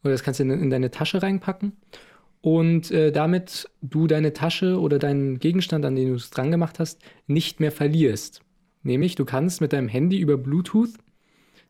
oder 0.04 0.12
das 0.14 0.24
kannst 0.24 0.40
du 0.40 0.44
in, 0.44 0.52
in 0.52 0.70
deine 0.70 0.92
Tasche 0.92 1.22
reinpacken. 1.22 1.74
Und 2.42 2.92
äh, 2.92 3.12
damit 3.12 3.70
du 3.82 4.08
deine 4.08 4.32
Tasche 4.32 4.80
oder 4.80 5.00
deinen 5.00 5.40
Gegenstand, 5.40 5.86
an 5.86 5.96
den 5.96 6.10
du 6.10 6.16
es 6.16 6.30
dran 6.30 6.52
gemacht 6.52 6.80
hast, 6.80 7.02
nicht 7.26 7.60
mehr 7.60 7.72
verlierst. 7.72 8.42
Nämlich, 8.84 9.16
du 9.16 9.26
kannst 9.26 9.60
mit 9.60 9.74
deinem 9.74 9.90
Handy 9.90 10.20
über 10.20 10.38
Bluetooth 10.38 10.92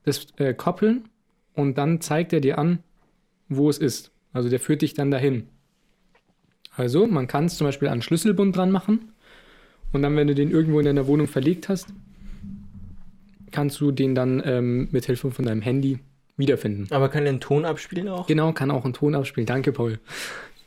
das 0.04 0.28
äh, 0.38 0.54
koppeln 0.54 1.10
und 1.54 1.78
dann 1.78 2.02
zeigt 2.02 2.34
er 2.34 2.41
dir 2.41 2.60
an, 2.60 2.80
wo 3.50 3.70
es 3.70 3.78
ist. 3.78 4.12
Also 4.34 4.50
der 4.50 4.60
führt 4.60 4.82
dich 4.82 4.93
dann 4.93 5.10
dahin. 5.10 5.48
Also 6.78 7.07
man 7.07 7.28
kann 7.28 7.45
es 7.45 7.57
zum 7.57 7.65
Beispiel 7.67 7.88
an 7.88 8.01
Schlüsselbund 8.01 8.55
dran 8.55 8.71
machen 8.71 9.11
und 9.91 10.01
dann, 10.03 10.15
wenn 10.15 10.28
du 10.28 10.36
den 10.36 10.51
irgendwo 10.51 10.80
in 10.80 10.86
deiner 10.86 11.07
Wohnung 11.07 11.28
verlegt 11.28 11.69
hast, 11.69 11.88
kannst 13.51 13.82
du 13.82 13.91
den 13.91 14.13
dann 14.15 14.41
ähm, 14.45 14.88
mit 14.91 15.05
Hilfe 15.05 15.32
von 15.32 15.45
deinem 15.45 15.61
Handy 15.61 15.99
wiederfinden. 16.38 16.88
Aber 16.91 17.09
kann 17.09 17.23
der 17.23 17.32
einen 17.32 17.41
Ton 17.41 17.65
abspielen 17.65 18.07
auch? 18.07 18.28
Genau, 18.28 18.53
kann 18.53 18.69
auch 18.69 18.84
einen 18.86 18.93
Ton 18.93 19.15
abspielen. 19.15 19.47
Danke, 19.47 19.71
Paul. 19.71 19.99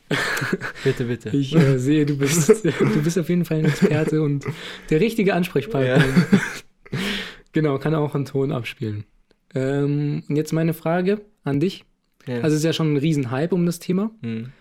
Bitte, 0.83 1.05
bitte. 1.05 1.29
Ich 1.29 1.55
äh, 1.55 1.79
sehe, 1.79 2.05
du 2.05 2.19
bist, 2.19 2.49
du 2.65 3.03
bist 3.05 3.17
auf 3.17 3.29
jeden 3.29 3.45
Fall 3.45 3.59
ein 3.59 3.67
Experte 3.67 4.23
und 4.23 4.45
der 4.91 4.99
richtige 5.01 5.35
Ansprechpartner. 5.35 5.99
Ja. 5.99 6.05
Genau, 7.53 7.79
kann 7.79 7.97
auch 7.97 8.15
einen 8.15 8.27
Ton 8.27 8.53
abspielen. 8.53 9.05
Ähm, 9.57 10.23
und 10.29 10.37
jetzt 10.37 10.53
meine 10.53 10.73
Frage 10.73 11.21
an 11.43 11.59
dich. 11.59 11.85
Ja. 12.27 12.37
Also 12.37 12.49
es 12.49 12.55
ist 12.55 12.65
ja 12.65 12.73
schon 12.73 12.93
ein 12.93 12.97
Riesenhype 12.97 13.53
um 13.53 13.67
das 13.67 13.81
Thema. 13.81 14.13
hm. 14.23 14.53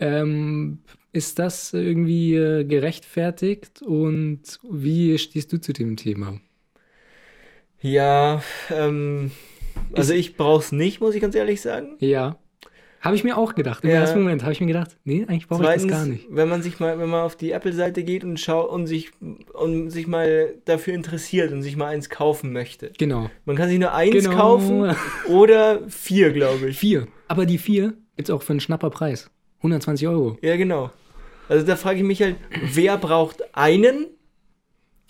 Ähm, 0.00 0.78
ist 1.12 1.38
das 1.38 1.72
irgendwie 1.72 2.34
äh, 2.36 2.64
gerechtfertigt 2.64 3.82
und 3.82 4.40
wie 4.70 5.18
stehst 5.18 5.52
du 5.52 5.60
zu 5.60 5.72
dem 5.72 5.96
Thema? 5.96 6.38
Ja, 7.80 8.42
ähm, 8.70 9.30
also 9.92 10.12
ich 10.12 10.36
brauch's 10.36 10.72
nicht, 10.72 11.00
muss 11.00 11.14
ich 11.14 11.20
ganz 11.22 11.34
ehrlich 11.34 11.60
sagen. 11.60 11.96
Ja. 12.00 12.36
Habe 13.00 13.14
ich 13.14 13.22
mir 13.22 13.38
auch 13.38 13.54
gedacht. 13.54 13.84
Im 13.84 13.90
Ja. 13.90 13.96
ersten 13.96 14.18
Moment 14.18 14.42
habe 14.42 14.52
ich 14.52 14.60
mir 14.60 14.66
gedacht, 14.66 14.96
nee, 15.04 15.24
eigentlich 15.28 15.46
brauche 15.46 15.62
ich 15.62 15.68
das 15.68 15.86
gar 15.86 16.04
nicht. 16.04 16.26
wenn 16.30 16.48
man 16.48 16.62
sich 16.62 16.80
mal, 16.80 16.98
wenn 16.98 17.08
man 17.08 17.22
auf 17.22 17.36
die 17.36 17.52
Apple-Seite 17.52 18.02
geht 18.02 18.24
und 18.24 18.40
schaut 18.40 18.68
und 18.70 18.88
sich 18.88 19.10
und 19.54 19.90
sich 19.90 20.08
mal 20.08 20.54
dafür 20.64 20.94
interessiert 20.94 21.52
und 21.52 21.62
sich 21.62 21.76
mal 21.76 21.86
eins 21.86 22.10
kaufen 22.10 22.52
möchte. 22.52 22.90
Genau. 22.98 23.30
Man 23.44 23.54
kann 23.54 23.68
sich 23.68 23.78
nur 23.78 23.94
eins 23.94 24.24
Genau. 24.24 24.36
kaufen 24.36 24.96
oder 25.28 25.88
vier, 25.88 26.32
glaube 26.32 26.70
ich. 26.70 26.78
Vier. 26.78 27.06
Aber 27.28 27.46
die 27.46 27.58
vier 27.58 27.94
gibt's 28.16 28.30
auch 28.30 28.42
für 28.42 28.54
einen 28.54 28.60
Schnapperpreis. 28.60 29.30
120 29.58 30.06
Euro. 30.08 30.38
Ja, 30.42 30.56
genau. 30.56 30.90
Also 31.48 31.66
da 31.66 31.76
frage 31.76 31.98
ich 31.98 32.04
mich 32.04 32.20
halt, 32.22 32.36
wer 32.72 32.96
braucht 32.98 33.42
einen? 33.56 34.06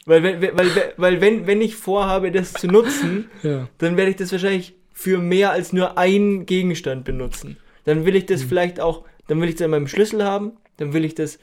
Weil, 0.07 0.23
wenn- 0.23 0.41
weil, 0.41 0.57
weil, 0.57 0.93
weil 0.97 1.21
wenn, 1.21 1.47
wenn 1.47 1.61
ich 1.61 1.77
vorhabe, 1.77 2.31
das 2.33 2.53
zu 2.53 2.67
nutzen, 2.67 3.29
Ja. 3.43 3.69
dann 3.79 3.97
werde 3.97 4.11
ich 4.11 4.17
das 4.17 4.33
wahrscheinlich 4.33 4.75
für 4.93 5.19
mehr 5.19 5.51
als 5.53 5.73
nur 5.73 5.99
einen 5.99 6.47
Gegenstand 6.47 7.05
benutzen. 7.05 7.57
Dann 7.85 8.05
will 8.07 8.17
ich 8.17 8.27
das 8.27 8.43
Mhm. 8.45 8.49
vielleicht 8.49 8.81
auch, 8.81 9.05
dann 9.27 9.41
will 9.41 9.49
ich 9.49 9.57
das 9.57 9.65
in 9.65 9.71
meinem 9.71 9.87
Schlüssel 9.89 10.25
haben, 10.25 10.53
dann 10.79 10.93
will 10.93 11.05
ich 11.05 11.15
das 11.15 11.39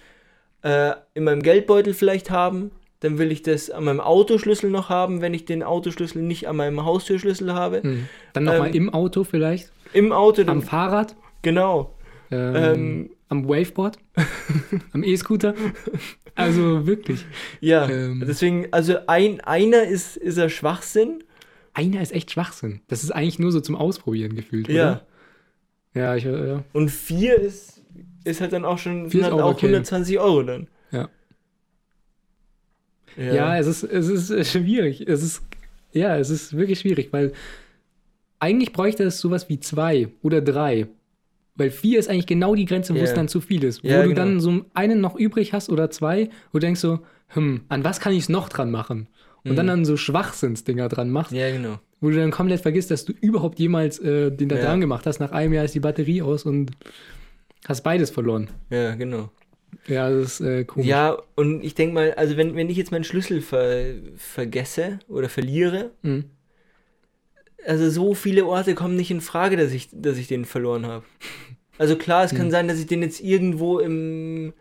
äh, 0.63 0.93
in 1.13 1.23
meinem 1.25 1.43
Geldbeutel 1.43 1.93
vielleicht 1.93 2.31
haben, 2.31 2.71
dann 3.01 3.19
will 3.19 3.31
ich 3.31 3.43
das 3.43 3.69
an 3.69 3.83
meinem 3.83 3.99
Autoschlüssel 3.99 4.71
noch 4.71 4.89
haben, 4.89 5.21
wenn 5.21 5.33
ich 5.35 5.45
den 5.45 5.61
Autoschlüssel 5.61 6.23
nicht 6.23 6.47
an 6.47 6.55
meinem 6.55 6.83
Haustürschlüssel 6.83 7.53
habe. 7.53 7.83
Hm. 7.83 8.07
Dann 8.33 8.45
nochmal 8.45 8.69
Ähm, 8.69 8.73
im 8.73 8.93
Auto 8.93 9.23
vielleicht. 9.23 9.71
Im 9.93 10.11
Auto, 10.11 10.41
Am 10.47 10.63
Fahrrad. 10.63 11.15
genau. 11.43 11.91
Ähm, 12.32 12.55
Ähm, 12.55 13.09
am 13.30 13.47
Waveboard. 13.47 13.97
am 14.93 15.03
E-Scooter. 15.03 15.53
Also 16.36 16.86
wirklich. 16.86 17.26
Ja, 17.61 17.89
ähm, 17.89 18.23
deswegen, 18.28 18.67
also 18.71 18.97
ein, 19.07 19.39
einer 19.41 19.84
ist, 19.84 20.17
ist 20.17 20.38
er 20.38 20.49
Schwachsinn. 20.49 21.23
Einer 21.73 22.01
ist 22.01 22.11
echt 22.13 22.32
Schwachsinn. 22.32 22.82
Das 22.88 23.03
ist 23.03 23.11
eigentlich 23.11 23.39
nur 23.39 23.51
so 23.51 23.59
zum 23.61 23.76
Ausprobieren 23.76 24.36
gefühlt, 24.36 24.67
Ja. 24.67 24.91
oder? 24.91 25.05
Ja, 25.93 26.15
ich, 26.15 26.26
ja. 26.26 26.63
Und 26.73 26.89
vier 26.89 27.36
ist, 27.39 27.82
ist 28.26 28.41
halt 28.41 28.51
dann 28.53 28.65
auch 28.65 28.78
schon 28.78 29.09
Vier 29.09 29.34
auch 29.34 29.51
okay. 29.51 29.67
120 29.67 30.19
Euro 30.19 30.43
dann. 30.43 30.67
Ja. 30.91 31.09
Ja. 33.17 33.34
Ja, 33.34 33.57
es 33.57 33.67
ist, 33.67 33.84
es 33.84 34.07
ist 34.09 34.30
äh, 34.30 34.43
schwierig. 34.43 35.07
Es 35.07 35.23
ist, 35.23 35.41
ja, 35.93 36.17
es 36.17 36.30
ist 36.30 36.55
wirklich 36.57 36.82
schwierig, 36.82 37.13
weil 37.13 37.32
eigentlich 38.39 38.73
bräuchte 38.73 39.03
es 39.03 39.19
sowas 39.19 39.47
wie 39.47 39.59
zwei 39.61 40.09
oder 40.21 40.41
drei. 40.41 40.88
Weil 41.55 41.71
vier 41.71 41.99
ist 41.99 42.09
eigentlich 42.09 42.25
genau 42.27 42.53
die 42.55 42.65
Grenze, 42.65 42.93
wo 42.93 42.97
Ja. 42.97 43.03
es 43.05 43.13
dann 43.13 43.27
zu 43.27 43.39
viel 43.41 43.63
ist. 43.63 43.83
Wo 43.83 43.87
Ja, 43.87 44.01
du 44.03 44.09
genau. 44.09 44.15
dann 44.21 44.39
so 44.39 44.65
einen 44.73 44.99
noch 45.01 45.15
übrig 45.15 45.53
hast 45.53 45.69
oder 45.69 45.89
zwei, 45.89 46.29
wo 46.51 46.59
du 46.59 46.65
denkst 46.65 46.81
so, 46.81 46.99
hm, 47.29 47.61
an 47.69 47.83
was 47.83 47.99
kann 47.99 48.13
ich 48.13 48.19
es 48.19 48.29
noch 48.29 48.49
dran 48.49 48.71
machen? 48.71 49.07
Und 49.43 49.55
dann 49.57 49.65
Mhm. 49.65 49.69
dann 49.69 49.85
so 49.85 49.95
Schwachsinnsdinger 49.95 50.89
dran 50.89 51.11
machst, 51.11 51.31
ja, 51.31 51.49
genau. 51.51 51.79
wo 52.01 52.09
du 52.09 52.17
dann 52.17 52.31
komplett 52.31 52.61
vergisst, 52.61 52.89
dass 52.91 53.05
du 53.05 53.13
überhaupt 53.21 53.59
jemals 53.59 53.99
äh, 53.99 54.31
den 54.31 54.49
da 54.49 54.55
dran 54.57 54.81
gemacht 54.81 55.05
hast. 55.05 55.19
Nach 55.19 55.31
einem 55.31 55.53
Jahr 55.53 55.63
ist 55.65 55.75
die 55.75 55.79
Batterie 55.79 56.21
aus 56.23 56.43
und 56.45 56.71
hast 57.67 57.81
beides 57.83 58.09
verloren. 58.09 58.49
Ja, 58.69 58.95
genau. 58.95 59.29
Ja, 59.87 60.09
das 60.09 60.39
ist 60.39 60.41
äh, 60.41 60.63
komisch. 60.63 60.87
Ja, 60.87 61.17
und 61.35 61.63
ich 61.63 61.75
denke 61.75 61.93
mal, 61.93 62.13
also 62.15 62.37
wenn, 62.37 62.55
wenn 62.55 62.69
ich 62.69 62.77
jetzt 62.77 62.91
meinen 62.91 63.03
Schlüssel 63.03 63.41
ver, 63.41 63.93
vergesse 64.17 64.99
oder 65.07 65.29
verliere, 65.29 65.91
Mhm. 66.01 66.25
Also 67.66 67.89
so 67.89 68.13
viele 68.13 68.45
Orte 68.45 68.76
kommen 68.76 68.95
nicht 68.95 69.11
in 69.11 69.22
Frage, 69.22 69.57
dass 69.57 69.72
ich, 69.72 69.89
dass 69.91 70.18
ich 70.18 70.28
den 70.28 70.45
verloren 70.45 70.86
habe. 70.86 71.03
Also 71.78 71.95
klar, 71.95 72.24
es 72.24 72.34
kann 72.34 72.47
Mhm. 72.47 72.51
sein, 72.51 72.68
dass 72.68 72.80
ich 72.80 72.88
den 72.88 73.01
jetzt 73.01 73.20
irgendwo 73.22 73.80
im 73.80 74.53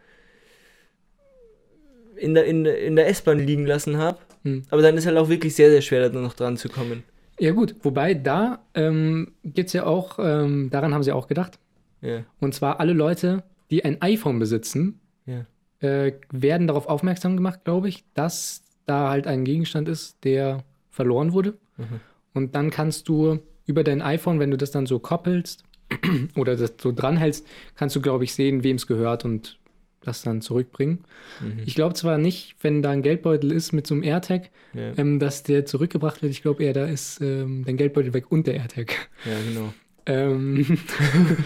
in 2.16 2.34
der, 2.34 2.44
in, 2.46 2.64
in 2.64 2.96
der 2.96 3.08
S-Bahn 3.08 3.38
liegen 3.38 3.66
lassen 3.66 3.98
habe. 3.98 4.18
Mhm. 4.44 4.62
Aber 4.70 4.82
dann 4.82 4.96
ist 4.96 5.06
halt 5.06 5.16
auch 5.16 5.28
wirklich 5.28 5.54
sehr, 5.54 5.70
sehr 5.70 5.82
schwer, 5.82 6.08
da 6.08 6.20
noch 6.20 6.34
dran 6.34 6.56
zu 6.56 6.68
kommen. 6.68 7.02
Ja, 7.40 7.50
gut. 7.50 7.74
Wobei, 7.82 8.14
da 8.14 8.64
ähm, 8.74 9.32
gibt 9.42 9.68
es 9.68 9.72
ja 9.72 9.84
auch, 9.84 10.18
ähm, 10.20 10.70
daran 10.70 10.94
haben 10.94 11.02
sie 11.02 11.12
auch 11.12 11.26
gedacht. 11.26 11.58
Ja, 12.00 12.24
Und 12.38 12.54
zwar 12.54 12.78
alle 12.80 12.92
Leute, 12.92 13.42
die 13.70 13.84
ein 13.84 14.00
iPhone 14.00 14.38
besitzen, 14.38 15.00
ja. 15.26 15.44
äh, 15.80 16.12
werden 16.30 16.68
darauf 16.68 16.86
aufmerksam 16.86 17.36
gemacht, 17.36 17.64
glaube 17.64 17.88
ich, 17.88 18.04
dass 18.14 18.62
da 18.86 19.08
halt 19.08 19.26
ein 19.26 19.44
Gegenstand 19.44 19.88
ist, 19.88 20.22
der 20.22 20.62
verloren 20.90 21.32
wurde. 21.32 21.54
Mhm. 21.76 22.00
Und 22.34 22.54
dann 22.54 22.70
kannst 22.70 23.08
du 23.08 23.38
über 23.66 23.82
dein 23.84 24.02
iPhone, 24.02 24.38
wenn 24.40 24.50
du 24.50 24.56
das 24.58 24.70
dann 24.70 24.86
so 24.86 24.98
koppelst 24.98 25.64
oder 26.36 26.56
das 26.56 26.74
so 26.80 26.92
dranhältst, 26.92 27.46
kannst 27.76 27.96
du, 27.96 28.00
glaube 28.02 28.24
ich, 28.24 28.34
sehen, 28.34 28.62
wem 28.64 28.76
es 28.76 28.86
gehört 28.86 29.24
und 29.24 29.58
das 30.02 30.20
dann 30.20 30.42
zurückbringen. 30.42 30.98
Mhm. 31.40 31.62
Ich 31.64 31.74
glaube 31.74 31.94
zwar 31.94 32.18
nicht, 32.18 32.56
wenn 32.60 32.82
da 32.82 32.90
ein 32.90 33.00
Geldbeutel 33.00 33.50
ist 33.52 33.72
mit 33.72 33.86
so 33.86 33.94
einem 33.94 34.02
AirTag, 34.02 34.50
Ja, 34.74 34.92
ähm, 34.98 35.18
dass 35.18 35.44
der 35.44 35.64
zurückgebracht 35.64 36.20
wird. 36.22 36.30
Ich 36.32 36.42
glaube 36.42 36.62
eher, 36.62 36.74
da 36.74 36.84
ist 36.84 37.22
ähm, 37.22 37.62
dein 37.64 37.78
Geldbeutel 37.78 38.12
weg 38.12 38.30
und 38.30 38.46
der 38.46 38.54
AirTag. 38.56 38.92
ja, 39.24 39.32
genau. 39.48 39.72
Ähm, 40.06 40.66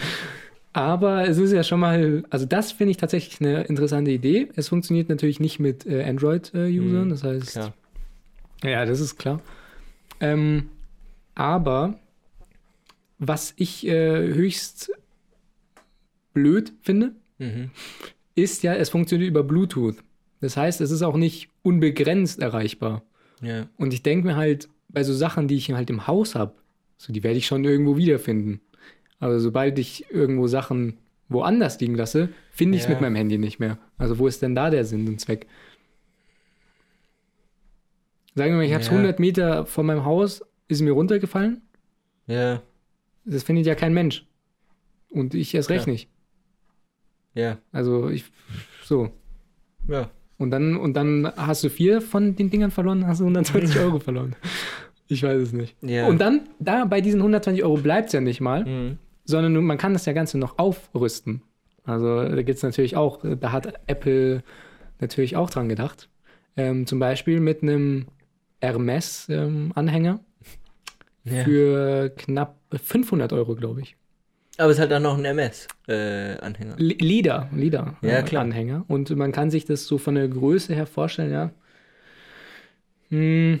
aber 0.73 1.27
es 1.27 1.37
ist 1.37 1.53
ja 1.53 1.63
schon 1.63 1.79
mal, 1.79 2.23
also 2.29 2.45
das 2.45 2.73
finde 2.73 2.91
ich 2.91 2.97
tatsächlich 2.97 3.39
eine 3.39 3.63
interessante 3.63 4.11
Idee. 4.11 4.49
Es 4.55 4.67
funktioniert 4.67 5.07
natürlich 5.09 5.39
nicht 5.39 5.59
mit 5.59 5.85
äh, 5.85 6.03
Android-Usern, 6.03 7.05
Mhm, 7.07 7.09
das 7.09 7.23
heißt, 7.23 7.51
Klar. 7.53 7.73
ja, 8.63 8.85
das 8.85 8.99
ist 8.99 9.17
klar. 9.17 9.41
Ähm, 10.19 10.69
aber 11.39 11.97
was 13.17 13.53
ich 13.55 13.87
äh, 13.87 14.27
höchst 14.33 14.91
blöd 16.33 16.73
finde, 16.81 17.13
Mhm. 17.37 17.71
ist 18.35 18.63
ja, 18.63 18.73
es 18.75 18.89
funktioniert 18.89 19.29
über 19.29 19.43
Bluetooth. 19.43 19.95
Das 20.41 20.57
heißt, 20.57 20.81
es 20.81 20.91
ist 20.91 21.01
auch 21.01 21.15
nicht 21.15 21.49
unbegrenzt 21.63 22.39
erreichbar. 22.41 23.01
Ja, 23.41 23.67
Und 23.77 23.93
ich 23.93 24.03
denke 24.03 24.27
mir 24.27 24.35
halt, 24.35 24.67
bei 24.89 25.03
so 25.03 25.13
Sachen, 25.13 25.47
die 25.47 25.55
ich 25.55 25.71
halt 25.71 25.89
im 25.89 26.05
Haus 26.07 26.35
habe, 26.35 26.53
so 26.97 27.13
die 27.13 27.23
werde 27.23 27.37
ich 27.37 27.45
schon 27.47 27.63
irgendwo 27.63 27.95
wiederfinden. 27.95 28.59
Aber 29.19 29.39
sobald 29.39 29.79
ich 29.79 30.11
irgendwo 30.11 30.47
Sachen 30.47 30.97
woanders 31.29 31.79
liegen 31.79 31.95
lasse, 31.95 32.29
finde 32.51 32.75
ich 32.77 32.83
es 32.83 32.87
Ja. 32.89 32.95
mit 32.95 33.01
meinem 33.01 33.15
Handy 33.15 33.37
nicht 33.37 33.59
mehr. 33.59 33.77
Also 33.97 34.17
wo 34.19 34.27
ist 34.27 34.41
denn 34.41 34.55
da 34.55 34.69
der 34.69 34.83
Sinn 34.83 35.07
und 35.07 35.19
Zweck? 35.21 35.47
Sagen 38.35 38.51
wir 38.51 38.57
mal, 38.57 38.65
ich 38.65 38.73
habe 38.73 38.81
es 38.81 38.87
Ja. 38.89 38.93
100 38.93 39.19
Meter 39.19 39.65
von 39.65 39.85
meinem 39.85 40.05
Haus, 40.05 40.41
ist 40.69 40.81
mir 40.81 40.91
runtergefallen. 40.91 41.61
ja, 42.27 42.61
Das 43.25 43.43
findet 43.43 43.65
ja 43.65 43.75
kein 43.75 43.93
Mensch. 43.93 44.25
Und 45.11 45.33
ich 45.35 45.53
erst 45.53 45.69
recht 45.69 45.83
Klar. 45.83 45.93
nicht. 45.93 46.07
ja, 47.33 47.57
Also 47.71 48.09
ich, 48.09 48.25
so. 48.85 49.09
ja. 49.87 50.09
Und 50.37 50.51
dann, 50.51 50.77
und 50.77 50.93
dann 50.93 51.29
hast 51.35 51.63
du 51.65 51.69
vier 51.69 52.01
von 52.01 52.35
den 52.35 52.49
Dingern 52.49 52.71
verloren, 52.71 53.05
hast 53.05 53.19
du 53.19 53.25
120 53.25 53.77
Euro 53.81 53.99
verloren. 53.99 54.35
Ich 55.07 55.21
weiß 55.23 55.41
es 55.41 55.51
nicht. 55.53 55.75
Ja. 55.81 56.07
Und 56.07 56.21
dann, 56.21 56.47
da 56.59 56.85
bei 56.85 57.01
diesen 57.01 57.19
120 57.19 57.63
Euro 57.63 57.75
bleibt 57.77 58.07
es 58.07 58.13
ja 58.13 58.21
nicht 58.21 58.39
mal, 58.39 58.63
Mhm. 58.63 58.97
sondern 59.25 59.53
man 59.65 59.77
kann 59.77 59.91
das 59.93 60.05
ja 60.05 60.13
Ganze 60.13 60.37
noch 60.37 60.57
aufrüsten. 60.59 61.41
Also 61.83 62.21
da 62.23 62.41
gibt 62.43 62.57
es 62.57 62.63
natürlich 62.63 62.95
auch, 62.95 63.19
da 63.23 63.51
hat 63.51 63.73
Apple 63.87 64.43
natürlich 64.99 65.35
auch 65.35 65.49
dran 65.49 65.67
gedacht. 65.67 66.07
Ähm, 66.55 66.85
zum 66.85 66.99
Beispiel 66.99 67.39
mit 67.39 67.63
einem 67.63 68.05
Hermes-Anhänger 68.61 70.19
Ja. 71.25 71.43
für 71.43 72.09
knapp 72.17 72.57
500 72.73 73.33
Euro, 73.33 73.55
glaube 73.55 73.81
ich. 73.81 73.95
Aber 74.57 74.71
es 74.71 74.79
hat 74.79 74.91
dann 74.91 75.03
noch 75.03 75.15
einen 75.15 75.25
MS-Anhänger. 75.25 76.77
L- 76.77 76.97
Leder, 76.99 77.49
Leder 77.53 77.97
Ja, 78.01 78.19
äh, 78.19 78.23
klar. 78.23 78.43
Anhänger. 78.43 78.83
Und 78.87 79.09
man 79.15 79.31
kann 79.31 79.49
sich 79.51 79.65
das 79.65 79.85
so 79.85 79.97
von 79.97 80.15
der 80.15 80.27
Größe 80.27 80.73
her 80.75 80.85
vorstellen, 80.85 81.31
ja. 81.31 81.51
Hm, 83.09 83.59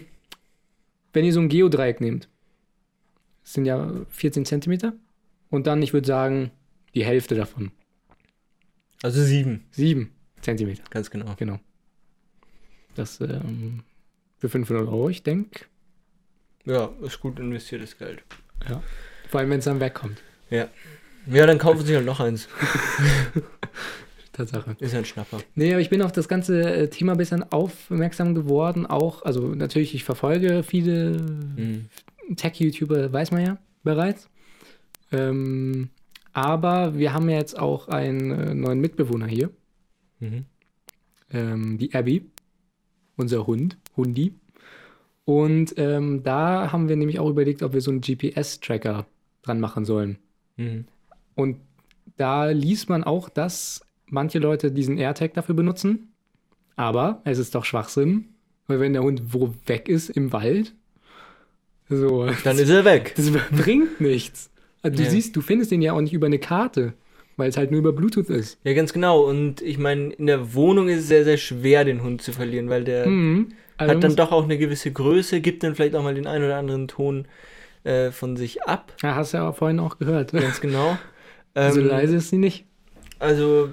wenn 1.13 1.25
ihr 1.25 1.33
so 1.33 1.39
ein 1.39 1.49
Geodreieck 1.49 2.01
nehmt, 2.01 2.27
sind 3.43 3.65
ja 3.65 3.91
14 4.09 4.45
Zentimeter. 4.45 4.93
Und 5.49 5.67
dann, 5.67 5.81
ich 5.81 5.93
würde 5.93 6.07
sagen, 6.07 6.51
die 6.93 7.05
Hälfte 7.05 7.35
davon. 7.35 7.71
also 9.01 9.23
sieben, 9.23 9.65
7 9.71 10.11
Zentimeter, 10.41 10.83
ganz 10.89 11.09
genau. 11.09 11.33
genau. 11.37 11.59
Das 12.95 13.19
ähm, 13.21 13.83
für 14.37 14.49
500 14.49 14.87
Euro, 14.87 15.09
ich 15.09 15.23
denke. 15.23 15.65
Ja, 16.65 16.89
ist 17.01 17.19
gut 17.19 17.39
investiertes 17.39 17.97
Geld. 17.97 18.23
Ja. 18.69 18.81
Vor 19.29 19.39
allem, 19.39 19.49
wenn 19.51 19.59
es 19.59 19.65
dann 19.65 19.79
wegkommt. 19.79 20.21
Ja. 20.49 20.67
Ja, 21.27 21.45
dann 21.45 21.57
kaufen 21.57 21.85
sie 21.85 21.95
halt 21.95 22.05
noch 22.05 22.19
eins. 22.19 22.47
Tatsache. 24.33 24.75
Ist 24.79 24.93
ja 24.93 24.99
ein 24.99 25.05
Schnapper. 25.05 25.39
Nee, 25.55 25.71
aber 25.73 25.81
ich 25.81 25.89
bin 25.89 26.01
auf 26.01 26.11
das 26.11 26.27
ganze 26.27 26.61
äh, 26.61 26.89
Thema 26.89 27.13
ein 27.13 27.17
bisschen 27.17 27.43
aufmerksam 27.51 28.35
geworden. 28.35 28.85
Auch, 28.85 29.23
also 29.23 29.47
natürlich, 29.53 29.93
ich 29.95 30.03
verfolge 30.03 30.63
viele 30.63 31.11
Mhm. 31.57 31.89
Tech-YouTuber, 32.35 33.11
weiß 33.11 33.31
man 33.31 33.45
ja 33.45 33.57
bereits. 33.83 34.29
Ähm, 35.11 35.89
aber 36.31 36.97
wir 36.97 37.13
haben 37.13 37.27
ja 37.29 37.37
jetzt 37.37 37.57
auch 37.57 37.87
einen 37.87 38.31
äh, 38.31 38.53
neuen 38.53 38.79
Mitbewohner 38.79 39.25
hier, 39.27 39.49
Mhm. 40.19 40.45
ähm, 41.31 41.77
die 41.79 41.93
Abby, 41.93 42.29
unser 43.17 43.45
Hund, 43.47 43.77
Hundi. 43.97 44.33
Und 45.29 45.75
ähm, 45.77 46.23
da 46.23 46.71
haben 46.71 46.89
wir 46.89 46.95
nämlich 46.95 47.19
auch 47.19 47.29
überlegt, 47.29 47.61
ob 47.61 47.73
wir 47.73 47.81
so 47.81 47.91
einen 47.91 48.01
GPS-Tracker 48.01 49.05
dran 49.43 49.59
machen 49.59 49.85
sollen. 49.85 50.17
Mhm. 50.57 50.85
Und 51.35 51.57
da 52.17 52.47
liest 52.49 52.89
man 52.89 53.03
auch, 53.03 53.29
dass 53.29 53.81
manche 54.07 54.39
Leute 54.39 54.71
diesen 54.71 54.97
AirTag 54.97 55.35
dafür 55.35 55.53
benutzen. 55.53 56.13
Aber 56.75 57.21
es 57.25 57.37
ist 57.37 57.53
doch 57.53 57.63
Schwachsinn, 57.63 58.25
weil 58.65 58.79
wenn 58.79 58.93
der 58.93 59.03
Hund 59.03 59.21
wo 59.31 59.53
weg 59.67 59.87
ist 59.87 60.09
im 60.09 60.33
Wald, 60.33 60.73
so, 61.89 62.27
Dann 62.43 62.57
ist 62.57 62.69
er 62.69 62.83
weg. 62.85 63.13
das 63.15 63.31
bringt 63.51 64.01
nichts. 64.01 64.49
Also 64.81 64.97
du 64.97 65.03
Ja. 65.03 65.09
siehst, 65.11 65.35
du 65.35 65.41
findest 65.41 65.69
den 65.69 65.83
ja 65.83 65.93
auch 65.93 66.01
nicht 66.01 66.13
über 66.13 66.25
eine 66.27 66.39
Karte, 66.39 66.93
weil 67.37 67.49
es 67.49 67.57
halt 67.57 67.69
nur 67.69 67.79
über 67.81 67.93
Bluetooth 67.93 68.29
ist. 68.31 68.57
Ja, 68.63 68.73
ganz 68.73 68.93
genau. 68.93 69.21
Und 69.29 69.61
ich 69.61 69.77
meine, 69.77 70.11
in 70.13 70.25
der 70.25 70.55
Wohnung 70.55 70.87
ist 70.89 71.01
es 71.01 71.07
sehr, 71.07 71.23
sehr 71.23 71.37
schwer, 71.37 71.85
den 71.85 72.01
Hund 72.01 72.21
zu 72.23 72.31
verlieren, 72.31 72.69
weil 72.69 72.83
der 72.83 73.07
Mhm. 73.07 73.49
Also 73.79 73.95
hat 73.95 74.03
dann 74.03 74.15
doch 74.15 74.31
auch 74.31 74.43
eine 74.43 74.57
gewisse 74.57 74.91
Größe, 74.91 75.41
gibt 75.41 75.63
dann 75.63 75.75
vielleicht 75.75 75.95
auch 75.95 76.03
mal 76.03 76.13
den 76.13 76.27
einen 76.27 76.45
oder 76.45 76.57
anderen 76.57 76.87
Ton 76.87 77.27
äh, 77.83 78.11
von 78.11 78.35
sich 78.37 78.63
ab. 78.63 78.93
Ja, 79.01 79.15
hast 79.15 79.33
du 79.33 79.37
ja 79.37 79.51
vorhin 79.53 79.79
auch 79.79 79.97
gehört. 79.97 80.31
Ganz 80.33 80.61
genau. 80.61 80.97
so 81.55 81.79
Ähm, 81.79 81.87
leise 81.87 82.17
ist 82.17 82.29
sie 82.29 82.37
nicht. 82.37 82.65
Also 83.19 83.69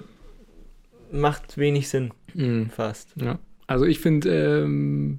macht 1.12 1.56
wenig 1.58 1.88
Sinn, 1.88 2.12
Mhm. 2.34 2.70
fast. 2.70 3.10
Ja. 3.16 3.38
Also 3.66 3.84
ich 3.84 3.98
finde, 4.00 4.62
ähm, 4.62 5.18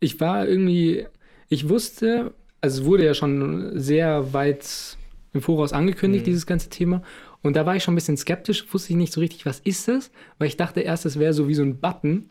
ich 0.00 0.20
war 0.20 0.46
irgendwie, 0.46 1.06
ich 1.48 1.68
wusste, 1.68 2.32
also 2.60 2.80
es 2.82 2.86
wurde 2.86 3.04
ja 3.04 3.14
schon 3.14 3.78
sehr 3.78 4.32
weit 4.32 4.96
im 5.32 5.42
Voraus 5.42 5.72
angekündigt, 5.72 6.22
Mhm. 6.24 6.30
dieses 6.30 6.46
ganze 6.46 6.70
Thema. 6.70 7.02
Und 7.42 7.56
da 7.56 7.66
war 7.66 7.76
ich 7.76 7.82
schon 7.84 7.92
ein 7.92 7.96
bisschen 7.96 8.16
skeptisch, 8.16 8.72
wusste 8.72 8.92
ich 8.92 8.96
nicht 8.96 9.12
so 9.12 9.20
richtig, 9.20 9.46
was 9.46 9.60
ist 9.60 9.88
das? 9.88 10.10
Weil 10.38 10.48
ich 10.48 10.56
dachte 10.56 10.80
erst, 10.80 11.06
es 11.06 11.18
wäre 11.18 11.32
so 11.32 11.46
wie 11.48 11.54
so 11.54 11.62
ein 11.62 11.78
Button, 11.80 12.30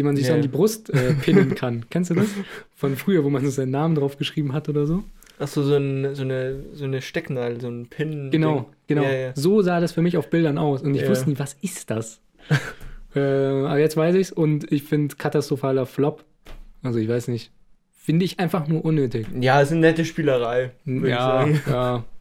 den 0.00 0.06
man 0.06 0.16
sich 0.16 0.24
so 0.26 0.30
Ja. 0.32 0.36
an 0.36 0.42
die 0.42 0.48
Brust 0.48 0.88
äh, 0.90 1.12
pinnen 1.12 1.54
kann. 1.54 1.84
Kennst 1.90 2.10
du 2.10 2.14
das? 2.14 2.28
Von 2.74 2.96
früher, 2.96 3.22
wo 3.22 3.28
man 3.28 3.44
so 3.44 3.50
seinen 3.50 3.70
Namen 3.70 3.94
drauf 3.94 4.16
geschrieben 4.16 4.54
hat 4.54 4.68
oder 4.70 4.86
so? 4.86 5.04
Achso, 5.38 5.62
so, 5.62 5.74
ein, 5.76 6.14
so, 6.14 6.22
eine, 6.22 6.60
so 6.72 6.84
eine 6.84 7.02
Stecknadel, 7.02 7.60
so 7.60 7.68
ein 7.68 7.86
Pin. 7.88 8.30
Genau, 8.30 8.70
genau. 8.86 9.02
Ja, 9.02 9.12
ja. 9.12 9.32
So 9.34 9.60
sah 9.62 9.78
das 9.80 9.92
für 9.92 10.00
mich 10.02 10.16
auf 10.16 10.30
Bildern 10.30 10.56
aus. 10.58 10.80
Und 10.82 10.94
ich 10.94 11.02
Ja. 11.02 11.08
wusste 11.08 11.28
nicht, 11.28 11.38
was 11.38 11.54
ist 11.60 11.90
das? 11.90 12.20
äh, 13.14 13.20
aber 13.20 13.78
jetzt 13.78 13.96
weiß 13.96 14.14
ich's 14.16 14.32
und 14.32 14.70
ich 14.72 14.84
finde 14.84 15.14
katastrophaler 15.16 15.84
Flop. 15.86 16.24
Also 16.82 16.98
ich 16.98 17.08
weiß 17.08 17.28
nicht. 17.28 17.52
Finde 17.92 18.24
ich 18.24 18.40
einfach 18.40 18.66
nur 18.68 18.82
unnötig. 18.84 19.26
Ja, 19.38 19.60
ist 19.60 19.70
eine 19.72 19.80
nette 19.82 20.06
Spielerei, 20.06 20.70
ja, 20.86 21.46
ja, 21.68 22.04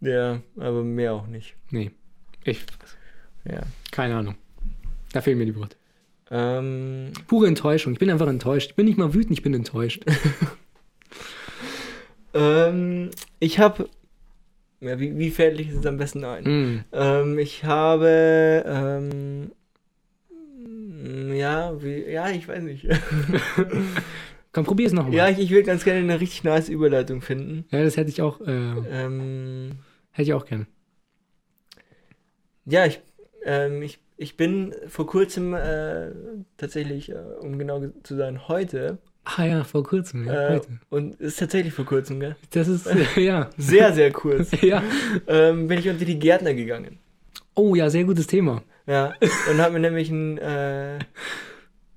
Ja, 0.00 0.40
aber 0.56 0.82
mehr 0.84 1.12
auch 1.14 1.26
nicht. 1.26 1.54
nee. 1.70 1.90
Ich, 2.44 2.64
Ja. 3.44 3.62
keine 3.90 4.16
Ahnung. 4.16 4.36
Da 5.12 5.20
fehlen 5.20 5.38
mir 5.38 5.46
die 5.46 5.56
Worte. 5.56 5.76
Ähm, 6.30 7.12
Pure 7.26 7.46
Enttäuschung. 7.46 7.94
Ich 7.94 7.98
bin 7.98 8.10
einfach 8.10 8.28
enttäuscht. 8.28 8.70
Ich 8.70 8.76
bin 8.76 8.86
nicht 8.86 8.98
mal 8.98 9.14
wütend, 9.14 9.32
ich 9.32 9.42
bin 9.42 9.54
enttäuscht. 9.54 10.04
ähm, 12.34 13.10
ich 13.40 13.58
habe. 13.58 13.88
Ja, 14.80 15.00
wie, 15.00 15.18
wie 15.18 15.30
fällt 15.30 15.58
ich 15.58 15.70
es 15.70 15.84
am 15.86 15.96
besten 15.96 16.24
ein? 16.24 16.44
Mm. 16.44 16.84
Ähm, 16.92 17.38
ich 17.38 17.64
habe. 17.64 18.62
Ähm, 18.66 19.50
ja, 21.34 21.82
wie, 21.82 22.10
ja, 22.10 22.28
ich 22.30 22.46
weiß 22.46 22.62
nicht. 22.62 22.86
Komm, 24.52 24.64
probier 24.64 24.86
es 24.86 24.92
nochmal. 24.92 25.14
ja, 25.14 25.28
ich, 25.28 25.38
ich 25.38 25.50
will 25.50 25.62
ganz 25.62 25.84
gerne 25.84 26.00
eine 26.00 26.20
richtig 26.20 26.44
nice 26.44 26.68
Überleitung 26.68 27.22
finden. 27.22 27.64
ja, 27.70 27.82
das 27.82 27.96
hätte 27.96 28.10
ich 28.10 28.22
auch, 28.22 28.40
äh, 28.40 28.50
Ähm, 28.90 29.70
hätte 30.10 30.28
ich 30.28 30.34
auch 30.34 30.46
gerne. 30.46 30.66
ja, 32.64 32.86
ich, 32.86 33.00
ähm, 33.44 33.82
ich, 33.82 33.98
ich 34.18 34.36
bin 34.36 34.74
vor 34.88 35.06
kurzem 35.06 35.54
äh, 35.54 36.10
tatsächlich, 36.58 37.10
äh, 37.10 37.14
um 37.40 37.58
genau 37.58 37.80
ge- 37.80 37.92
zu 38.02 38.14
sein, 38.16 38.46
heute. 38.48 38.98
Ah 39.24 39.44
ja, 39.44 39.64
vor 39.64 39.84
kurzem, 39.84 40.26
ja, 40.26 40.48
Äh, 40.48 40.52
heute. 40.54 40.68
und 40.90 41.14
ist 41.20 41.38
tatsächlich 41.38 41.72
vor 41.72 41.84
kurzem, 41.86 42.18
gell? 42.20 42.36
Das 42.50 42.66
ist, 42.68 42.86
ja. 43.16 43.48
Sehr, 43.56 43.92
sehr 43.94 44.10
kurz. 44.12 44.50
ja. 44.62 44.82
ähm, 45.26 45.66
bin 45.68 45.78
ich 45.78 45.88
unter 45.88 46.04
die 46.04 46.18
Gärtner 46.18 46.52
gegangen. 46.54 46.98
Oh 47.54 47.74
ja, 47.74 47.88
sehr 47.90 48.04
gutes 48.04 48.26
Thema. 48.26 48.62
Ja, 48.86 49.14
und 49.50 49.58
habe 49.58 49.74
mir 49.74 49.80
nämlich 49.80 50.10
ein, 50.10 50.38
äh, 50.38 50.98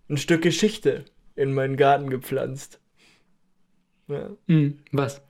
ein 0.09 0.17
Stück 0.17 0.41
Geschichte 0.41 1.05
in 1.35 1.53
meinen 1.53 1.77
Garten 1.77 2.09
gepflanzt. 2.09 2.79
Ja, 4.07 4.29
Mm. 4.47 4.71
Was? 4.91 5.21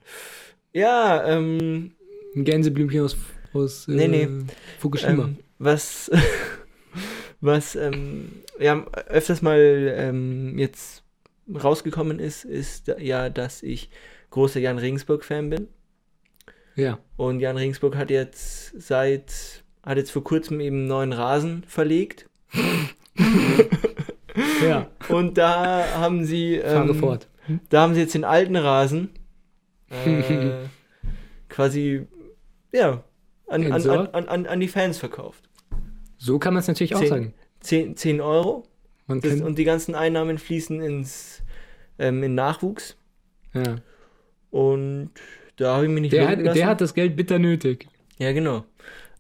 ja 0.73 1.23
ähm, 1.27 1.91
Ein 2.35 2.45
Gänseblümchen 2.45 3.01
aus, 3.01 3.15
aus 3.53 3.87
äh, 3.87 3.91
Nee, 3.91 4.07
nee. 4.07 4.27
Fukushima. 4.79 5.25
ähm, 5.25 5.37
was, 5.59 6.09
was 7.41 7.75
ähm, 7.75 8.43
ja, 8.59 8.85
öfters 9.07 9.41
mal 9.41 9.93
ähm, 9.97 10.57
jetzt 10.57 11.03
rausgekommen 11.51 12.19
ist, 12.19 12.45
ist 12.45 12.87
ja, 12.99 13.29
dass 13.29 13.63
ich 13.63 13.89
großer 14.29 14.59
Jan 14.59 14.77
Regensburg-Fan 14.77 15.49
bin. 15.49 15.67
ja. 16.75 16.99
Und 17.17 17.39
Jan 17.39 17.57
Regensburg 17.57 17.95
hat 17.97 18.09
jetzt 18.09 18.79
seit, 18.79 19.63
hat 19.83 19.97
jetzt 19.97 20.11
vor 20.11 20.23
kurzem 20.23 20.59
eben 20.61 20.85
neuen 20.85 21.13
Rasen 21.13 21.63
verlegt. 21.67 22.29
Ja. 24.61 24.87
Und 25.09 25.37
da 25.37 25.85
haben 25.95 26.25
sie. 26.25 26.55
Ähm, 26.55 26.95
fort. 26.95 27.27
Da 27.69 27.81
haben 27.81 27.93
sie 27.93 28.01
jetzt 28.01 28.13
den 28.13 28.23
alten 28.23 28.55
Rasen 28.55 29.09
äh, 30.05 30.51
quasi, 31.49 32.07
ja, 32.71 33.03
an, 33.47 33.71
an, 33.71 33.87
an, 33.89 34.27
an, 34.27 34.45
an 34.45 34.59
die 34.59 34.67
Fans 34.67 34.97
verkauft. 34.97 35.49
So 36.23 36.37
kann 36.37 36.53
man 36.53 36.61
es 36.61 36.67
natürlich 36.67 36.93
auch 36.93 36.99
Zehn. 36.99 37.09
sagen. 37.09 37.33
10, 37.61 37.95
10 37.95 38.21
Euro 38.21 38.63
das, 39.07 39.41
und 39.41 39.57
die 39.57 39.63
ganzen 39.63 39.95
Einnahmen 39.95 40.37
fließen 40.37 40.79
ins 40.79 41.41
ähm, 41.97 42.21
in 42.21 42.35
Nachwuchs. 42.35 42.95
ja. 43.53 43.77
Und 44.51 45.09
da 45.55 45.75
habe 45.75 45.85
ich 45.85 45.91
mich 45.91 46.01
nicht 46.01 46.13
der, 46.13 46.27
hat, 46.27 46.39
lassen. 46.39 46.57
der 46.57 46.67
hat 46.67 46.81
das 46.81 46.93
Geld 46.93 47.15
bitter 47.15 47.39
nötig. 47.39 47.87
ja, 48.19 48.33
genau. 48.33 48.65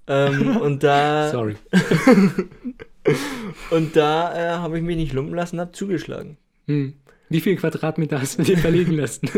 ähm, 0.07 0.57
und 0.61 0.83
da, 0.83 1.29
Sorry. 1.29 1.55
und 3.71 3.95
da 3.95 4.35
äh, 4.35 4.57
habe 4.57 4.77
ich 4.77 4.83
mich 4.83 4.97
nicht 4.97 5.13
lumpen 5.13 5.33
lassen, 5.33 5.59
habe 5.59 5.71
zugeschlagen. 5.71 6.37
Hm. 6.67 6.93
Wie 7.29 7.41
viel 7.41 7.55
Quadratmeter 7.55 8.21
hast 8.21 8.37
du 8.37 8.43
dir 8.43 8.57
verlegen 8.57 8.91
lassen? 8.91 9.29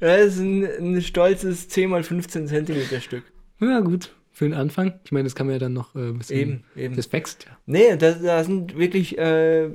Ja, 0.00 0.16
das 0.16 0.36
ist 0.36 0.40
ein, 0.40 0.64
ein 0.64 1.02
stolzes 1.02 1.68
10 1.68 1.90
mal 1.90 2.02
15 2.02 2.48
Zentimeter 2.48 3.00
Stück. 3.00 3.24
ja, 3.60 3.80
gut. 3.80 4.14
Für 4.38 4.44
den 4.44 4.54
Anfang. 4.54 5.00
Ich 5.04 5.10
meine, 5.10 5.24
das 5.24 5.34
kann 5.34 5.48
man 5.48 5.54
ja 5.54 5.58
dann 5.58 5.72
noch 5.72 5.96
äh, 5.96 6.10
ein 6.10 6.18
bisschen. 6.18 6.38
Eben, 6.38 6.64
eben. 6.76 6.94
Das 6.94 7.12
wächst 7.12 7.46
ja. 7.46 7.58
Nee, 7.66 7.96
da, 7.96 8.12
da 8.12 8.44
sind 8.44 8.78
wirklich 8.78 9.18
äh, 9.18 9.70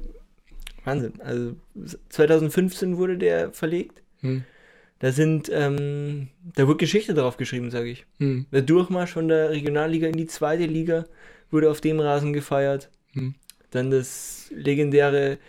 Wahnsinn. 0.86 1.20
Also 1.20 1.56
2015 2.08 2.96
wurde 2.96 3.18
der 3.18 3.52
verlegt. 3.52 4.02
Hm. 4.22 4.46
Da 5.00 5.12
sind, 5.12 5.52
ähm, 5.54 6.30
da 6.56 6.66
wurde 6.66 6.78
Geschichte 6.78 7.14
drauf 7.14 7.36
geschrieben, 7.36 7.72
sage 7.72 7.90
ich. 7.90 8.06
Hm. 8.20 8.46
Der 8.54 8.62
Durchmarsch 8.62 9.12
von 9.12 9.28
der 9.28 9.50
Regionalliga 9.50 10.08
in 10.08 10.16
die 10.16 10.28
zweite 10.28 10.66
Liga 10.66 11.08
wurde 11.52 11.70
auf 11.70 11.82
dem 11.82 12.00
Rasen 12.00 12.32
gefeiert. 12.32 12.90
Hm. 13.12 13.36
Dann 13.72 13.92
das 13.92 14.50
legendäre 14.56 15.40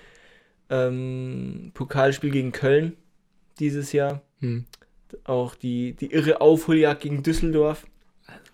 ähm, 0.71 1.71
Pokalspiel 1.73 2.33
gegen 2.33 2.51
Köln 2.51 2.97
dieses 3.61 3.93
Jahr. 3.93 4.23
Hm. 4.41 4.65
Auch 5.23 5.55
die, 5.55 5.93
die 5.93 6.11
irre 6.11 6.41
Aufholjagd 6.41 7.03
gegen 7.03 7.23
Düsseldorf. 7.23 7.87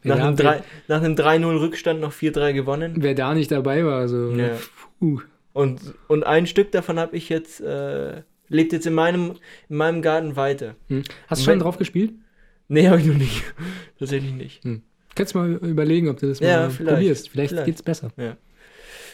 Wer, 0.02 0.16
Nach 0.16 0.24
einem, 0.24 0.36
da, 0.36 0.42
drei- 0.44 0.62
nach 0.88 1.02
einem 1.02 1.14
3-0 1.14 1.94
noch 2.00 2.12
4-3 2.12 2.52
gewonnen. 2.54 2.94
wer, 2.96 3.14
da 3.14 3.34
nicht 3.34 3.50
dabei 3.50 3.84
war, 3.84 3.98
also. 4.00 4.30
Ja. 4.32 4.56
Und, 5.52 5.80
und 6.08 6.24
ein 6.24 6.46
Stück 6.46 6.72
davon 6.72 6.98
habe 6.98 7.16
ich 7.16 7.28
jetzt, 7.28 7.60
äh, 7.60 8.22
lebt 8.48 8.72
jetzt 8.72 8.86
in 8.86 8.94
meinem, 8.94 9.34
in 9.68 9.76
meinem 9.76 10.00
Garten 10.02 10.36
weiter. 10.36 10.74
Hm. 10.88 11.02
Hast 11.28 11.40
du 11.42 11.44
schon 11.44 11.52
wenn- 11.54 11.58
drauf 11.60 11.76
gespielt? 11.78 12.12
Nee, 12.68 12.88
habe 12.88 13.00
ich 13.00 13.06
noch 13.06 13.16
nicht. 13.16 13.42
Tatsächlich 13.98 14.32
nicht. 14.32 14.62
Kannst 15.16 15.34
du 15.34 15.38
mal 15.38 15.50
überlegen, 15.54 16.08
ob 16.08 16.18
du 16.18 16.28
das 16.28 16.38
Ja, 16.40 16.60
mal 16.60 16.70
vielleicht. 16.70 16.96
probierst. 16.96 17.28
Vielleicht, 17.28 17.50
Vielleicht. 17.50 17.66
geht's 17.66 17.82
besser. 17.82 18.10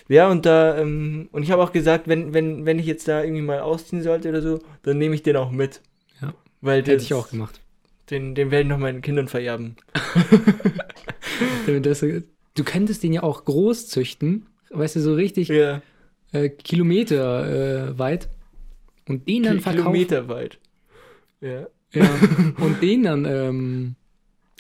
Ja, 0.09 0.31
und 0.31 0.47
da, 0.47 0.77
ähm, 0.79 1.29
und 1.33 1.43
ich 1.43 1.51
habe 1.51 1.63
auch 1.63 1.73
gesagt, 1.73 2.07
wenn, 2.07 2.33
wenn, 2.35 2.65
wenn 2.67 2.79
ich 2.79 2.87
jetzt 2.87 3.09
da 3.09 3.23
irgendwie 3.25 3.43
mal 3.43 3.61
ausziehen 3.61 4.03
sollte 4.03 4.29
oder 4.29 4.41
so, 4.43 4.61
dann 4.83 4.99
nehme 4.99 5.15
ich 5.15 5.23
den 5.23 5.37
auch 5.37 5.51
mit. 5.51 5.81
Ja. 6.23 6.33
Weil 6.61 6.79
Hätte 6.81 6.95
das, 6.95 7.03
ich 7.03 7.15
auch 7.15 7.29
gemacht. 7.31 7.61
Den, 8.11 8.35
den 8.35 8.51
werde 8.51 8.63
ich 8.63 8.69
noch 8.69 8.79
meinen 8.79 9.03
Kindern 9.03 9.29
vererben. 9.29 9.77
Du 12.55 12.65
könntest 12.65 13.03
den 13.03 13.13
ja 13.13 13.23
auch 13.23 13.45
groß 13.45 13.89
züchten, 13.89 14.47
weißt 14.71 14.97
du, 14.97 15.01
so 15.01 15.15
richtig 15.15 15.49
Ja, 15.49 15.83
äh, 16.33 16.49
Kilometer 16.49 17.91
äh, 17.91 17.99
weit 17.99 18.29
und 19.09 19.29
den 19.29 19.43
dann 19.43 19.61
verkaufen. 19.61 19.93
Kilometer 19.93 20.29
weit. 20.29 20.59
Ja. 21.41 21.67
Ja, 21.93 22.09
und 22.61 22.83
den 22.83 23.03
dann 23.03 23.25
ähm, 23.27 23.95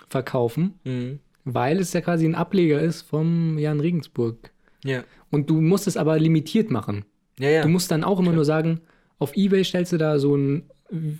verkaufen, 0.08 0.74
Mhm. 0.84 1.20
weil 1.44 1.78
es 1.80 1.92
ja 1.92 2.00
quasi 2.00 2.26
ein 2.26 2.34
Ableger 2.34 2.80
ist 2.80 3.02
vom 3.02 3.58
Jan 3.58 3.80
Regensburg. 3.80 4.50
Ja. 4.84 5.02
Und 5.30 5.48
du 5.50 5.60
musst 5.60 5.86
es 5.86 5.96
aber 5.96 6.18
limitiert 6.18 6.70
machen. 6.70 7.04
Ja, 7.38 7.48
ja. 7.48 7.62
Du 7.62 7.68
musst 7.68 7.90
dann 7.90 8.04
auch 8.04 8.20
immer 8.20 8.32
nur 8.32 8.44
sagen, 8.44 8.80
auf 9.18 9.34
Ebay 9.36 9.64
stellst 9.64 9.92
du 9.92 9.96
da 9.96 10.18
so 10.18 10.36
ein, 10.36 10.64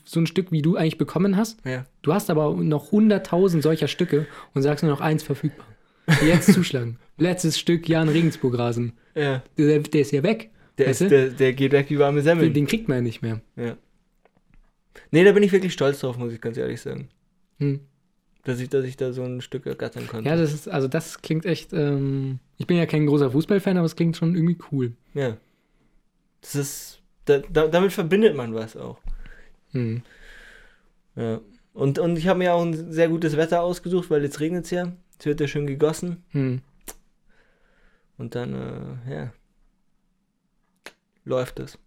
so 0.05 0.21
ein 0.21 0.27
Stück, 0.27 0.53
wie 0.53 0.63
du 0.63 0.77
eigentlich 0.77 0.99
bekommen 0.99 1.37
hast. 1.37 1.59
ja. 1.65 1.85
Du 2.03 2.13
hast 2.15 2.31
aber 2.31 2.55
noch 2.55 2.93
100.000 2.93 3.63
solcher 3.63 3.89
Stücke 3.89 4.27
und 4.55 4.63
sagst 4.63 4.85
nur 4.85 4.93
noch 4.93 5.01
eins 5.01 5.23
verfügbar. 5.25 5.67
Jetzt 6.25 6.53
zuschlagen. 6.55 6.99
Letztes 7.19 7.59
Stück 7.59 7.89
Jan 7.89 8.09
Regensburg 8.09 8.57
Rasen. 8.59 8.93
Ja. 9.15 9.43
Der, 9.59 9.81
der 9.81 10.01
ist 10.01 10.13
ja 10.13 10.23
weg. 10.23 10.51
Der, 10.79 10.87
ist, 10.87 11.01
der, 11.01 11.31
der 11.31 11.53
geht 11.53 11.73
weg 11.73 11.87
wie 11.89 11.99
warme 11.99 12.19
Den, 12.21 12.25
Semmeln. 12.25 12.53
den 12.53 12.67
kriegt 12.67 12.87
man 12.89 12.99
ja 12.99 13.03
nicht 13.03 13.23
mehr. 13.23 13.41
Ja. 13.57 13.77
Nee, 15.11 15.25
da 15.25 15.33
bin 15.33 15.43
ich 15.43 15.51
wirklich 15.53 15.73
stolz 15.73 16.01
drauf, 16.01 16.17
muss 16.19 16.33
ich 16.33 16.41
ganz 16.41 16.57
ehrlich 16.57 16.81
sagen. 16.81 17.09
Hm. 17.59 17.81
Dass 18.45 18.61
ich, 18.61 18.69
dass 18.69 18.85
ich 18.85 18.97
da 18.97 19.13
so 19.13 19.23
ein 19.25 19.41
Stück 19.41 19.67
ergattern 19.67 20.07
konnte. 20.07 20.29
Ja, 20.29 20.37
das 20.37 20.53
ist, 20.53 20.69
also 20.69 20.87
das 20.87 21.23
klingt 21.23 21.45
echt, 21.47 21.73
ähm, 21.73 22.39
ich 22.59 22.67
bin 22.67 22.77
ja 22.77 22.87
kein 22.87 23.07
großer 23.07 23.31
Fußballfan, 23.33 23.77
aber 23.77 23.87
es 23.87 23.97
klingt 23.97 24.17
schon 24.17 24.35
irgendwie 24.37 24.59
cool. 24.71 24.93
Ja. 25.15 25.37
Das 26.43 26.55
ist. 26.55 27.01
Da, 27.25 27.39
da, 27.39 27.67
damit 27.67 27.93
verbindet 27.93 28.37
man 28.37 28.55
was 28.55 28.77
auch. 28.77 29.01
Hm. 29.73 30.03
Ja. 31.17 31.41
Und, 31.73 31.99
und 31.99 32.17
ich 32.17 32.27
habe 32.27 32.39
mir 32.39 32.55
auch 32.55 32.65
ein 32.65 32.93
sehr 32.93 33.09
gutes 33.09 33.37
Wetter 33.37 33.63
ausgesucht, 33.63 34.11
weil 34.11 34.23
jetzt 34.23 34.41
regnet 34.41 34.65
es 34.65 34.71
ja. 34.71 34.93
Es 35.19 35.27
wird 35.27 35.41
ja 35.41 35.47
schön 35.47 35.67
gegossen. 35.67 36.25
Hm. 36.31 36.61
Und 38.19 38.35
dann, 38.35 38.55
äh, 38.55 39.15
ja. 39.15 39.33
Läuft 41.25 41.61
es. 41.61 41.79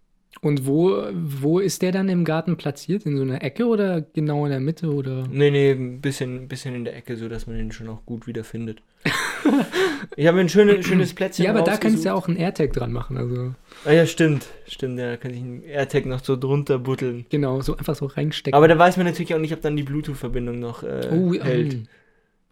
Und 0.42 0.66
wo, 0.66 1.02
wo 1.12 1.58
ist 1.58 1.82
der 1.82 1.92
dann 1.92 2.08
im 2.08 2.24
Garten 2.24 2.56
platziert? 2.56 3.04
In 3.04 3.16
so 3.16 3.22
einer 3.22 3.42
Ecke 3.42 3.66
oder 3.66 4.00
genau 4.00 4.44
in 4.44 4.50
der 4.50 4.60
Mitte 4.60 4.92
oder? 4.92 5.26
Nee, 5.28 5.50
nee, 5.50 5.72
ein 5.72 6.00
bisschen, 6.00 6.44
ein 6.44 6.48
bisschen 6.48 6.74
in 6.74 6.84
der 6.84 6.96
Ecke, 6.96 7.16
so 7.16 7.28
dass 7.28 7.46
man 7.46 7.56
den 7.56 7.72
schon 7.72 7.88
auch 7.88 8.06
gut 8.06 8.26
wiederfindet. 8.26 8.80
ich 10.16 10.26
habe 10.26 10.40
ein 10.40 10.48
schönes, 10.48 10.84
schönes 10.86 11.14
Plätzchen 11.14 11.44
Ja, 11.44 11.52
aber 11.52 11.62
da 11.62 11.76
kannst 11.76 12.04
du 12.04 12.08
ja 12.08 12.14
auch 12.14 12.28
einen 12.28 12.36
AirTag 12.36 12.72
dran 12.72 12.92
machen. 12.92 13.16
Also 13.16 13.54
Ah 13.84 13.92
ja, 13.92 14.06
stimmt. 14.06 14.46
Stimmt, 14.66 14.98
ja, 14.98 15.10
da 15.10 15.16
kann 15.16 15.32
ich 15.32 15.38
einen 15.40 15.62
AirTag 15.62 16.06
noch 16.06 16.22
so 16.22 16.36
drunter 16.36 16.78
butteln. 16.78 17.24
genau, 17.30 17.60
so 17.62 17.76
einfach 17.76 17.94
so 17.94 18.06
reinstecken. 18.06 18.56
Aber 18.56 18.68
da 18.68 18.78
weiß 18.78 18.96
man 18.98 19.06
natürlich 19.06 19.34
auch 19.34 19.38
nicht, 19.38 19.54
ob 19.54 19.62
dann 19.62 19.76
die 19.76 19.82
Bluetooth-Verbindung 19.82 20.58
noch 20.58 20.82
äh, 20.82 21.08
oh, 21.10 21.32
hält. 21.32 21.74
ähm, 21.74 21.86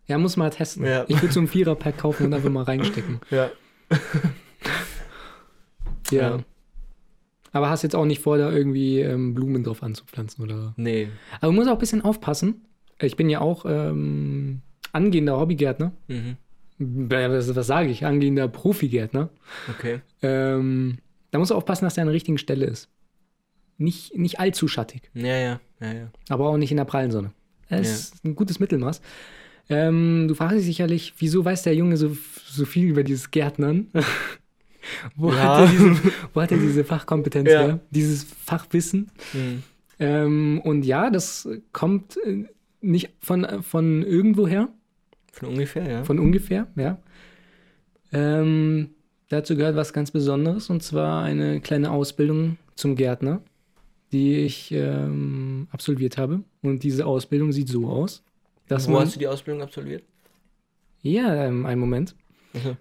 ja, 0.06 0.16
muss 0.16 0.38
mal 0.38 0.48
testen. 0.50 0.86
Ja. 0.86 1.04
Ich 1.08 1.20
würde 1.20 1.34
so 1.34 1.40
einen 1.40 1.48
Vierer-Pack 1.48 1.98
kaufen 1.98 2.26
und 2.26 2.34
einfach 2.34 2.50
mal 2.50 2.64
reinstecken. 2.64 3.20
Ja. 3.30 3.50
Ja. 3.90 3.98
Ja. 6.10 6.38
Aber 7.52 7.68
hast 7.68 7.82
jetzt 7.82 7.94
auch 7.94 8.04
nicht 8.04 8.22
vor, 8.22 8.38
da 8.38 8.50
irgendwie 8.50 9.00
ähm, 9.00 9.34
Blumen 9.34 9.62
drauf 9.62 9.82
anzupflanzen, 9.82 10.42
oder? 10.44 10.74
Nee. 10.76 11.08
Aber 11.40 11.52
man 11.52 11.56
muss 11.56 11.66
auch 11.68 11.72
ein 11.72 11.78
bisschen 11.78 12.02
aufpassen. 12.02 12.66
Ich 13.00 13.16
bin 13.16 13.28
ja 13.28 13.40
auch 13.40 13.64
ähm, 13.66 14.62
angehender 14.92 15.38
Hobbygärtner. 15.38 15.92
Mhm. 16.08 16.36
Was, 16.78 17.54
was 17.56 17.66
sage 17.66 17.90
ich? 17.90 18.04
Angehender 18.06 18.46
Profigärtner. 18.48 19.30
Okay. 19.68 20.00
Ähm, 20.22 20.98
da 21.32 21.38
muss 21.38 21.48
du 21.48 21.54
aufpassen, 21.54 21.84
dass 21.84 21.94
der 21.94 22.02
an 22.02 22.08
der 22.08 22.14
richtigen 22.14 22.38
Stelle 22.38 22.66
ist. 22.66 22.88
Nicht, 23.78 24.16
nicht 24.16 24.40
allzu 24.40 24.66
schattig, 24.68 25.10
Ja, 25.14 25.36
ja, 25.36 25.60
ja, 25.80 25.92
ja. 25.92 26.10
aber 26.28 26.48
auch 26.48 26.56
nicht 26.56 26.70
in 26.72 26.76
der 26.76 26.84
prallen 26.84 27.10
Sonne. 27.10 27.32
Das 27.68 27.88
ist 27.88 28.24
ein 28.24 28.34
gutes 28.34 28.58
Mittelmaß. 28.60 29.00
Ähm, 29.68 30.26
du 30.28 30.34
fragst 30.34 30.56
dich 30.58 30.64
sicherlich, 30.64 31.14
wieso 31.18 31.44
weiß 31.44 31.62
der 31.64 31.74
Junge 31.74 31.96
so, 31.96 32.16
so 32.46 32.64
viel 32.64 32.88
über 32.88 33.02
dieses 33.04 33.30
Gärtnern? 33.30 33.88
wo, 35.16 35.30
Ja. 35.30 35.58
hat 35.58 35.60
er 35.60 35.66
diese, 35.68 36.12
wo 36.32 36.40
hat 36.40 36.52
er 36.52 36.58
diese 36.58 36.84
Fachkompetenz 36.84 37.50
Ja. 37.50 37.60
her? 37.60 37.80
Dieses 37.90 38.24
Fachwissen? 38.24 39.10
Mhm. 39.32 39.62
Ähm, 40.00 40.60
und 40.64 40.84
ja, 40.84 41.10
das 41.10 41.48
kommt 41.72 42.16
äh, 42.24 42.44
nicht 42.80 43.10
von, 43.20 43.62
von 43.62 44.02
irgendwoher, 44.02 44.68
Von 45.32 45.48
ungefähr, 45.48 45.88
ja. 45.88 46.04
von 46.04 46.18
ungefähr, 46.18 46.66
ja. 46.76 46.98
Ähm, 48.12 48.90
dazu 49.28 49.56
gehört 49.56 49.76
was 49.76 49.92
ganz 49.92 50.10
Besonderes 50.10 50.70
und 50.70 50.82
zwar 50.82 51.22
eine 51.22 51.60
kleine 51.60 51.90
Ausbildung 51.90 52.56
zum 52.74 52.96
Gärtner, 52.96 53.42
die 54.12 54.36
ich 54.36 54.72
ähm, 54.72 55.68
absolviert 55.70 56.16
habe. 56.16 56.42
Und 56.62 56.82
diese 56.82 57.06
Ausbildung 57.06 57.52
sieht 57.52 57.68
so 57.68 57.88
aus, 57.88 58.24
dass 58.66 58.88
Wo 58.88 58.92
man. 58.92 59.02
hast 59.02 59.16
du 59.16 59.18
die 59.18 59.28
Ausbildung 59.28 59.62
absolviert? 59.62 60.02
Ja, 61.02 61.46
ähm, 61.46 61.66
einen 61.66 61.80
Moment. 61.80 62.14
Also, 62.54 62.76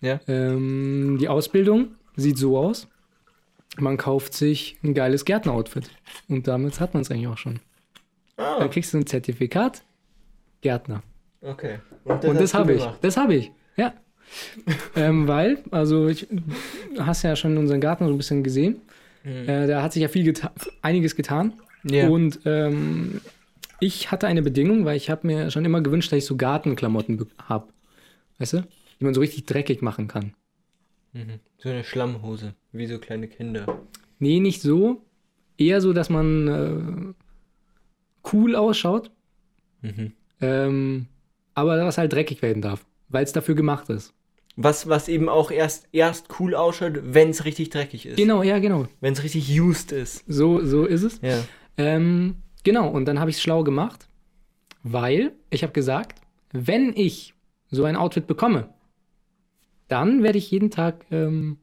ja. 0.00 0.20
Ähm, 0.26 1.18
die 1.20 1.28
Ausbildung 1.28 1.94
sieht 2.16 2.38
so 2.38 2.58
aus. 2.58 2.88
Man 3.76 3.96
kauft 3.96 4.34
sich 4.34 4.78
ein 4.82 4.94
geiles 4.94 5.24
Gärtner-Outfit. 5.24 5.90
Und 6.28 6.46
damit 6.46 6.80
hat 6.80 6.94
man 6.94 7.02
es 7.02 7.10
eigentlich 7.10 7.26
auch 7.26 7.38
schon. 7.38 7.60
Ah, 8.36 8.58
Dann 8.60 8.70
kriegst 8.70 8.94
du 8.94 8.98
ein 8.98 9.06
Zertifikat 9.06 9.84
Gärtner. 10.60 11.02
Okay. 11.44 11.78
Und 12.04 12.24
das 12.24 12.40
hast 12.40 12.54
du 12.54 12.58
habe 12.58 12.74
ich. 12.74 12.84
Das 13.00 13.16
habe 13.16 13.34
ich. 13.34 13.52
Ja. 13.76 13.94
ähm, 14.96 15.28
weil, 15.28 15.58
also 15.70 16.08
ich 16.08 16.26
hast 16.98 17.22
ja 17.22 17.36
schon 17.36 17.56
unseren 17.56 17.80
Garten 17.80 18.06
so 18.06 18.12
ein 18.12 18.16
bisschen 18.16 18.42
gesehen. 18.42 18.80
Mhm. 19.22 19.48
Äh, 19.48 19.66
da 19.66 19.82
hat 19.82 19.92
sich 19.92 20.02
ja 20.02 20.08
viel 20.08 20.24
geta 20.24 20.52
einiges 20.82 21.16
getan. 21.16 21.54
Ja. 21.84 22.08
Und 22.08 22.40
ähm, 22.44 23.20
ich 23.80 24.10
hatte 24.10 24.26
eine 24.26 24.42
Bedingung, 24.42 24.84
weil 24.84 24.96
ich 24.96 25.10
habe 25.10 25.26
mir 25.26 25.50
schon 25.50 25.64
immer 25.64 25.80
gewünscht, 25.80 26.10
dass 26.10 26.18
ich 26.18 26.24
so 26.26 26.36
Gartenklamotten 26.36 27.26
habe. 27.38 27.68
Weißt 28.38 28.54
du? 28.54 28.64
Die 29.00 29.04
man 29.04 29.14
so 29.14 29.20
richtig 29.20 29.44
dreckig 29.46 29.82
machen 29.82 30.08
kann. 30.08 30.34
Mhm. 31.12 31.40
So 31.58 31.68
eine 31.68 31.84
Schlammhose, 31.84 32.54
wie 32.72 32.86
so 32.86 32.98
kleine 32.98 33.28
Kinder. 33.28 33.82
Nee, 34.18 34.40
nicht 34.40 34.62
so. 34.62 35.02
Eher 35.56 35.80
so, 35.80 35.92
dass 35.92 36.10
man 36.10 36.48
äh, 36.48 37.14
cool 38.32 38.56
ausschaut, 38.56 39.10
Mhm. 39.82 40.12
ähm, 40.40 41.06
aber 41.54 41.84
was 41.84 41.98
halt 41.98 42.12
dreckig 42.12 42.42
werden 42.42 42.62
darf, 42.62 42.84
weil 43.08 43.24
es 43.24 43.32
dafür 43.32 43.54
gemacht 43.54 43.88
ist. 43.90 44.12
Was, 44.56 44.88
was 44.88 45.08
eben 45.08 45.28
auch 45.28 45.50
erst, 45.50 45.88
erst 45.92 46.28
cool 46.38 46.54
ausschaut, 46.54 47.00
wenn 47.02 47.30
es 47.30 47.44
richtig 47.44 47.70
dreckig 47.70 48.06
ist. 48.06 48.16
Genau, 48.16 48.42
ja, 48.42 48.60
genau. 48.60 48.86
Wenn 49.00 49.12
es 49.12 49.22
richtig 49.24 49.60
used 49.60 49.90
ist. 49.90 50.24
So, 50.28 50.64
so 50.64 50.84
ist 50.84 51.02
es. 51.02 51.20
Ja. 51.22 51.38
Ähm, 51.76 52.36
genau, 52.62 52.88
und 52.88 53.06
dann 53.06 53.18
habe 53.18 53.30
ich 53.30 53.36
es 53.36 53.42
schlau 53.42 53.64
gemacht, 53.64 54.06
weil 54.84 55.32
ich 55.50 55.64
habe 55.64 55.72
gesagt, 55.72 56.20
wenn 56.52 56.92
ich 56.94 57.34
so 57.70 57.84
ein 57.84 57.96
Outfit 57.96 58.28
bekomme, 58.28 58.68
dann 59.88 60.22
werde 60.22 60.38
ich 60.38 60.50
jeden 60.52 60.70
Tag, 60.70 61.04
ähm, 61.10 61.58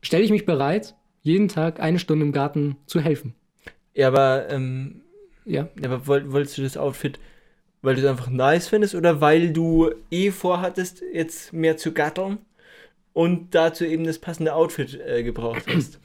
stelle 0.00 0.24
ich 0.24 0.30
mich 0.30 0.46
bereit, 0.46 0.94
jeden 1.20 1.48
Tag 1.48 1.80
eine 1.80 1.98
Stunde 1.98 2.24
im 2.24 2.32
Garten 2.32 2.76
zu 2.86 3.00
helfen. 3.00 3.34
Ja, 3.94 4.08
aber, 4.08 4.48
ähm, 4.48 5.02
Ja, 5.44 5.68
ja, 5.78 5.90
aber 5.90 6.06
woll, 6.06 6.32
wolltest 6.32 6.56
du 6.56 6.62
das 6.62 6.78
Outfit, 6.78 7.20
weil 7.84 7.94
du 7.94 8.00
es 8.02 8.06
einfach 8.06 8.28
nice 8.30 8.68
findest 8.68 8.94
oder 8.94 9.20
weil 9.20 9.50
du 9.52 9.90
eh 10.10 10.30
vorhattest, 10.30 11.02
jetzt 11.12 11.52
mehr 11.52 11.76
zu 11.76 11.92
gatteln 11.92 12.38
und 13.12 13.54
dazu 13.54 13.84
eben 13.84 14.04
das 14.04 14.18
passende 14.18 14.54
Outfit 14.54 14.98
äh, 15.06 15.22
gebraucht 15.22 15.64
hast? 15.74 16.00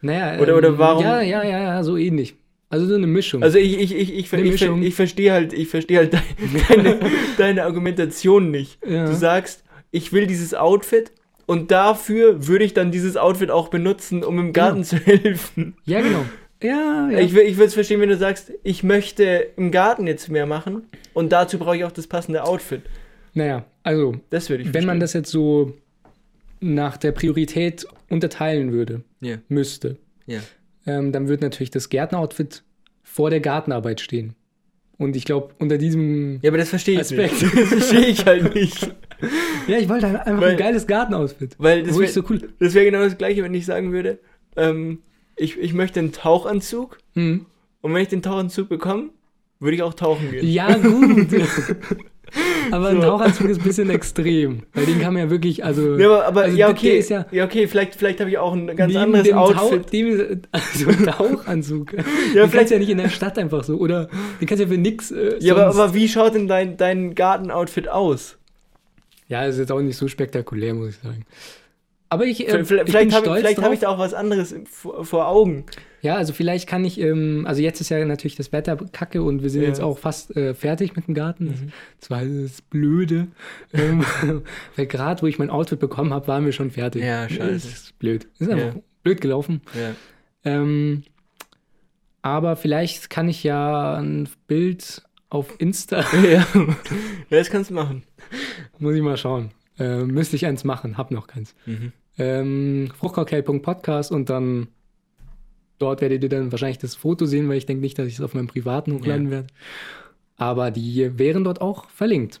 naja. 0.00 0.40
Oder- 0.40 0.56
oder 0.56 0.78
warum- 0.78 1.02
Ja, 1.02 1.20
ja, 1.22 1.42
ja, 1.42 1.58
ja, 1.60 1.82
so 1.82 1.96
ähnlich. 1.96 2.34
Also 2.70 2.84
so 2.86 2.94
eine 2.96 3.06
Mischung. 3.06 3.42
Also 3.42 3.56
ich, 3.58 3.78
ich, 3.78 3.94
ich, 3.96 4.12
ich, 4.14 4.32
ich, 4.32 4.50
Mischung. 4.50 4.82
ich 4.82 4.94
verstehe 4.94 5.32
halt, 5.32 5.54
ich 5.54 5.68
verstehe 5.68 5.98
halt 5.98 6.12
deine, 6.68 7.00
deine, 7.38 7.64
Argumentation 7.64 8.50
nicht. 8.50 8.78
Ja. 8.86 9.06
Du 9.06 9.14
sagst, 9.14 9.64
ich 9.90 10.12
will 10.12 10.26
dieses 10.26 10.52
Outfit 10.52 11.12
und 11.46 11.70
dafür 11.70 12.46
würde 12.46 12.64
ich 12.66 12.74
dann 12.74 12.90
dieses 12.90 13.16
Outfit 13.16 13.50
auch 13.50 13.68
benutzen, 13.68 14.22
um 14.22 14.38
im 14.38 14.52
Garten 14.52 14.84
zu 14.84 14.96
helfen. 14.96 15.76
ja, 15.86 16.02
genau. 16.02 16.26
Ja, 16.62 17.08
ja. 17.10 17.18
Ich, 17.20 17.34
will- 17.34 17.42
ich 17.46 17.56
würde 17.56 17.66
es 17.66 17.74
verstehen, 17.74 18.00
wenn 18.00 18.08
du 18.08 18.16
sagst, 18.16 18.52
ich 18.64 18.82
möchte 18.82 19.48
im 19.56 19.70
Garten 19.70 20.06
jetzt 20.06 20.28
mehr 20.28 20.46
machen 20.46 20.82
und 21.14 21.30
dazu 21.32 21.58
brauche 21.58 21.76
ich 21.76 21.84
auch 21.84 21.92
das 21.92 22.06
passende 22.06 22.42
Outfit. 22.44 22.82
naja, 23.34 23.64
also, 23.84 24.16
Das 24.30 24.50
würde 24.50 24.64
ich 24.64 24.74
wenn 24.74 24.84
man 24.84 24.98
verstehen. 24.98 25.00
das 25.00 25.12
jetzt 25.12 25.30
so 25.30 25.72
nach 26.60 26.96
der 26.96 27.12
Priorität 27.12 27.86
unterteilen 28.10 28.72
würde, 28.72 29.02
Ja, 29.20 29.36
müsste, 29.48 29.96
ja. 30.26 30.40
ähm, 30.86 31.12
dann 31.12 31.28
wird 31.28 31.40
natürlich 31.42 31.70
das 31.70 31.88
Gärtneroutfit 31.88 32.64
vor 33.04 33.30
der 33.30 33.40
Gartenarbeit 33.40 34.00
stehen. 34.00 34.34
Und 34.98 35.14
ich 35.14 35.24
glaube, 35.24 35.54
unter 35.60 35.78
diesem. 35.78 36.40
Ja, 36.42 36.50
aber 36.50 36.58
das 36.58 36.70
verstehe 36.70 36.94
ich 36.94 37.00
Aspekt. 37.02 37.40
nicht. 37.40 37.54
Das 37.54 37.68
verstehe 37.68 38.06
ich 38.06 38.26
halt 38.26 38.52
nicht. 38.52 38.92
Ja, 39.68 39.78
ich 39.78 39.88
wollte 39.88 40.08
halt 40.08 40.26
einfach 40.26 40.40
Weil- 40.42 40.50
ein 40.52 40.56
geiles 40.56 40.88
Gartenoutfit. 40.88 41.54
Weil 41.58 41.84
das 41.84 41.96
wäre 41.96 42.10
so 42.10 42.24
cool. 42.28 42.40
wär 42.58 42.84
genau 42.84 43.04
das 43.04 43.16
gleiche, 43.16 43.44
wenn 43.44 43.54
ich 43.54 43.64
sagen 43.64 43.92
würde, 43.92 44.18
ähm, 44.56 44.98
ich, 45.38 45.58
ich 45.58 45.72
möchte 45.74 46.00
einen 46.00 46.12
Tauchanzug 46.12 46.98
Hm. 47.14 47.46
und 47.80 47.94
wenn 47.94 48.02
ich 48.02 48.08
den 48.08 48.22
Tauchanzug 48.22 48.68
bekomme, 48.68 49.10
würde 49.60 49.76
ich 49.76 49.82
auch 49.82 49.94
tauchen 49.94 50.30
gehen. 50.30 50.46
Ja, 50.46 50.72
gut. 50.76 51.26
Aber 52.70 52.88
ein 52.88 52.96
So. 52.96 53.02
Tauchanzug 53.02 53.48
ist 53.48 53.58
ein 53.60 53.64
bisschen 53.64 53.88
extrem. 53.88 54.64
Weil 54.74 54.84
den 54.84 55.00
kann 55.00 55.14
man 55.14 55.22
ja 55.22 55.30
wirklich, 55.30 55.64
also. 55.64 55.96
Ja, 55.96 56.08
aber, 56.08 56.26
aber 56.26 56.40
also 56.42 56.56
ja, 56.58 56.68
okay, 56.68 57.02
ja. 57.08 57.24
ja, 57.30 57.44
okay, 57.46 57.66
vielleicht, 57.66 57.94
vielleicht 57.94 58.20
habe 58.20 58.28
ich 58.28 58.36
auch 58.36 58.52
ein 58.52 58.66
ganz 58.76 58.94
anderes 58.94 59.24
dem 59.24 59.32
Tau, 59.34 59.46
Outfit. 59.54 59.90
dem, 59.94 60.42
also 60.52 60.88
ein 60.90 61.06
Tauchanzug. 61.06 61.92
Ja, 61.96 62.02
den 62.02 62.04
vielleicht- 62.34 62.52
kannst 62.52 62.72
ja 62.72 62.78
nicht 62.78 62.90
in 62.90 62.98
der 62.98 63.08
Stadt 63.08 63.38
einfach 63.38 63.64
so. 63.64 63.76
Oder 63.78 64.08
den 64.40 64.46
kannst 64.46 64.60
du 64.62 64.64
ja 64.66 64.68
für 64.70 64.78
nix. 64.78 65.10
Äh, 65.10 65.36
Ja, 65.40 65.54
aber, 65.54 65.68
aber 65.68 65.94
wie 65.94 66.06
schaut 66.06 66.34
denn 66.34 66.48
dein, 66.48 66.76
dein 66.76 67.14
Gartenoutfit 67.14 67.88
aus? 67.88 68.36
Ja, 69.28 69.46
ist 69.46 69.58
jetzt 69.58 69.72
auch 69.72 69.80
nicht 69.80 69.96
so 69.96 70.06
spektakulär, 70.06 70.74
muss 70.74 70.90
ich 70.90 70.96
sagen. 70.98 71.24
Aber 72.10 72.24
ich, 72.24 72.40
äh, 72.48 72.64
Vielleicht, 72.64 72.70
ich 72.70 72.90
vielleicht 72.90 72.92
bin 73.08 73.14
habe 73.14 73.26
stolz 73.26 73.40
vielleicht 73.40 73.60
hab 73.62 73.72
ich 73.72 73.80
da 73.80 73.88
auch 73.88 73.98
was 73.98 74.14
anderes 74.14 74.54
vor, 74.70 75.04
vor 75.04 75.28
Augen. 75.28 75.64
Ja, 76.00 76.14
also 76.16 76.32
vielleicht 76.32 76.66
kann 76.68 76.84
ich, 76.84 76.98
ähm, 77.00 77.44
also 77.46 77.60
jetzt 77.60 77.80
ist 77.80 77.88
ja 77.90 78.02
natürlich 78.04 78.36
das 78.36 78.50
Wetter 78.52 78.76
kacke 78.92 79.22
und 79.22 79.42
wir 79.42 79.50
sind 79.50 79.62
Ja. 79.62 79.68
jetzt 79.68 79.80
auch 79.82 79.98
fast 79.98 80.34
äh, 80.36 80.54
fertig 80.54 80.96
mit 80.96 81.06
dem 81.06 81.14
Garten. 81.14 81.46
Mhm. 81.46 81.72
Das 82.00 82.08
war 82.10 82.22
das 82.24 82.62
Blöde. 82.62 83.26
ähm, 83.74 84.04
weil 84.76 84.86
gerade, 84.86 85.20
wo 85.22 85.26
ich 85.26 85.38
mein 85.38 85.50
Outfit 85.50 85.80
bekommen 85.80 86.14
habe, 86.14 86.28
waren 86.28 86.44
wir 86.46 86.52
schon 86.52 86.70
fertig. 86.70 87.02
Ja, 87.04 87.28
scheiße. 87.28 87.52
Das 87.52 87.64
ist 87.64 87.98
blöd. 87.98 88.26
Das 88.38 88.48
ist 88.48 88.54
einfach 88.54 88.74
Ja. 88.76 88.82
blöd 89.02 89.20
gelaufen. 89.20 89.60
Ja. 89.74 89.94
Ähm, 90.50 91.02
aber 92.22 92.56
vielleicht 92.56 93.10
kann 93.10 93.28
ich 93.28 93.42
ja 93.44 93.96
ein 93.96 94.28
Bild 94.46 95.02
auf 95.30 95.56
Insta, 95.58 96.04
ja. 96.24 96.46
ja, 96.54 96.76
das 97.30 97.50
kannst 97.50 97.70
du 97.70 97.74
machen. 97.74 98.02
muss 98.78 98.94
ich 98.94 99.02
mal 99.02 99.16
schauen. 99.18 99.50
Äh, 99.78 100.04
müsste 100.04 100.36
ich 100.36 100.46
eins 100.46 100.64
machen, 100.64 100.98
hab 100.98 101.10
noch 101.10 101.26
keins. 101.26 101.54
Mhm. 101.66 101.92
ähm, 102.18 102.90
fruchtcocktail.podcast 102.98 104.10
und 104.12 104.28
dann 104.30 104.68
dort 105.78 106.00
werdet 106.00 106.22
ihr 106.24 106.28
dann 106.28 106.50
wahrscheinlich 106.50 106.78
das 106.78 106.96
Foto 106.96 107.26
sehen, 107.26 107.48
weil 107.48 107.56
ich 107.58 107.66
denke 107.66 107.80
nicht, 107.82 107.98
dass 107.98 108.06
ich 108.08 108.14
es 108.14 108.20
auf 108.20 108.34
meinem 108.34 108.48
privaten 108.48 108.92
hochladen 108.92 109.26
Ja. 109.26 109.30
werde. 109.30 109.46
Aber 110.36 110.70
die 110.70 111.18
wären 111.18 111.44
dort 111.44 111.60
auch 111.60 111.88
verlinkt. 111.90 112.40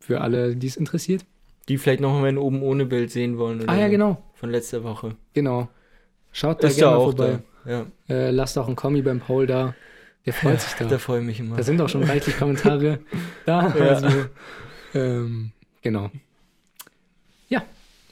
Für 0.00 0.20
alle, 0.20 0.54
die 0.56 0.66
es 0.66 0.76
interessiert. 0.76 1.24
Die 1.68 1.78
vielleicht 1.78 2.00
noch 2.02 2.12
mal 2.20 2.26
ein 2.28 2.36
oben 2.36 2.62
ohne 2.62 2.84
Bild 2.84 3.10
sehen 3.10 3.38
wollen. 3.38 3.66
Ah 3.68 3.78
ja, 3.78 3.88
genau. 3.88 4.22
Von 4.34 4.50
letzter 4.50 4.84
Woche. 4.84 5.16
Genau. 5.32 5.68
Schaut 6.32 6.62
da 6.62 6.68
Ist 6.68 6.76
gerne 6.76 6.96
auch 6.96 7.04
vorbei. 7.04 7.38
da. 7.64 7.70
Ja, 7.70 7.86
Äh, 8.14 8.30
lasst 8.30 8.58
auch 8.58 8.66
einen 8.66 8.76
Kommi 8.76 9.00
beim 9.00 9.20
Paul 9.20 9.46
da. 9.46 9.74
Der 10.26 10.34
freut 10.34 10.60
sich 10.60 10.74
da. 10.74 10.84
da 10.86 10.98
freue 10.98 11.20
ich 11.20 11.26
mich 11.26 11.40
immer. 11.40 11.56
Da 11.56 11.62
sind 11.62 11.80
auch 11.80 11.88
schon 11.88 12.02
reichlich 12.02 12.36
Kommentare 12.36 12.98
da. 13.46 13.74
Ja. 13.74 13.84
Also, 13.86 14.08
ähm, 14.94 15.52
genau. 15.80 16.10
Ja, 17.48 17.62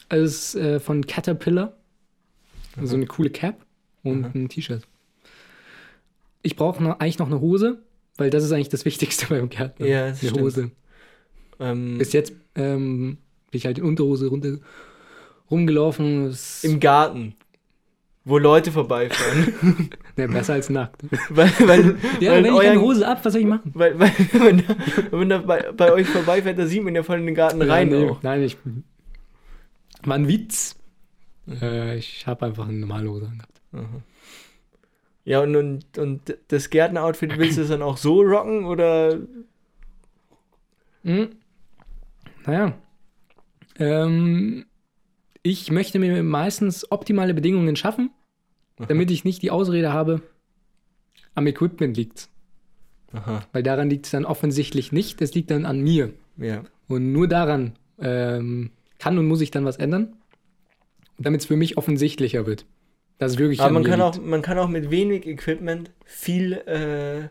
also 0.08 0.24
es 0.24 0.54
ist 0.54 0.54
äh, 0.56 0.80
von 0.80 1.06
Caterpillar. 1.06 1.74
So 2.82 2.96
eine 2.96 3.06
coole 3.06 3.30
Cap 3.30 3.56
und 4.02 4.34
ein 4.34 4.48
T-Shirt. 4.48 4.82
Ich 6.42 6.56
brauche 6.56 6.82
noch, 6.82 6.98
eigentlich 7.00 7.18
noch 7.18 7.26
eine 7.26 7.40
Hose, 7.40 7.82
weil 8.16 8.30
das 8.30 8.44
ist 8.44 8.52
eigentlich 8.52 8.70
das 8.70 8.84
Wichtigste 8.84 9.26
beim 9.28 9.48
Gärtner. 9.48 9.86
Ja, 9.86 10.08
das 10.08 10.20
eine 10.22 10.30
stimmt. 10.30 10.44
Hose. 10.44 10.70
ähm, 11.60 11.98
Bis 11.98 12.12
jetzt 12.12 12.32
ähm, 12.54 13.18
bin 13.50 13.58
ich 13.58 13.66
halt 13.66 13.78
in 13.78 13.84
Unterhose 13.84 14.28
runter 14.28 14.58
rumgelaufen. 15.50 16.34
Im 16.62 16.80
Garten. 16.80 17.34
Wo 18.24 18.38
Leute 18.38 18.70
vorbeifahren. 18.70 19.90
ne, 20.16 20.28
besser 20.28 20.54
als 20.54 20.70
nackt. 20.70 21.02
weil, 21.28 21.50
weil, 21.66 21.96
Ja, 22.20 22.32
weil, 22.32 22.44
wenn 22.44 22.54
ich 22.54 22.60
keine 22.60 22.80
Hose 22.80 23.06
ab, 23.06 23.20
was 23.24 23.32
soll 23.32 23.42
ich 23.42 23.48
machen? 23.48 23.70
weil, 23.74 23.98
weil 23.98 24.12
wenn, 24.32 24.58
er- 24.60 24.76
wenn 25.12 25.30
er 25.30 25.38
bei, 25.40 25.72
bei 25.72 25.92
euch 25.92 26.06
vorbeifährt, 26.06 26.56
da 26.58 26.66
sieht 26.66 26.82
man 26.84 26.94
ja 26.94 27.02
voll 27.02 27.18
in 27.18 27.26
den 27.26 27.34
Garten 27.34 27.60
rein 27.62 27.90
ja, 27.90 28.08
auch. 28.10 28.22
Nein, 28.22 28.42
ich. 28.44 28.56
War 30.04 30.16
ein 30.16 30.28
Witz. 30.28 30.76
Äh, 31.48 31.96
ich 31.98 32.26
habe 32.26 32.46
einfach 32.46 32.68
eine 32.68 32.78
normale 32.78 33.10
Hose 33.10 33.26
angehabt. 33.26 33.60
Aha. 33.72 34.02
Ja, 35.24 35.40
und, 35.40 35.54
und, 35.54 35.98
und 35.98 36.36
das 36.48 36.70
Gärtner-Outfit 36.70 37.38
willst 37.38 37.56
du 37.58 37.62
es 37.62 37.68
dann 37.68 37.82
auch 37.82 37.96
so 37.96 38.20
rocken 38.22 38.64
oder? 38.64 39.18
Mhm. 41.04 41.28
Naja. 42.44 42.74
Ähm, 43.78 44.66
ich 45.42 45.70
möchte 45.70 45.98
mir 45.98 46.22
meistens 46.22 46.90
optimale 46.90 47.34
Bedingungen 47.34 47.76
schaffen, 47.76 48.10
damit 48.88 49.10
ich 49.10 49.24
nicht 49.24 49.42
die 49.42 49.50
Ausrede 49.50 49.92
habe, 49.92 50.22
am 51.34 51.46
Equipment 51.46 51.96
liegt. 51.96 52.28
Aha, 53.12 53.46
Weil 53.52 53.62
daran 53.62 53.90
liegt 53.90 54.06
es 54.06 54.12
dann 54.12 54.24
offensichtlich 54.24 54.90
nicht, 54.90 55.20
es 55.22 55.34
liegt 55.34 55.50
dann 55.50 55.66
an 55.66 55.80
mir. 55.80 56.12
ja. 56.36 56.62
Und 56.88 57.12
nur 57.12 57.26
daran 57.28 57.72
ähm, 58.00 58.70
kann 59.02 59.18
und 59.18 59.26
muss 59.26 59.40
ich 59.40 59.50
dann 59.50 59.64
was 59.64 59.78
ändern, 59.78 60.14
damit 61.18 61.40
es 61.40 61.46
für 61.46 61.56
mich 61.56 61.76
offensichtlicher 61.76 62.46
wird. 62.46 62.66
Dass 63.18 63.32
es 63.32 63.38
wirklich 63.38 63.58
Aber 63.60 63.68
an 63.68 63.74
man 63.74 63.82
kann, 63.84 63.98
liegt. 64.00 64.18
auch, 64.18 64.22
man 64.22 64.42
kann 64.42 64.58
auch 64.58 64.68
mit 64.68 64.90
wenig 64.92 65.26
Equipment 65.26 65.90
viel, 66.04 66.52
äh, 66.66 67.28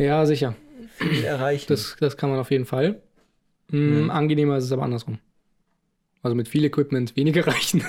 Ja, 0.00 0.26
sicher. 0.26 0.56
viel 0.96 1.22
erreichen. 1.24 1.66
Das, 1.68 1.96
das 2.00 2.16
kann 2.16 2.30
man 2.30 2.40
auf 2.40 2.50
jeden 2.50 2.66
Fall. 2.66 3.00
Ja. 3.72 4.08
Angenehmer 4.08 4.56
ist 4.56 4.64
es 4.64 4.72
aber 4.72 4.82
andersrum. 4.82 5.20
Also 6.22 6.34
mit 6.34 6.48
viel 6.48 6.64
Equipment 6.64 7.14
weniger 7.16 7.46
reichen. 7.46 7.84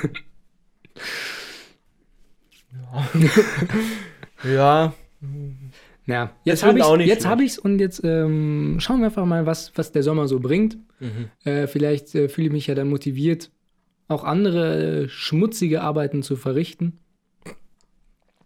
ja, 2.71 3.09
ja, 4.51 4.93
jetzt 6.07 6.63
wird 6.63 6.73
habe 6.73 6.79
ich 6.79 6.97
nicht 6.97 7.07
jetzt 7.07 7.25
habe 7.25 7.43
ich's 7.43 7.57
und 7.57 7.79
jetzt 7.79 8.01
ähm, 8.03 8.77
schauen 8.79 8.99
wir 8.99 9.05
einfach 9.07 9.25
mal, 9.25 9.45
was, 9.45 9.71
was 9.75 9.91
der 9.91 10.03
Sommer 10.03 10.27
so 10.27 10.39
bringt. 10.39 10.77
mhm. 10.99 11.29
Äh, 11.43 11.67
vielleicht 11.67 12.13
äh, 12.15 12.27
fühle 12.29 12.47
ich 12.47 12.53
mich 12.53 12.67
ja 12.67 12.75
dann 12.75 12.89
motiviert, 12.89 13.51
auch 14.07 14.23
andere 14.23 15.03
äh, 15.03 15.09
schmutzige 15.09 15.81
Arbeiten 15.81 16.21
zu 16.23 16.35
verrichten. 16.35 16.97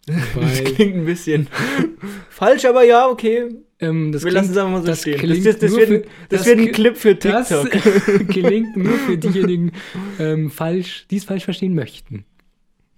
das 0.06 0.62
klingt 0.74 0.94
ein 0.96 1.04
bisschen 1.04 1.48
falsch, 2.30 2.64
aber 2.64 2.84
ja, 2.84 3.08
okay. 3.08 3.48
ähm, 3.80 4.12
das 4.12 4.22
Wir 4.22 4.30
klingt, 4.30 4.34
lassen 4.46 4.52
es 4.52 4.56
einfach 4.56 4.70
mal 4.70 4.80
so 4.82 4.86
das 4.86 5.00
stehen. 5.00 5.18
klingt 5.18 5.44
das, 5.46 5.58
das, 5.58 5.70
das, 5.70 5.76
wird, 5.78 5.88
für- 5.88 5.94
ein- 5.96 6.02
das, 6.28 6.38
das 6.40 6.46
wird 6.46 6.58
ein 6.60 6.72
Clip 6.72 6.96
für 6.96 7.14
das 7.16 7.48
TikTok. 7.48 8.28
gelingt 8.28 8.76
nur 8.76 8.92
für 8.98 9.18
diejenigen, 9.18 9.72
ähm, 10.20 10.50
falsch, 10.50 11.06
die 11.10 11.16
es 11.16 11.24
falsch 11.24 11.44
verstehen 11.44 11.74
möchten. 11.74 12.24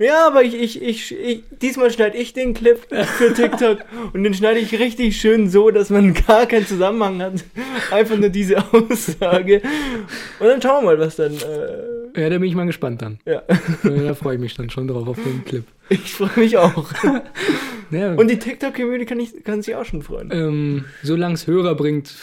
Ja, 0.01 0.29
aber 0.29 0.45
ich, 0.45 0.55
ich, 0.55 0.81
ich, 0.81 1.13
ich 1.19 1.43
diesmal 1.61 1.91
schneide 1.91 2.17
ich 2.17 2.33
den 2.33 2.55
Clip 2.55 2.79
für 3.19 3.35
TikTok 3.35 3.79
und 4.13 4.23
den 4.23 4.33
schneide 4.33 4.61
ich 4.61 4.79
richtig 4.79 5.21
schön 5.21 5.51
so, 5.51 5.71
dass 5.73 5.91
man 5.91 6.15
gar 6.15 6.47
keinen 6.47 6.67
Zusammenhang 6.67 7.21
hat. 7.21 7.45
Einfach 7.91 8.17
nur 8.17 8.29
diese 8.29 8.59
Aussage. 8.73 9.61
Und 10.39 10.47
dann 10.47 10.63
schauen 10.63 10.85
wir 10.85 10.93
mal, 10.97 10.99
was 11.01 11.17
dann. 11.17 11.33
Äh, 11.35 12.21
Ja, 12.21 12.29
da 12.31 12.39
bin 12.39 12.45
ich 12.49 12.55
mal 12.55 12.67
gespannt 12.67 13.03
dann. 13.03 13.19
ja, 13.27 13.43
Da 13.83 14.15
freue 14.15 14.37
ich 14.37 14.41
mich 14.41 14.55
dann 14.55 14.71
schon 14.71 14.87
drauf 14.87 15.09
auf 15.09 15.19
den 15.23 15.45
Clip. 15.45 15.65
ich 15.89 16.13
freue 16.15 16.31
mich 16.37 16.57
auch. 16.57 16.93
Ja, 17.91 18.13
Und 18.13 18.29
die 18.31 18.39
TikTok-Community 18.39 19.07
kann, 19.07 19.19
ich- 19.19 19.43
kann 19.45 19.63
sich 19.63 19.75
auch 19.75 19.85
schon 19.87 20.03
freuen. 20.03 20.31
ähm, 20.31 20.85
solange 21.03 21.35
es 21.35 21.47
Hörer 21.47 21.75
bringt, 21.75 22.15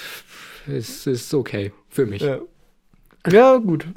ist 0.68 1.08
es 1.08 1.34
okay 1.34 1.72
für 1.90 2.06
mich. 2.06 2.22
Ja, 2.22 2.40
ja 3.32 3.58
gut. 3.58 3.88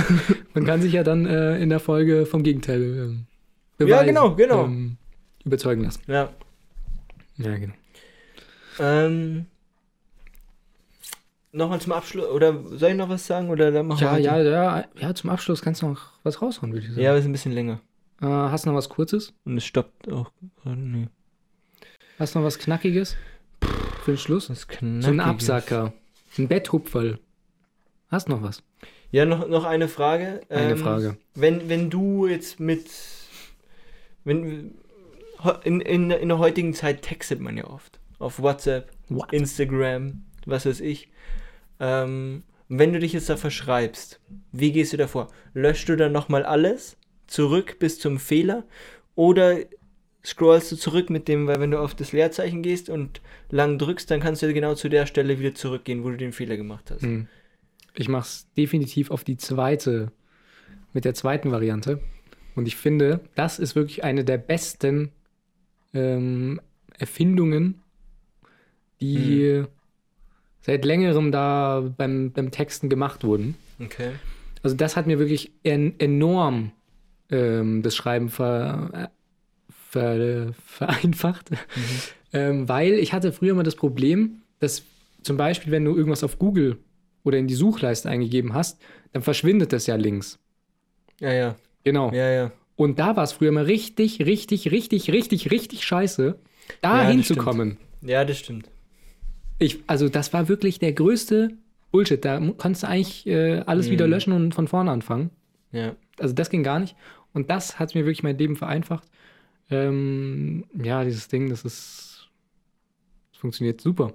Man 0.54 0.64
kann 0.64 0.80
sich 0.82 0.92
ja 0.92 1.02
dann 1.02 1.26
äh, 1.26 1.58
in 1.58 1.68
der 1.68 1.80
Folge 1.80 2.26
vom 2.26 2.42
Gegenteil 2.42 2.82
ähm, 3.78 3.86
Ja, 3.86 4.02
genau, 4.02 4.34
genau. 4.34 4.64
Ähm, 4.64 4.96
überzeugen 5.44 5.84
lassen. 5.84 6.02
Ja. 6.06 6.30
Ja, 7.36 7.56
genau. 7.56 7.74
Ähm, 8.78 9.46
Nochmal 11.52 11.80
zum 11.80 11.92
Abschluss, 11.92 12.26
oder 12.26 12.62
soll 12.76 12.90
ich 12.90 12.96
noch 12.96 13.08
was 13.08 13.26
sagen? 13.26 13.48
Oder 13.48 13.72
dann 13.72 13.86
machen 13.86 14.04
Ja, 14.04 14.18
ja, 14.18 14.42
ja, 14.42 14.84
ja, 14.94 15.14
zum 15.14 15.30
Abschluss 15.30 15.62
kannst 15.62 15.80
du 15.80 15.88
noch 15.88 16.10
was 16.22 16.42
raushauen, 16.42 16.72
würde 16.72 16.84
ich 16.84 16.90
sagen. 16.90 17.02
Ja, 17.02 17.10
aber 17.10 17.18
ist 17.18 17.24
ein 17.24 17.32
bisschen 17.32 17.52
länger. 17.52 17.80
Äh, 18.20 18.26
hast 18.26 18.66
du 18.66 18.70
noch 18.70 18.76
was 18.76 18.88
Kurzes? 18.90 19.32
Und 19.44 19.56
es 19.56 19.64
stoppt 19.64 20.12
auch 20.12 20.30
gerade. 20.62 20.78
Nee. 20.78 21.08
Hast 22.18 22.34
du 22.34 22.40
noch 22.40 22.46
was 22.46 22.58
Knackiges? 22.58 23.16
Für 24.04 24.12
den 24.12 24.18
Schluss? 24.18 24.48
Das 24.48 24.58
ist 24.58 24.68
So 24.70 24.76
ein 24.84 25.00
Knackiges. 25.00 25.50
Absacker. 25.50 25.92
Ein 26.36 26.48
Betthupferl. 26.48 27.18
Hast 28.08 28.28
noch 28.28 28.42
was? 28.42 28.62
Ja, 29.10 29.24
noch, 29.24 29.48
noch 29.48 29.64
eine 29.64 29.88
Frage. 29.88 30.40
Eine 30.48 30.72
Ähm, 30.72 30.78
Frage. 30.78 31.16
Wenn, 31.34 31.68
wenn 31.68 31.90
du 31.90 32.26
jetzt 32.26 32.60
mit. 32.60 32.86
Wenn, 34.24 34.74
in, 35.64 35.80
in, 35.80 36.10
in 36.10 36.28
der 36.28 36.38
heutigen 36.38 36.74
Zeit 36.74 37.02
textet 37.02 37.40
man 37.40 37.56
ja 37.56 37.64
oft. 37.64 38.00
Auf 38.18 38.40
WhatsApp, 38.40 38.90
What? 39.08 39.32
Instagram, 39.32 40.24
was 40.46 40.66
weiß 40.66 40.80
ich. 40.80 41.10
Ähm, 41.78 42.42
wenn 42.68 42.92
du 42.92 42.98
dich 42.98 43.12
jetzt 43.12 43.28
da 43.28 43.36
verschreibst, 43.36 44.20
wie 44.52 44.72
gehst 44.72 44.92
du 44.92 44.96
davor? 44.96 45.28
Löschst 45.54 45.88
du 45.88 45.96
dann 45.96 46.12
nochmal 46.12 46.44
alles 46.44 46.96
zurück 47.26 47.78
bis 47.78 48.00
zum 48.00 48.18
Fehler? 48.18 48.64
Oder 49.14 49.58
scrollst 50.24 50.72
du 50.72 50.76
zurück 50.76 51.10
mit 51.10 51.28
dem, 51.28 51.46
weil 51.46 51.60
wenn 51.60 51.70
du 51.70 51.78
auf 51.78 51.94
das 51.94 52.12
Leerzeichen 52.12 52.62
gehst 52.62 52.90
und 52.90 53.20
lang 53.50 53.78
drückst, 53.78 54.10
dann 54.10 54.20
kannst 54.20 54.42
du 54.42 54.52
genau 54.52 54.74
zu 54.74 54.88
der 54.88 55.06
Stelle 55.06 55.38
wieder 55.38 55.54
zurückgehen, 55.54 56.02
wo 56.02 56.10
du 56.10 56.16
den 56.16 56.32
Fehler 56.32 56.56
gemacht 56.56 56.90
hast. 56.90 57.02
Hm. 57.02 57.28
Ich 57.98 58.08
mach's 58.08 58.46
definitiv 58.56 59.10
auf 59.10 59.24
die 59.24 59.36
zweite, 59.36 60.12
mit 60.92 61.04
der 61.04 61.14
zweiten 61.14 61.50
Variante. 61.50 62.00
Und 62.54 62.66
ich 62.66 62.76
finde, 62.76 63.20
das 63.34 63.58
ist 63.58 63.74
wirklich 63.74 64.04
eine 64.04 64.24
der 64.24 64.38
besten 64.38 65.10
ähm, 65.94 66.60
Erfindungen, 66.98 67.82
die 69.00 69.64
seit 70.62 70.84
längerem 70.84 71.30
da 71.30 71.92
beim, 71.96 72.32
beim 72.32 72.50
Texten 72.50 72.88
gemacht 72.88 73.24
wurden. 73.24 73.56
Okay. 73.78 74.12
Also 74.62 74.74
das 74.74 74.96
hat 74.96 75.06
mir 75.06 75.18
wirklich 75.18 75.52
en 75.62 75.98
enorm 76.00 76.72
ähm, 77.30 77.82
das 77.82 77.94
Schreiben 77.94 78.30
ver 78.30 79.10
ver 79.68 80.52
vereinfacht, 80.64 81.50
ähm, 82.32 82.68
weil 82.68 82.94
ich 82.94 83.12
hatte 83.12 83.32
früher 83.32 83.52
immer 83.52 83.62
das 83.62 83.76
Problem, 83.76 84.42
dass 84.58 84.82
zum 85.22 85.36
Beispiel, 85.36 85.72
wenn 85.72 85.84
du 85.84 85.96
irgendwas 85.96 86.24
auf 86.24 86.38
Google 86.38 86.78
oder 87.26 87.38
in 87.38 87.48
die 87.48 87.54
Suchleiste 87.54 88.08
eingegeben 88.08 88.54
hast, 88.54 88.80
dann 89.12 89.22
verschwindet 89.22 89.72
das 89.72 89.86
ja 89.86 89.96
links. 89.96 90.38
Ja, 91.20 91.32
ja. 91.32 91.56
Genau. 91.84 92.12
Ja, 92.12 92.30
ja. 92.30 92.52
Und 92.76 92.98
da 92.98 93.16
war 93.16 93.24
es 93.24 93.32
früher 93.32 93.48
immer 93.48 93.66
richtig, 93.66 94.20
richtig, 94.20 94.70
richtig, 94.70 95.10
richtig, 95.10 95.50
richtig 95.50 95.84
scheiße, 95.84 96.38
da 96.82 97.02
Ja, 97.02 97.08
hinzukommen. 97.08 97.78
Ja, 98.02 98.24
das 98.24 98.38
stimmt. 98.38 98.70
Ich, 99.58 99.80
also 99.86 100.08
das 100.08 100.32
war 100.32 100.48
wirklich 100.48 100.78
der 100.78 100.92
größte 100.92 101.50
Bullshit. 101.90 102.24
Da 102.24 102.38
konntest 102.58 102.82
du 102.82 102.88
eigentlich 102.88 103.26
äh, 103.26 103.60
alles 103.66 103.90
wieder 103.90 104.06
Mhm. 104.06 104.10
löschen 104.12 104.32
und 104.34 104.54
von 104.54 104.68
vorne 104.68 104.90
anfangen. 104.90 105.30
Ja. 105.72 105.96
Also 106.18 106.34
das 106.34 106.50
ging 106.50 106.62
gar 106.62 106.78
nicht. 106.78 106.94
Und 107.32 107.50
das 107.50 107.78
hat 107.78 107.94
mir 107.94 108.04
wirklich 108.04 108.22
mein 108.22 108.38
Leben 108.38 108.56
vereinfacht. 108.56 109.08
Ähm, 109.70 110.64
ja, 110.80 111.02
dieses 111.04 111.28
Ding, 111.28 111.48
das 111.48 111.64
ist, 111.64 112.28
das 113.32 113.40
funktioniert 113.40 113.80
super. 113.80 114.12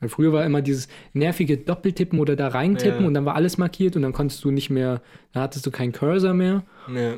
Weil 0.00 0.08
früher 0.10 0.32
war 0.32 0.44
immer 0.44 0.60
dieses 0.62 0.88
nervige 1.14 1.56
Doppeltippen 1.56 2.18
oder 2.20 2.36
da 2.36 2.48
reintippen 2.48 3.00
Ja. 3.02 3.06
und 3.06 3.14
dann 3.14 3.24
war 3.24 3.34
alles 3.34 3.56
markiert 3.58 3.96
und 3.96 4.02
dann 4.02 4.12
konntest 4.12 4.44
du 4.44 4.50
nicht 4.50 4.68
mehr, 4.70 5.00
da 5.32 5.40
hattest 5.40 5.64
du 5.66 5.70
keinen 5.70 5.92
Cursor 5.92 6.34
mehr 6.34 6.64
Ja, 6.94 7.16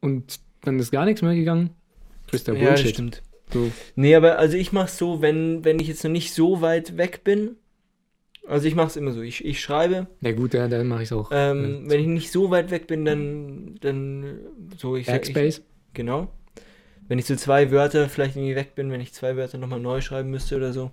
und 0.00 0.40
dann 0.62 0.78
ist 0.78 0.90
gar 0.90 1.04
nichts 1.04 1.22
mehr 1.22 1.34
gegangen. 1.34 1.70
Größter 2.30 2.54
ja 2.54 2.60
das 2.60 2.68
Bullshit. 2.80 2.94
stimmt. 2.94 3.22
so. 3.52 3.70
Nee, 3.94 4.14
aber 4.14 4.38
also 4.38 4.56
ich 4.56 4.72
mach's 4.72 4.96
so, 4.98 5.20
wenn, 5.22 5.64
wenn 5.64 5.78
ich 5.80 5.88
jetzt 5.88 6.02
noch 6.04 6.10
nicht 6.10 6.32
so 6.32 6.60
weit 6.62 6.96
weg 6.96 7.24
bin, 7.24 7.56
Also 8.48 8.66
ich 8.66 8.74
mache 8.74 8.86
es 8.88 8.96
immer 8.96 9.12
so. 9.12 9.20
Ich, 9.20 9.44
ich 9.44 9.60
schreibe. 9.60 10.06
Ja 10.22 10.32
gut, 10.32 10.54
ja, 10.54 10.68
dann 10.68 10.88
mache 10.88 11.02
ich 11.02 11.08
es 11.10 11.12
auch. 11.12 11.30
Ähm, 11.34 11.82
Ja. 11.84 11.90
Wenn 11.90 12.00
ich 12.00 12.06
nicht 12.06 12.32
so 12.32 12.50
weit 12.50 12.70
weg 12.70 12.86
bin, 12.86 13.04
dann, 13.04 13.74
dann 13.82 14.24
so 14.78 14.96
ich, 14.96 15.02
ich 15.02 15.12
Backspace. 15.12 15.60
Genau. 15.92 16.28
Wenn 17.08 17.18
ich 17.18 17.26
so 17.26 17.36
zwei 17.36 17.70
Wörter 17.70 18.08
vielleicht 18.08 18.36
irgendwie 18.36 18.56
weg 18.56 18.74
bin, 18.74 18.90
wenn 18.90 19.02
ich 19.02 19.12
zwei 19.12 19.36
Wörter 19.36 19.58
nochmal 19.58 19.80
neu 19.80 20.00
schreiben 20.00 20.30
müsste 20.30 20.56
oder 20.56 20.72
so. 20.72 20.90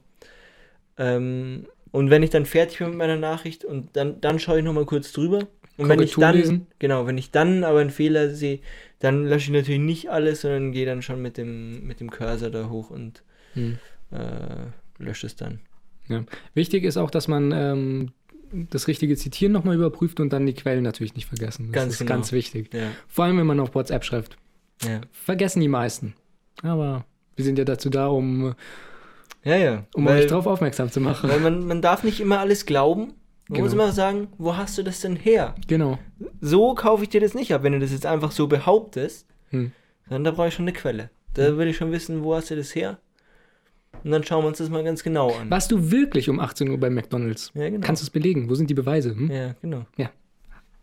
Ähm, 0.98 1.66
und 1.92 2.10
wenn 2.10 2.24
ich 2.24 2.30
dann 2.30 2.46
fertig 2.46 2.80
bin 2.80 2.90
mit 2.90 2.98
meiner 2.98 3.16
Nachricht 3.18 3.64
und 3.66 3.96
dann, 3.96 4.20
dann 4.22 4.40
schaue 4.40 4.60
ich 4.60 4.64
nochmal 4.66 4.86
kurz 4.86 5.12
drüber. 5.12 5.48
Und 5.78 5.90
wenn 5.90 6.02
ich 6.02 6.16
dann, 6.16 6.36
lesen. 6.36 6.68
genau, 6.80 7.06
wenn 7.06 7.18
ich 7.18 7.32
dann 7.32 7.64
aber 7.66 7.80
einen 7.80 7.90
Fehler 7.90 8.30
sehe, 8.30 8.60
dann 9.00 9.26
lösche 9.26 9.52
ich 9.52 9.58
natürlich 9.58 9.82
nicht 9.82 10.10
alles, 10.10 10.42
sondern 10.42 10.72
gehe 10.72 10.86
dann 10.86 11.02
schon 11.02 11.22
mit 11.22 11.38
dem, 11.38 11.86
mit 11.86 12.00
dem 12.00 12.10
Cursor 12.12 12.50
da 12.50 12.70
hoch 12.70 12.90
und 12.92 13.24
Hm. 13.54 13.78
äh, 14.12 15.04
lösche 15.04 15.28
es 15.28 15.36
dann. 15.36 15.60
Wichtig 16.54 16.84
ist 16.84 16.98
auch, 16.98 17.10
dass 17.10 17.28
man 17.28 17.52
ähm, 17.52 18.12
das 18.70 18.88
richtige 18.88 19.16
Zitieren 19.18 19.52
nochmal 19.54 19.76
überprüft 19.76 20.20
und 20.20 20.32
dann 20.32 20.46
die 20.46 20.54
Quellen 20.54 20.84
natürlich 20.84 21.16
nicht 21.16 21.26
vergessen. 21.28 21.68
Das 21.68 21.74
Ganz 21.74 21.94
ist 21.94 22.00
genau. 22.00 22.10
ganz 22.10 22.32
wichtig. 22.32 22.74
Ja, 22.74 22.92
Vor 23.08 23.26
allem, 23.26 23.38
wenn 23.38 23.48
man 23.48 23.60
auf 23.60 23.74
WhatsApp 23.76 24.04
schreibt. 24.06 24.38
ja. 24.84 25.02
Vergessen 25.12 25.60
die 25.62 25.68
meisten. 25.68 26.14
Aber 26.62 27.06
wir 27.36 27.44
sind 27.44 27.58
ja 27.58 27.66
dazu 27.66 27.90
da, 27.90 28.08
um, 28.08 28.54
Ja, 29.46 29.56
ja. 29.56 29.84
um 29.96 30.06
weil, 30.06 30.20
euch 30.24 30.28
darauf 30.28 30.48
aufmerksam 30.48 30.92
zu 30.92 31.00
machen. 31.00 31.30
weil 31.30 31.40
man, 31.40 31.66
man 31.66 31.82
darf 31.82 32.04
nicht 32.04 32.20
immer 32.20 32.40
alles 32.40 32.66
glauben. 32.66 33.14
Man 33.48 33.62
muss 33.62 33.72
Genau. 33.72 33.84
immer 33.84 33.92
sagen, 33.94 34.28
wo 34.40 34.58
hast 34.58 34.78
du 34.78 34.84
das 34.84 35.02
denn 35.02 35.16
her? 35.16 35.54
Genau. 35.68 36.00
So 36.42 36.74
kaufe 36.74 37.04
ich 37.04 37.10
dir 37.10 37.22
das 37.22 37.36
nicht 37.36 37.54
ab. 37.54 37.62
Wenn 37.64 37.74
du 37.74 37.80
das 37.80 37.92
jetzt 37.92 38.06
einfach 38.08 38.32
so 38.32 38.48
behauptest, 38.48 39.28
Hm. 39.52 39.72
dann 40.10 40.24
da 40.24 40.32
brauche 40.32 40.48
ich 40.48 40.56
schon 40.56 40.64
eine 40.66 40.74
Quelle. 40.74 41.12
Da 41.36 41.56
will 41.58 41.68
ich 41.68 41.78
schon 41.78 41.92
wissen, 41.92 42.24
wo 42.24 42.34
hast 42.36 42.50
du 42.50 42.56
das 42.56 42.74
her? 42.74 42.98
Und 44.04 44.12
dann 44.12 44.24
schauen 44.24 44.44
wir 44.44 44.48
uns 44.48 44.58
das 44.58 44.70
mal 44.70 44.84
ganz 44.84 45.04
genau 45.04 45.32
an. 45.32 45.50
Warst 45.50 45.72
du 45.72 45.92
wirklich 45.92 46.30
um 46.30 46.40
18 46.40 46.70
Uhr 46.70 46.78
bei 46.80 46.90
McDonalds? 46.90 47.52
Ja, 47.54 47.70
genau. 47.70 47.86
Kannst 47.86 48.02
du 48.02 48.06
es 48.06 48.10
belegen? 48.10 48.50
Wo 48.50 48.56
sind 48.56 48.70
die 48.70 48.74
Beweise? 48.74 49.16
Hm? 49.16 49.30
ja, 49.32 49.56
genau. 49.62 49.86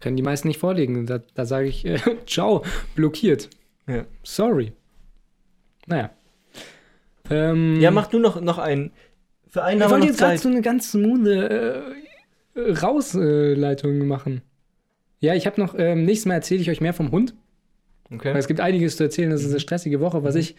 Können 0.00 0.16
die 0.16 0.22
meisten 0.22 0.48
nicht 0.48 0.58
vorlegen. 0.58 1.06
Da, 1.06 1.20
da 1.34 1.44
sage 1.44 1.66
ich, 1.68 1.84
äh, 1.84 1.98
ciao, 2.26 2.64
blockiert. 2.94 3.48
Ja, 3.86 4.04
Sorry. 4.22 4.72
Naja. 5.86 6.10
Ähm, 7.32 7.80
ja 7.80 7.90
mach 7.90 8.06
du 8.08 8.18
noch, 8.18 8.40
noch 8.40 8.58
einen. 8.58 8.90
Für 9.48 9.64
einen 9.64 9.80
Ich 9.82 9.90
wollte 9.90 10.06
jetzt 10.06 10.18
gerade 10.18 10.38
so 10.38 10.48
eine 10.48 10.62
ganz 10.62 10.92
smooth 10.92 11.26
äh, 11.26 11.80
Rausleitung 12.56 14.06
machen. 14.06 14.42
Ja, 15.20 15.34
ich 15.34 15.46
habe 15.46 15.60
noch, 15.60 15.74
ähm, 15.78 16.04
nächstes 16.04 16.26
Mal 16.26 16.34
erzähle 16.34 16.60
ich 16.60 16.70
euch 16.70 16.80
mehr 16.80 16.94
vom 16.94 17.10
Hund. 17.10 17.34
Weil 18.08 18.18
Okay. 18.18 18.38
es 18.38 18.46
gibt 18.48 18.60
einiges 18.60 18.96
zu 18.96 19.04
erzählen, 19.04 19.30
das 19.30 19.42
ist 19.42 19.50
eine 19.50 19.60
stressige 19.60 20.00
Woche. 20.00 20.22
Was 20.24 20.34
ich 20.34 20.56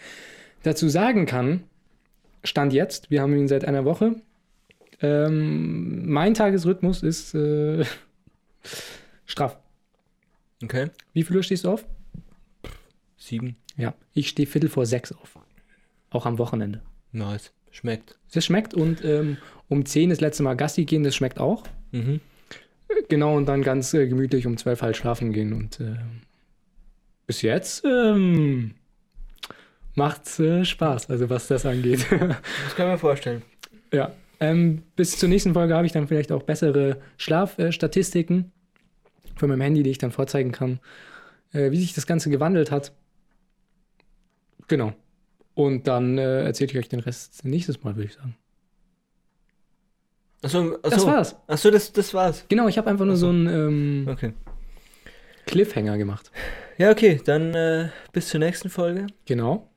dazu 0.64 0.90
sagen 0.90 1.26
kann, 1.26 1.64
Stand 2.44 2.74
jetzt, 2.74 3.10
wir 3.12 3.22
haben 3.22 3.36
ihn 3.36 3.48
seit 3.48 3.66
einer 3.66 3.86
Woche. 3.86 4.16
Ähm, 5.02 6.10
mein 6.10 6.34
Tagesrhythmus 6.34 7.04
ist 7.04 7.34
äh, 7.36 7.84
straff. 9.26 9.58
Okay. 10.64 10.88
Wie 11.14 11.24
viel 11.24 11.36
Uhr 11.38 11.44
stehst 11.44 11.66
du 11.66 11.72
auf? 11.72 11.86
Sieben. 13.18 13.56
Ja, 13.78 13.94
ich 14.14 14.30
stehe 14.30 14.48
Viertel 14.48 14.70
vor 14.70 14.86
sechs 14.86 15.12
auf. 15.12 15.38
Auch 16.14 16.26
am 16.26 16.38
Wochenende. 16.38 16.82
Nice. 17.12 17.52
Schmeckt. 17.72 18.18
Das 18.32 18.46
schmeckt 18.46 18.74
und 18.76 19.04
ähm, 19.04 19.38
um 19.68 19.86
10 19.86 20.12
das 20.12 20.22
letzte 20.22 20.44
Mal 20.44 20.56
Gassi 20.56 20.86
gehen, 20.86 21.04
das 21.04 21.16
schmeckt 21.16 21.40
auch. 21.40 21.64
Mhm. 21.92 22.22
Genau, 23.10 23.36
und 23.36 23.48
dann 23.48 23.64
ganz 23.64 23.94
äh, 23.96 24.08
gemütlich 24.08 24.46
um 24.46 24.56
12 24.56 24.82
halt 24.84 24.96
schlafen 24.96 25.34
gehen. 25.34 25.54
Und 25.54 25.80
äh, 25.80 25.96
bis 27.26 27.42
jetzt 27.42 27.84
ähm, 27.84 28.76
macht's 29.96 30.40
äh, 30.40 30.64
Spaß, 30.64 31.10
also 31.10 31.30
was 31.32 31.48
das 31.48 31.66
angeht. 31.66 32.06
Das 32.12 32.76
kann 32.76 32.90
mir 32.90 33.00
vorstellen. 33.00 33.42
ja. 33.92 34.12
Ähm, 34.40 34.84
bis 34.96 35.18
zur 35.18 35.30
nächsten 35.30 35.54
Folge 35.54 35.74
habe 35.74 35.88
ich 35.88 35.94
dann 35.94 36.08
vielleicht 36.08 36.32
auch 36.32 36.44
bessere 36.44 37.00
Schlafstatistiken 37.18 38.52
von 39.36 39.50
meinem 39.50 39.62
Handy, 39.62 39.82
die 39.82 39.92
ich 39.92 39.98
dann 39.98 40.12
vorzeigen 40.12 40.52
kann, 40.52 40.80
äh, 41.54 41.72
wie 41.72 41.80
sich 41.80 41.94
das 41.94 42.06
Ganze 42.06 42.30
gewandelt 42.30 42.70
hat. 42.70 42.92
Genau. 44.68 44.94
Und 45.56 45.88
dann 45.88 46.18
äh, 46.18 46.46
erzähle 46.46 46.72
ich 46.72 46.78
euch 46.78 46.90
den 46.90 47.00
Rest 47.00 47.46
nächstes 47.46 47.84
Mal, 47.84 47.96
würde 47.96 48.08
ich 48.08 48.14
sagen. 48.16 48.36
Achso, 50.42 50.76
achso. 50.76 50.90
Das 50.90 51.06
war's. 51.06 51.36
Achso, 51.48 51.72
das, 51.72 51.94
das 51.94 52.14
war's. 52.14 52.46
Genau, 52.50 52.68
ich 52.68 52.78
habe 52.78 52.90
einfach 52.90 53.06
nur 53.06 53.14
Ach 53.14 53.20
so. 53.20 53.28
so 53.28 53.34
einen 53.34 53.48
ähm, 53.48 54.08
Okay. 54.10 54.34
Cliffhanger 55.46 55.98
gemacht. 55.98 56.32
Ja, 56.78 56.92
okay. 56.92 57.22
Dann 57.24 57.54
äh, 57.54 57.90
bis 58.12 58.30
zur 58.30 58.40
nächsten 58.40 58.70
Folge. 58.70 59.08
Genau. 59.26 59.70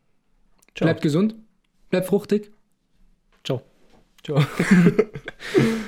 Ciao. 0.75 0.87
Bleibt 0.87 1.03
gesund, 1.03 1.35
bleibt 1.91 2.07
fruchtig. 2.07 2.51
Ciao. 3.45 3.63
Ciao. 4.25 4.45